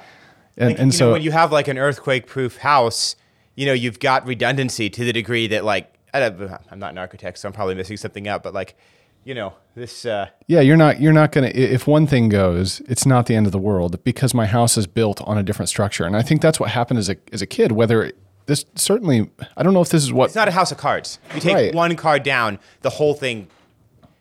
And, 0.58 0.72
like, 0.72 0.80
and 0.80 0.94
so 0.94 1.08
know, 1.08 1.12
when 1.14 1.22
you 1.22 1.32
have 1.32 1.52
like 1.52 1.70
an 1.70 1.78
earthquake 1.78 2.28
proof 2.28 2.58
house, 2.58 3.16
you 3.56 3.66
know, 3.66 3.74
you've 3.74 4.00
got 4.00 4.28
redundancy 4.28 4.90
to 4.90 5.06
the 5.06 5.14
degree 5.14 5.48
that 5.48 5.64
like 5.64 5.98
I'm 6.14 6.80
not 6.80 6.92
an 6.92 6.98
architect, 6.98 7.40
so 7.40 7.48
I'm 7.48 7.54
probably 7.54 7.76
missing 7.76 7.96
something 7.96 8.28
out. 8.28 8.44
But 8.44 8.54
like, 8.54 8.76
you 9.24 9.34
know, 9.34 9.54
this. 9.76 10.06
Uh, 10.06 10.28
yeah, 10.48 10.60
you're 10.60 10.78
not. 10.78 11.00
You're 11.00 11.14
not 11.14 11.32
gonna. 11.32 11.48
If 11.48 11.88
one 11.88 12.06
thing 12.06 12.28
goes, 12.28 12.82
it's 12.82 13.06
not 13.06 13.28
the 13.28 13.36
end 13.36 13.46
of 13.46 13.54
the 13.54 13.60
world 13.60 14.04
because 14.04 14.34
my 14.34 14.46
house 14.46 14.78
is 14.78 14.86
built 14.86 15.22
on 15.22 15.38
a 15.38 15.44
different 15.44 15.70
structure, 15.70 16.04
and 16.04 16.18
I 16.18 16.22
think 16.22 16.42
that's 16.42 16.60
what 16.60 16.70
happened 16.70 17.00
as 17.00 17.10
a 17.10 17.16
as 17.32 17.42
a 17.42 17.48
kid. 17.48 17.72
Whether 17.72 18.12
this 18.46 18.66
certainly, 18.76 19.32
I 19.56 19.64
don't 19.64 19.74
know 19.74 19.82
if 19.82 19.90
this 19.90 20.04
is 20.04 20.12
what. 20.12 20.26
It's 20.26 20.36
not 20.36 20.50
a 20.50 20.52
house 20.52 20.72
of 20.72 20.78
cards. 20.78 21.18
You 21.34 21.40
take 21.40 21.56
right. 21.56 21.74
one 21.74 21.96
card 21.96 22.24
down, 22.24 22.60
the 22.82 22.92
whole 22.92 23.14
thing, 23.14 23.48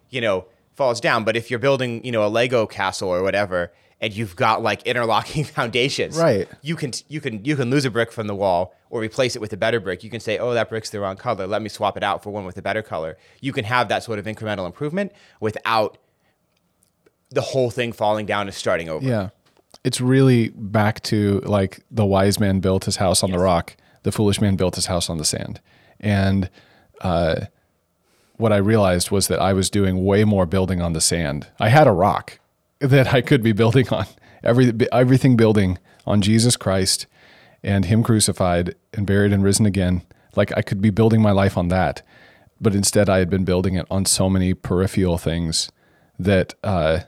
you 0.08 0.20
know, 0.20 0.46
falls 0.82 1.00
down. 1.00 1.22
But 1.22 1.36
if 1.36 1.48
you're 1.48 1.60
building, 1.60 2.04
you 2.04 2.10
know, 2.10 2.26
a 2.26 2.28
Lego 2.28 2.66
castle 2.66 3.08
or 3.08 3.22
whatever, 3.22 3.72
and 4.00 4.12
you've 4.12 4.34
got 4.34 4.62
like 4.62 4.82
interlocking 4.82 5.44
foundations, 5.58 6.18
right? 6.18 6.48
You 6.60 6.74
can 6.74 6.92
you 7.08 7.20
can 7.20 7.44
you 7.44 7.54
can 7.54 7.70
lose 7.70 7.84
a 7.84 7.90
brick 7.90 8.10
from 8.10 8.26
the 8.26 8.34
wall 8.34 8.74
or 8.90 9.00
replace 9.00 9.36
it 9.36 9.40
with 9.40 9.52
a 9.52 9.56
better 9.56 9.78
brick. 9.78 10.02
You 10.02 10.10
can 10.10 10.18
say, 10.18 10.38
"Oh, 10.38 10.54
that 10.54 10.68
brick's 10.68 10.90
the 10.90 10.98
wrong 10.98 11.16
color. 11.16 11.46
Let 11.46 11.62
me 11.62 11.68
swap 11.68 11.96
it 11.96 12.02
out 12.02 12.22
for 12.22 12.30
one 12.30 12.44
with 12.44 12.56
a 12.56 12.62
better 12.62 12.82
color." 12.82 13.16
You 13.40 13.52
can 13.52 13.64
have 13.64 13.88
that 13.88 14.02
sort 14.02 14.18
of 14.18 14.26
incremental 14.26 14.66
improvement 14.66 15.12
without 15.40 15.98
the 17.30 17.42
whole 17.42 17.70
thing 17.70 17.92
falling 17.92 18.26
down 18.26 18.48
and 18.48 18.54
starting 18.54 18.88
over. 18.88 19.06
Yeah. 19.06 19.28
It's 19.84 20.00
really 20.00 20.48
back 20.50 21.00
to 21.04 21.40
like 21.44 21.80
the 21.90 22.04
wise 22.04 22.40
man 22.40 22.58
built 22.58 22.84
his 22.84 22.96
house 22.96 23.22
on 23.22 23.30
yes. 23.30 23.38
the 23.38 23.44
rock, 23.44 23.76
the 24.02 24.12
foolish 24.12 24.40
man 24.40 24.56
built 24.56 24.74
his 24.74 24.86
house 24.86 25.08
on 25.08 25.18
the 25.18 25.24
sand. 25.24 25.60
And 26.00 26.50
uh, 27.00 27.46
what 28.42 28.52
I 28.52 28.56
realized 28.56 29.10
was 29.10 29.28
that 29.28 29.40
I 29.40 29.52
was 29.52 29.70
doing 29.70 30.04
way 30.04 30.24
more 30.24 30.46
building 30.46 30.82
on 30.82 30.92
the 30.92 31.00
sand. 31.00 31.46
I 31.60 31.68
had 31.68 31.86
a 31.86 31.92
rock 31.92 32.40
that 32.80 33.14
I 33.14 33.22
could 33.22 33.42
be 33.42 33.52
building 33.52 33.88
on. 33.88 34.06
Every, 34.42 34.72
everything 34.90 35.36
building 35.36 35.78
on 36.04 36.20
Jesus 36.20 36.56
Christ 36.56 37.06
and 37.62 37.84
Him 37.84 38.02
crucified 38.02 38.74
and 38.92 39.06
buried 39.06 39.32
and 39.32 39.44
risen 39.44 39.64
again. 39.64 40.02
Like 40.34 40.52
I 40.56 40.62
could 40.62 40.80
be 40.80 40.90
building 40.90 41.22
my 41.22 41.30
life 41.30 41.56
on 41.56 41.68
that. 41.68 42.02
But 42.60 42.74
instead, 42.74 43.08
I 43.08 43.18
had 43.18 43.30
been 43.30 43.44
building 43.44 43.74
it 43.74 43.86
on 43.90 44.04
so 44.04 44.28
many 44.28 44.54
peripheral 44.54 45.18
things 45.18 45.70
that 46.18 46.54
uh, 46.64 47.00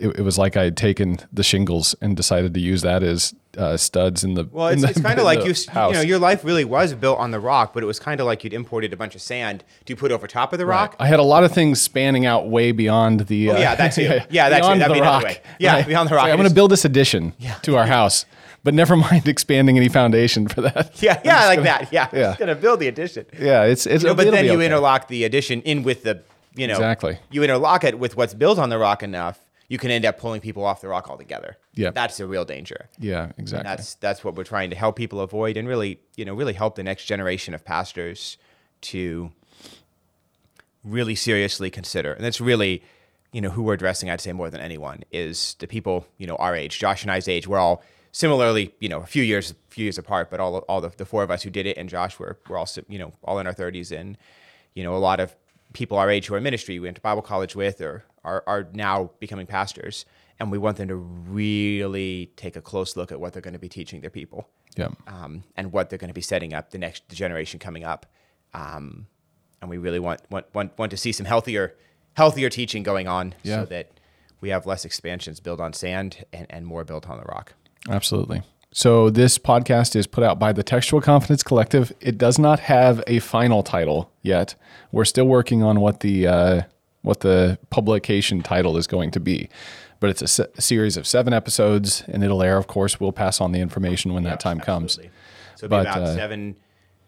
it, 0.00 0.18
it, 0.18 0.22
was 0.22 0.38
like 0.38 0.56
I 0.56 0.64
had 0.64 0.76
taken 0.76 1.18
the 1.32 1.42
shingles 1.42 1.94
and 2.00 2.16
decided 2.16 2.54
to 2.54 2.60
use 2.60 2.82
that 2.82 3.02
as 3.02 3.34
uh, 3.56 3.76
studs 3.76 4.24
in 4.24 4.34
the. 4.34 4.48
Well, 4.50 4.68
it's, 4.68 4.82
it's 4.82 5.00
kind 5.00 5.18
of 5.18 5.24
like 5.26 5.44
you, 5.44 5.54
house. 5.70 5.92
you 5.92 5.94
know, 5.94 6.00
your 6.00 6.18
life 6.18 6.44
really 6.44 6.64
was 6.64 6.94
built 6.94 7.18
on 7.18 7.30
the 7.30 7.40
rock, 7.40 7.74
but 7.74 7.82
it 7.82 7.86
was 7.86 8.00
kind 8.00 8.20
of 8.20 8.26
like 8.26 8.42
you'd 8.42 8.54
imported 8.54 8.92
a 8.92 8.96
bunch 8.96 9.14
of 9.14 9.20
sand 9.20 9.62
to 9.84 9.94
put 9.94 10.10
over 10.10 10.26
top 10.26 10.52
of 10.52 10.58
the 10.58 10.66
rock. 10.66 10.92
Right. 10.92 11.06
I 11.06 11.08
had 11.08 11.20
a 11.20 11.24
lot 11.24 11.44
of 11.44 11.52
things 11.52 11.80
spanning 11.80 12.26
out 12.26 12.48
way 12.48 12.72
beyond 12.72 13.20
the. 13.20 13.50
Uh, 13.50 13.54
oh, 13.54 13.58
yeah, 13.58 13.74
that's 13.74 13.98
it. 13.98 14.26
Yeah, 14.30 14.48
that's 14.48 14.66
it. 14.66 14.78
That'd 14.78 14.94
be 14.94 15.00
rock. 15.00 15.22
way. 15.22 15.40
Yeah, 15.58 15.74
right. 15.74 15.86
beyond 15.86 16.08
the 16.08 16.14
rock. 16.14 16.28
I'm 16.28 16.36
going 16.36 16.48
to 16.48 16.54
build 16.54 16.70
this 16.70 16.84
addition 16.84 17.34
yeah. 17.38 17.54
to 17.62 17.76
our 17.76 17.86
house. 17.86 18.24
But 18.62 18.74
never 18.74 18.94
mind 18.94 19.26
expanding 19.26 19.78
any 19.78 19.88
foundation 19.88 20.46
for 20.46 20.60
that. 20.60 21.02
Yeah, 21.02 21.18
yeah, 21.24 21.46
like 21.46 21.58
gonna, 21.60 21.68
that. 21.68 21.92
Yeah, 21.92 22.08
yeah. 22.12 22.20
Just 22.20 22.38
gonna 22.40 22.54
build 22.54 22.80
the 22.80 22.88
addition. 22.88 23.24
Yeah, 23.38 23.64
it's 23.64 23.86
it's. 23.86 24.02
You 24.02 24.10
know, 24.10 24.14
but 24.14 24.30
then 24.30 24.44
you 24.44 24.52
okay. 24.52 24.66
interlock 24.66 25.08
the 25.08 25.24
addition 25.24 25.62
in 25.62 25.82
with 25.82 26.02
the, 26.02 26.22
you 26.54 26.66
know, 26.66 26.74
exactly. 26.74 27.18
You 27.30 27.42
interlock 27.42 27.84
it 27.84 27.98
with 27.98 28.18
what's 28.18 28.34
built 28.34 28.58
on 28.58 28.68
the 28.68 28.76
rock 28.76 29.02
enough 29.02 29.40
you 29.70 29.78
can 29.78 29.92
end 29.92 30.04
up 30.04 30.18
pulling 30.18 30.40
people 30.40 30.64
off 30.64 30.80
the 30.80 30.88
rock 30.88 31.08
altogether. 31.08 31.56
Yeah, 31.74 31.92
that's 31.92 32.16
the 32.16 32.26
real 32.26 32.44
danger. 32.44 32.88
Yeah, 32.98 33.30
exactly. 33.38 33.58
And 33.60 33.68
that's 33.68 33.94
that's 33.94 34.24
what 34.24 34.34
we're 34.34 34.44
trying 34.44 34.68
to 34.70 34.76
help 34.76 34.96
people 34.96 35.20
avoid, 35.20 35.56
and 35.56 35.68
really, 35.68 36.00
you 36.16 36.24
know, 36.24 36.34
really 36.34 36.54
help 36.54 36.74
the 36.74 36.82
next 36.82 37.04
generation 37.04 37.54
of 37.54 37.64
pastors 37.64 38.36
to 38.82 39.30
really 40.82 41.14
seriously 41.14 41.70
consider. 41.70 42.12
And 42.12 42.24
that's 42.24 42.40
really, 42.40 42.82
you 43.32 43.40
know, 43.40 43.50
who 43.50 43.62
we're 43.62 43.74
addressing. 43.74 44.10
I'd 44.10 44.20
say 44.20 44.32
more 44.32 44.50
than 44.50 44.60
anyone 44.60 45.04
is 45.12 45.54
the 45.60 45.68
people, 45.68 46.04
you 46.18 46.26
know, 46.26 46.36
our 46.36 46.56
age, 46.56 46.80
Josh 46.80 47.02
and 47.02 47.12
I's 47.12 47.28
age. 47.28 47.46
We're 47.46 47.58
all 47.58 47.84
similarly, 48.10 48.74
you 48.80 48.88
know, 48.88 49.02
a 49.02 49.06
few 49.06 49.22
years, 49.22 49.52
a 49.52 49.54
few 49.68 49.84
years 49.84 49.98
apart, 49.98 50.32
but 50.32 50.40
all 50.40 50.58
all 50.68 50.80
the, 50.80 50.90
the 50.96 51.04
four 51.04 51.22
of 51.22 51.30
us 51.30 51.44
who 51.44 51.50
did 51.50 51.66
it, 51.66 51.76
and 51.76 51.88
Josh, 51.88 52.18
were 52.18 52.40
we're 52.48 52.58
all, 52.58 52.68
you 52.88 52.98
know, 52.98 53.12
all 53.22 53.38
in 53.38 53.46
our 53.46 53.54
thirties, 53.54 53.92
and 53.92 54.18
you 54.74 54.82
know, 54.82 54.96
a 54.96 54.98
lot 54.98 55.20
of 55.20 55.36
people 55.72 55.96
our 55.96 56.10
age 56.10 56.26
who 56.26 56.34
are 56.34 56.38
in 56.38 56.42
ministry 56.42 56.80
we 56.80 56.86
went 56.88 56.96
to 56.96 57.00
Bible 57.00 57.22
college 57.22 57.54
with 57.54 57.80
or 57.80 58.02
are, 58.24 58.42
are 58.46 58.68
now 58.72 59.10
becoming 59.18 59.46
pastors, 59.46 60.04
and 60.38 60.50
we 60.50 60.58
want 60.58 60.76
them 60.76 60.88
to 60.88 60.96
really 60.96 62.32
take 62.36 62.56
a 62.56 62.60
close 62.60 62.96
look 62.96 63.12
at 63.12 63.20
what 63.20 63.32
they're 63.32 63.42
going 63.42 63.54
to 63.54 63.58
be 63.60 63.68
teaching 63.68 64.00
their 64.00 64.10
people 64.10 64.48
Yeah. 64.76 64.88
um, 65.06 65.44
and 65.56 65.72
what 65.72 65.88
they're 65.90 65.98
going 65.98 66.08
to 66.08 66.14
be 66.14 66.20
setting 66.20 66.52
up 66.54 66.70
the 66.70 66.78
next 66.78 67.08
the 67.08 67.16
generation 67.16 67.58
coming 67.58 67.84
up. 67.84 68.06
Um, 68.54 69.06
and 69.60 69.70
we 69.70 69.78
really 69.78 70.00
want, 70.00 70.20
want 70.30 70.46
want 70.54 70.76
want 70.78 70.90
to 70.90 70.96
see 70.96 71.12
some 71.12 71.26
healthier 71.26 71.76
healthier 72.14 72.48
teaching 72.50 72.82
going 72.82 73.06
on 73.08 73.34
Yeah. 73.42 73.60
so 73.60 73.64
that 73.66 73.90
we 74.40 74.48
have 74.50 74.66
less 74.66 74.84
expansions 74.84 75.38
built 75.40 75.60
on 75.60 75.72
sand 75.72 76.24
and, 76.32 76.46
and 76.50 76.66
more 76.66 76.84
built 76.84 77.08
on 77.08 77.18
the 77.18 77.24
rock. 77.24 77.54
Absolutely. 77.88 78.42
So 78.72 79.10
this 79.10 79.36
podcast 79.38 79.96
is 79.96 80.06
put 80.06 80.22
out 80.24 80.38
by 80.38 80.52
the 80.52 80.62
Textual 80.62 81.00
Confidence 81.02 81.42
Collective. 81.42 81.92
It 82.00 82.16
does 82.18 82.38
not 82.38 82.60
have 82.60 83.02
a 83.06 83.18
final 83.18 83.62
title 83.62 84.12
yet. 84.22 84.54
We're 84.92 85.04
still 85.04 85.26
working 85.26 85.62
on 85.62 85.80
what 85.80 86.00
the 86.00 86.26
uh, 86.26 86.62
what 87.02 87.20
the 87.20 87.58
publication 87.70 88.42
title 88.42 88.76
is 88.76 88.86
going 88.86 89.10
to 89.12 89.20
be, 89.20 89.48
but 90.00 90.10
it's 90.10 90.22
a, 90.22 90.28
se- 90.28 90.46
series 90.58 90.96
of 90.96 91.06
seven 91.06 91.32
episodes, 91.32 92.02
and 92.08 92.22
it'll 92.24 92.42
air. 92.42 92.56
Of 92.56 92.66
course, 92.66 93.00
we'll 93.00 93.12
pass 93.12 93.40
on 93.40 93.52
the 93.52 93.60
information 93.60 94.12
when 94.12 94.22
that 94.24 94.40
time 94.40 94.60
comes. 94.60 94.94
So 94.94 95.02
it'll 95.66 95.68
be 95.68 95.68
But, 95.68 95.80
about 95.86 96.02
uh, 96.02 96.14
seven. 96.14 96.56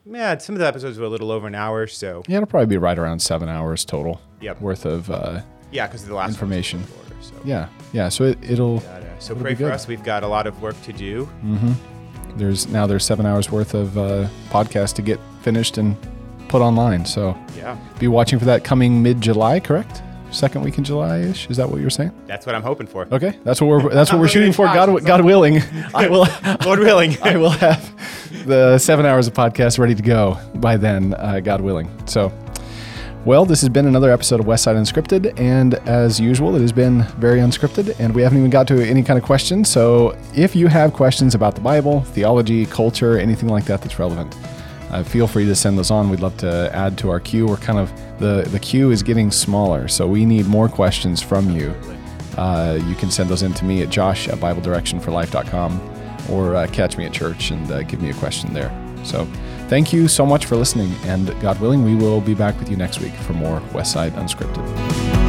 Yeah, 0.05 0.37
some 0.38 0.55
of 0.57 0.59
the 0.61 0.66
episodes 0.66 0.98
were 0.98 1.05
a 1.05 1.09
little 1.09 1.31
over 1.31 1.46
an 1.46 1.55
hour. 1.55 1.87
So 1.87 2.22
Yeah, 2.26 2.38
it'll 2.38 2.46
probably 2.46 2.66
be 2.66 2.76
right 2.76 2.98
around 2.98 3.20
seven 3.20 3.48
hours 3.48 3.85
total 3.85 4.20
Yep. 4.40 4.61
worth 4.61 4.85
of. 4.85 5.11
Uh, 5.11 5.42
yeah, 5.70 5.87
because 5.87 6.05
the 6.05 6.14
last 6.14 6.40
one 6.40 6.50
was 6.50 6.57
a 6.57 6.66
Information. 6.68 6.81
little 6.81 7.22
so. 7.22 7.35
yeah, 7.44 7.68
yeah. 7.92 8.09
So 8.09 8.24
it, 8.24 8.38
uh, 8.42 8.81
so 9.20 9.33
It'll 9.33 9.37
pray 9.37 9.55
for 9.55 9.70
us. 9.70 9.87
We've 9.87 10.02
got 10.02 10.22
a 10.24 10.26
lot 10.26 10.46
of 10.48 10.61
work 10.61 10.81
to 10.83 10.92
do. 10.92 11.26
Mm-hmm. 11.44 11.72
There's 12.37 12.66
now 12.68 12.87
there's 12.87 13.05
seven 13.05 13.26
hours 13.26 13.50
worth 13.52 13.74
of 13.74 13.96
uh, 13.96 14.26
podcast 14.50 14.94
to 14.94 15.02
get 15.02 15.20
finished 15.42 15.78
and 15.78 15.96
put 16.52 16.62
online. 16.62 17.04
So 17.06 17.36
Yeah, 17.56 17.76
be 17.98 18.06
watching 18.08 18.38
for 18.38 18.44
that 18.44 18.62
coming 18.62 19.02
mid 19.02 19.20
July, 19.20 19.58
correct? 19.58 20.02
Second 20.30 20.62
week 20.62 20.78
in 20.78 20.84
July 20.84 21.18
ish. 21.18 21.48
Is 21.50 21.56
that 21.56 21.68
what 21.68 21.80
you're 21.80 21.90
saying? 21.90 22.12
that's 22.26 22.46
what 22.46 22.54
I'm 22.54 22.62
hoping 22.62 22.86
for. 22.86 23.06
Okay, 23.10 23.38
that's 23.44 23.60
what 23.60 23.66
we're 23.68 23.88
that's 23.88 24.12
what 24.12 24.20
we're 24.20 24.28
shooting 24.36 24.52
for. 24.52 24.66
God, 24.66 25.04
God 25.04 25.24
willing, 25.24 25.60
I 25.94 26.08
will 26.08 26.26
Lord 26.64 26.78
willing. 26.78 27.16
I 27.22 27.36
will 27.36 27.50
have 27.50 27.82
the 28.46 28.78
seven 28.78 29.04
hours 29.06 29.26
of 29.26 29.34
podcast 29.34 29.78
ready 29.78 29.94
to 29.94 30.02
go 30.02 30.38
by 30.54 30.76
then, 30.76 31.14
uh, 31.14 31.40
God 31.40 31.60
willing. 31.60 31.88
So, 32.06 32.32
well, 33.24 33.44
this 33.44 33.60
has 33.60 33.68
been 33.70 33.86
another 33.86 34.10
episode 34.10 34.40
of 34.40 34.46
Westside 34.46 34.76
Unscripted, 34.76 35.38
and 35.38 35.74
as 35.86 36.18
usual, 36.18 36.56
it 36.56 36.60
has 36.60 36.72
been 36.72 37.02
very 37.18 37.40
unscripted, 37.40 37.98
and 38.00 38.14
we 38.14 38.22
haven't 38.22 38.38
even 38.38 38.50
got 38.50 38.66
to 38.68 38.82
any 38.82 39.02
kind 39.02 39.18
of 39.18 39.24
questions. 39.24 39.68
So, 39.68 40.16
if 40.34 40.56
you 40.56 40.66
have 40.68 40.92
questions 40.92 41.34
about 41.34 41.54
the 41.54 41.60
Bible, 41.60 42.00
theology, 42.16 42.66
culture, 42.66 43.18
anything 43.18 43.48
like 43.48 43.64
that 43.66 43.80
that's 43.82 43.98
relevant, 43.98 44.34
uh, 44.92 45.02
feel 45.02 45.26
free 45.26 45.46
to 45.46 45.55
send 45.55 45.78
those 45.78 45.90
on. 45.90 46.11
We'd 46.11 46.20
love 46.20 46.37
to 46.38 46.70
add 46.74 46.98
to 46.98 47.11
our 47.11 47.18
queue. 47.18 47.46
We're 47.46 47.57
kind 47.57 47.78
of 47.78 47.90
the 48.18 48.42
the 48.50 48.59
queue 48.59 48.90
is 48.90 49.02
getting 49.02 49.31
smaller, 49.31 49.88
so 49.88 50.07
we 50.07 50.24
need 50.24 50.46
more 50.46 50.68
questions 50.68 51.22
from 51.22 51.50
you. 51.50 51.74
Uh, 52.37 52.78
you 52.87 52.94
can 52.94 53.11
send 53.11 53.28
those 53.28 53.42
in 53.42 53.52
to 53.55 53.64
me 53.64 53.83
at 53.83 53.90
josh 53.90 54.28
at 54.28 54.38
BibleDirectionForLife.com 54.38 55.90
or 56.31 56.55
uh, 56.55 56.66
catch 56.68 56.96
me 56.96 57.05
at 57.05 57.12
church 57.12 57.50
and 57.50 57.70
uh, 57.70 57.83
give 57.83 58.00
me 58.00 58.11
a 58.11 58.14
question 58.14 58.52
there. 58.55 58.70
So 59.05 59.24
thank 59.68 59.92
you 59.92 60.09
so 60.09 60.24
much 60.24 60.46
for 60.46 60.57
listening, 60.57 60.92
and 61.05 61.28
God 61.40 61.61
willing, 61.61 61.85
we 61.85 61.94
will 61.94 62.20
be 62.20 62.35
back 62.35 62.59
with 62.59 62.70
you 62.70 62.76
next 62.76 63.00
week 63.00 63.14
for 63.14 63.33
more 63.33 63.61
Westside 63.72 64.12
Unscripted. 64.12 65.21